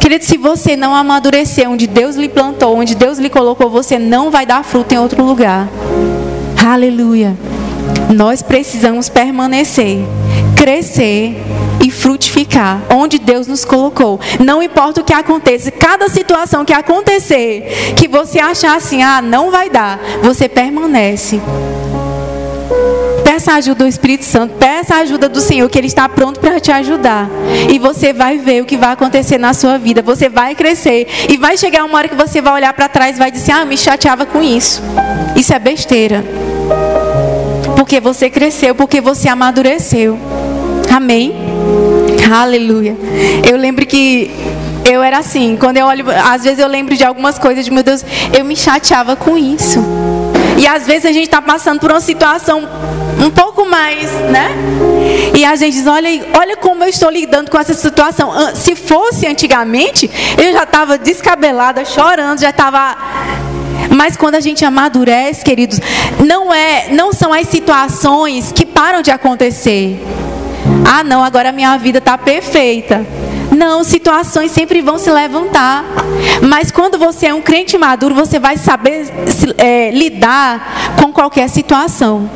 Querido, 0.00 0.24
se 0.24 0.36
você 0.36 0.76
não 0.76 0.94
amadurecer 0.94 1.68
onde 1.68 1.86
Deus 1.86 2.16
lhe 2.16 2.28
plantou, 2.28 2.76
onde 2.76 2.94
Deus 2.94 3.18
lhe 3.18 3.28
colocou, 3.28 3.68
você 3.68 3.98
não 3.98 4.30
vai 4.30 4.46
dar 4.46 4.64
fruto 4.64 4.94
em 4.94 4.98
outro 4.98 5.22
lugar. 5.24 5.68
Aleluia. 6.64 7.36
Nós 8.14 8.42
precisamos 8.42 9.08
permanecer, 9.08 9.98
crescer 10.56 11.36
e 11.80 11.90
frutificar 11.90 12.82
onde 12.90 13.18
Deus 13.18 13.46
nos 13.46 13.64
colocou. 13.64 14.20
Não 14.38 14.62
importa 14.62 15.00
o 15.00 15.04
que 15.04 15.12
aconteça, 15.12 15.70
cada 15.70 16.08
situação 16.08 16.64
que 16.64 16.72
acontecer, 16.72 17.94
que 17.96 18.08
você 18.08 18.38
achar 18.38 18.76
assim, 18.76 19.02
ah, 19.02 19.22
não 19.22 19.50
vai 19.50 19.70
dar, 19.70 19.98
você 20.22 20.48
permanece. 20.48 21.40
Peça 23.24 23.52
a 23.52 23.56
ajuda 23.56 23.84
do 23.84 23.88
Espírito 23.88 24.24
Santo, 24.24 24.54
peça 24.58 24.96
a 24.96 24.98
ajuda 24.98 25.28
do 25.28 25.40
Senhor, 25.40 25.68
que 25.70 25.78
Ele 25.78 25.86
está 25.86 26.08
pronto 26.08 26.40
para 26.40 26.60
te 26.60 26.70
ajudar. 26.72 27.30
E 27.70 27.78
você 27.78 28.12
vai 28.12 28.38
ver 28.38 28.62
o 28.62 28.66
que 28.66 28.76
vai 28.76 28.92
acontecer 28.92 29.38
na 29.38 29.54
sua 29.54 29.78
vida. 29.78 30.02
Você 30.02 30.28
vai 30.28 30.54
crescer. 30.54 31.06
E 31.28 31.36
vai 31.36 31.56
chegar 31.56 31.84
uma 31.84 31.96
hora 31.96 32.08
que 32.08 32.14
você 32.14 32.42
vai 32.42 32.54
olhar 32.54 32.72
para 32.74 32.88
trás 32.88 33.16
e 33.16 33.18
vai 33.18 33.30
dizer: 33.30 33.52
Ah, 33.52 33.64
me 33.64 33.78
chateava 33.78 34.26
com 34.26 34.42
isso. 34.42 34.82
Isso 35.36 35.54
é 35.54 35.58
besteira. 35.58 36.24
Porque 37.80 37.98
você 37.98 38.28
cresceu, 38.28 38.74
porque 38.74 39.00
você 39.00 39.26
amadureceu. 39.26 40.18
Amém? 40.94 41.32
Aleluia. 42.30 42.94
Eu 43.50 43.56
lembro 43.56 43.86
que 43.86 44.30
eu 44.84 45.02
era 45.02 45.16
assim, 45.16 45.56
quando 45.58 45.78
eu 45.78 45.86
olho, 45.86 46.04
às 46.30 46.44
vezes 46.44 46.58
eu 46.58 46.68
lembro 46.68 46.94
de 46.94 47.02
algumas 47.02 47.38
coisas 47.38 47.64
de 47.64 47.70
meu 47.70 47.82
Deus, 47.82 48.04
eu 48.38 48.44
me 48.44 48.54
chateava 48.54 49.16
com 49.16 49.34
isso. 49.34 49.82
E 50.58 50.66
às 50.66 50.86
vezes 50.86 51.06
a 51.06 51.12
gente 51.12 51.24
está 51.24 51.40
passando 51.40 51.80
por 51.80 51.90
uma 51.90 52.02
situação 52.02 52.68
um 53.18 53.30
pouco 53.30 53.64
mais, 53.64 54.12
né? 54.30 54.50
E 55.34 55.42
a 55.42 55.56
gente 55.56 55.72
diz, 55.72 55.86
olha, 55.86 56.10
olha 56.38 56.58
como 56.58 56.84
eu 56.84 56.88
estou 56.90 57.08
lidando 57.08 57.50
com 57.50 57.58
essa 57.58 57.72
situação. 57.72 58.30
Se 58.54 58.76
fosse 58.76 59.26
antigamente, 59.26 60.10
eu 60.36 60.52
já 60.52 60.64
estava 60.64 60.98
descabelada, 60.98 61.82
chorando, 61.86 62.40
já 62.40 62.50
estava 62.50 63.49
mas 63.88 64.16
quando 64.16 64.34
a 64.34 64.40
gente 64.40 64.64
amadurece, 64.64 65.44
queridos, 65.44 65.80
não 66.24 66.52
é, 66.52 66.88
não 66.90 67.12
são 67.12 67.32
as 67.32 67.48
situações 67.48 68.52
que 68.52 68.66
param 68.66 69.02
de 69.02 69.10
acontecer. 69.10 70.00
Ah, 70.84 71.02
não, 71.02 71.22
agora 71.22 71.52
minha 71.52 71.76
vida 71.78 71.98
está 71.98 72.18
perfeita. 72.18 73.06
Não, 73.56 73.82
situações 73.82 74.52
sempre 74.52 74.80
vão 74.80 74.98
se 74.98 75.10
levantar. 75.10 75.84
Mas 76.42 76.70
quando 76.70 76.98
você 76.98 77.26
é 77.26 77.34
um 77.34 77.42
crente 77.42 77.76
maduro, 77.76 78.14
você 78.14 78.38
vai 78.38 78.56
saber 78.56 79.08
é, 79.58 79.90
lidar 79.90 80.94
com 81.00 81.12
qualquer 81.12 81.48
situação. 81.48 82.30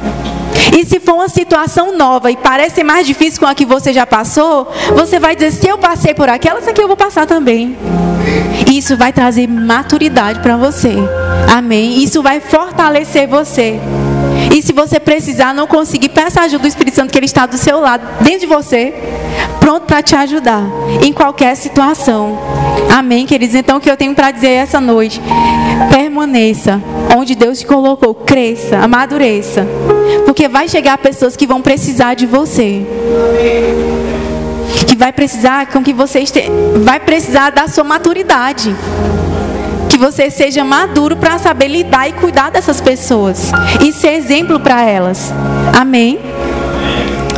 E 0.76 0.84
se 0.84 0.98
for 1.00 1.14
uma 1.14 1.28
situação 1.28 1.96
nova 1.96 2.30
e 2.30 2.36
parece 2.36 2.82
mais 2.82 3.06
difícil 3.06 3.40
com 3.40 3.46
a 3.46 3.54
que 3.54 3.64
você 3.64 3.92
já 3.92 4.06
passou, 4.06 4.70
você 4.94 5.18
vai 5.18 5.36
dizer: 5.36 5.52
se 5.52 5.68
eu 5.68 5.78
passei 5.78 6.14
por 6.14 6.28
aquela, 6.28 6.58
essa 6.58 6.70
aqui 6.70 6.82
eu 6.82 6.88
vou 6.88 6.96
passar 6.96 7.26
também. 7.26 7.76
Isso 8.72 8.96
vai 8.96 9.12
trazer 9.12 9.46
maturidade 9.46 10.40
para 10.40 10.56
você. 10.56 10.94
Amém. 11.54 12.02
Isso 12.02 12.22
vai 12.22 12.40
fortalecer 12.40 13.28
você. 13.28 13.80
E 14.54 14.62
se 14.62 14.72
você 14.72 15.00
precisar, 15.00 15.54
não 15.54 15.66
conseguir, 15.66 16.10
peça 16.10 16.40
ajuda 16.42 16.62
do 16.62 16.68
Espírito 16.68 16.94
Santo, 16.94 17.10
que 17.10 17.18
Ele 17.18 17.26
está 17.26 17.46
do 17.46 17.56
seu 17.56 17.80
lado, 17.80 18.06
dentro 18.20 18.40
de 18.40 18.46
você, 18.46 18.94
pronto 19.58 19.86
para 19.86 20.02
te 20.02 20.14
ajudar, 20.14 20.62
em 21.02 21.12
qualquer 21.12 21.56
situação. 21.56 22.38
Amém, 22.90 23.26
queridos? 23.26 23.54
Então, 23.54 23.78
o 23.78 23.80
que 23.80 23.90
eu 23.90 23.96
tenho 23.96 24.14
para 24.14 24.30
dizer 24.30 24.50
essa 24.50 24.80
noite: 24.80 25.20
permaneça 25.90 26.80
onde 27.16 27.34
Deus 27.34 27.60
te 27.60 27.66
colocou, 27.66 28.14
cresça, 28.14 28.78
amadureça, 28.78 29.66
porque 30.24 30.48
vai 30.48 30.68
chegar 30.68 30.98
pessoas 30.98 31.36
que 31.36 31.46
vão 31.46 31.60
precisar 31.60 32.14
de 32.14 32.26
você. 32.26 32.86
Que 34.86 34.96
vai 34.96 35.12
precisar 35.12 35.66
com 35.66 35.82
que 35.82 35.92
você 35.92 36.20
este... 36.20 36.42
vai 36.84 37.00
precisar 37.00 37.50
da 37.50 37.68
sua 37.68 37.84
maturidade 37.84 38.74
que 39.88 39.98
você 39.98 40.28
seja 40.28 40.64
maduro 40.64 41.16
para 41.16 41.38
saber 41.38 41.68
lidar 41.68 42.08
e 42.08 42.12
cuidar 42.14 42.50
dessas 42.50 42.80
pessoas 42.80 43.52
e 43.80 43.92
ser 43.92 44.14
exemplo 44.14 44.58
para 44.58 44.82
elas. 44.82 45.32
Amém? 45.72 46.18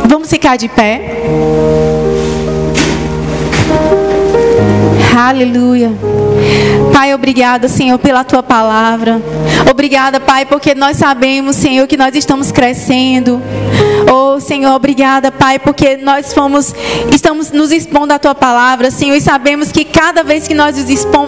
Vamos 0.07 0.27
ficar 0.27 0.57
de 0.57 0.67
pé. 0.67 1.21
Aleluia. 5.15 5.91
Pai, 6.91 7.13
obrigada, 7.13 7.67
Senhor, 7.67 7.99
pela 7.99 8.23
tua 8.23 8.41
palavra. 8.41 9.21
Obrigada, 9.69 10.19
Pai, 10.19 10.45
porque 10.45 10.73
nós 10.73 10.97
sabemos, 10.97 11.55
Senhor, 11.55 11.85
que 11.85 11.97
nós 11.97 12.15
estamos 12.15 12.51
crescendo. 12.51 13.39
Oh, 14.11 14.39
Senhor, 14.39 14.73
obrigada, 14.73 15.31
Pai, 15.31 15.57
porque 15.59 15.97
nós 15.97 16.33
fomos, 16.33 16.73
estamos 17.11 17.51
nos 17.51 17.71
expondo 17.71 18.13
à 18.13 18.19
tua 18.19 18.35
palavra, 18.35 18.91
Senhor, 18.91 19.15
e 19.15 19.21
sabemos 19.21 19.71
que 19.71 19.83
cada 19.83 20.23
vez 20.23 20.47
que 20.47 20.53
nós 20.53 20.75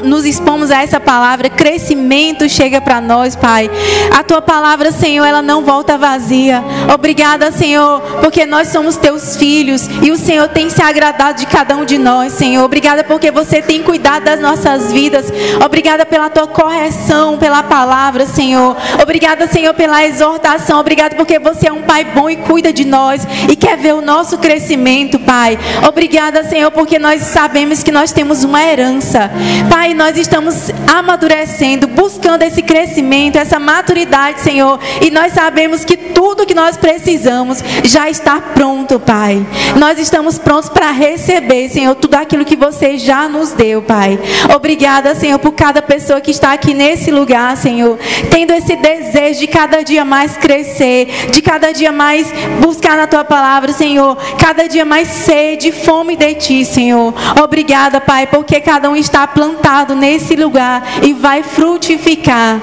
nos 0.03 0.25
expomos 0.25 0.71
a 0.71 0.81
essa 0.81 0.99
palavra, 0.99 1.49
crescimento 1.49 2.47
chega 2.47 2.79
para 2.79 3.01
nós, 3.01 3.35
Pai. 3.35 3.69
A 4.17 4.23
tua 4.23 4.41
palavra, 4.41 4.91
Senhor, 4.91 5.25
ela 5.25 5.41
não 5.41 5.63
volta 5.63 5.97
vazia. 5.97 6.63
Obrigada, 6.93 7.51
Senhor, 7.51 8.01
porque 8.21 8.45
nós 8.45 8.69
somos 8.69 8.97
teus 8.97 9.35
filhos 9.35 9.87
e 10.01 10.11
o 10.11 10.17
Senhor 10.17 10.47
tem 10.49 10.69
se 10.69 10.81
agradado 10.81 11.39
de 11.39 11.45
cada 11.45 11.75
um 11.75 11.85
de 11.85 11.97
nós, 11.97 12.33
Senhor. 12.33 12.63
Obrigada 12.63 13.03
porque 13.03 13.31
você 13.31 13.61
tem 13.61 13.81
cuidado 13.83 14.23
das 14.23 14.39
nossas 14.39 14.91
vidas. 14.91 15.25
Obrigada 15.63 16.05
pela 16.05 16.29
tua 16.29 16.47
correção, 16.47 17.37
pela 17.37 17.63
palavra, 17.63 18.25
Senhor. 18.25 18.75
Obrigada, 19.01 19.47
Senhor, 19.47 19.73
pela 19.73 20.05
exortação. 20.05 20.79
Obrigada 20.79 21.15
porque 21.15 21.39
você 21.39 21.67
é 21.67 21.73
um 21.73 21.81
Pai 21.81 22.03
bom 22.03 22.29
e 22.29 22.35
cuida 22.59 22.73
de 22.73 22.83
nós 22.83 23.25
e 23.49 23.55
quer 23.55 23.77
ver 23.77 23.93
o 23.93 24.01
nosso 24.01 24.37
crescimento, 24.37 25.17
Pai. 25.17 25.57
Obrigada, 25.87 26.43
Senhor, 26.43 26.69
porque 26.71 26.99
nós 26.99 27.21
sabemos 27.21 27.81
que 27.81 27.91
nós 27.91 28.11
temos 28.11 28.43
uma 28.43 28.61
herança. 28.61 29.31
Pai, 29.69 29.93
nós 29.93 30.17
estamos 30.17 30.69
amadurecendo, 30.85 31.87
buscando 31.87 32.43
esse 32.43 32.61
crescimento, 32.61 33.37
essa 33.37 33.59
maturidade, 33.59 34.41
Senhor. 34.41 34.77
E 35.01 35.09
nós 35.09 35.31
sabemos 35.31 35.85
que 35.85 35.95
tudo 35.95 36.45
que 36.45 36.53
nós 36.53 36.75
precisamos 36.75 37.63
já 37.85 38.09
está 38.09 38.41
pronto, 38.41 38.99
Pai. 38.99 39.45
Nós 39.77 39.97
estamos 39.97 40.37
prontos 40.37 40.67
para 40.67 40.91
receber, 40.91 41.69
Senhor, 41.69 41.95
tudo 41.95 42.15
aquilo 42.15 42.43
que 42.43 42.57
você 42.57 42.97
já 42.97 43.29
nos 43.29 43.53
deu, 43.53 43.81
Pai. 43.81 44.19
Obrigada, 44.53 45.15
Senhor, 45.15 45.39
por 45.39 45.53
cada 45.53 45.81
pessoa 45.81 46.19
que 46.19 46.31
está 46.31 46.51
aqui 46.51 46.73
nesse 46.73 47.09
lugar, 47.09 47.55
Senhor, 47.55 47.97
tendo 48.29 48.51
esse 48.51 48.75
desejo 48.75 49.39
de 49.39 49.47
cada 49.47 49.81
dia 49.81 50.03
mais 50.03 50.35
crescer, 50.35 51.07
de 51.31 51.41
cada 51.41 51.71
dia 51.71 51.93
mais 51.93 52.27
buscar 52.61 52.97
na 52.97 53.07
tua 53.07 53.23
palavra, 53.23 53.71
Senhor. 53.71 54.17
Cada 54.37 54.67
dia 54.67 54.85
mais 54.85 55.07
sede, 55.07 55.71
fome 55.71 56.15
de 56.15 56.33
ti, 56.35 56.65
Senhor. 56.65 57.13
Obrigada, 57.41 58.01
Pai, 58.01 58.27
porque 58.27 58.59
cada 58.59 58.89
um 58.89 58.95
está 58.95 59.27
plantado 59.27 59.95
nesse 59.95 60.35
lugar 60.35 60.83
e 61.01 61.13
vai 61.13 61.43
frutificar, 61.43 62.59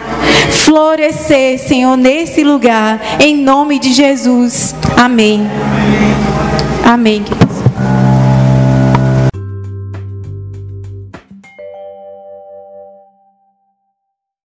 florescer, 0.50 1.58
Senhor, 1.58 1.96
nesse 1.96 2.42
lugar, 2.42 3.00
em 3.20 3.36
nome 3.36 3.78
de 3.78 3.92
Jesus. 3.92 4.74
Amém. 4.96 5.46
Amém. 6.84 7.24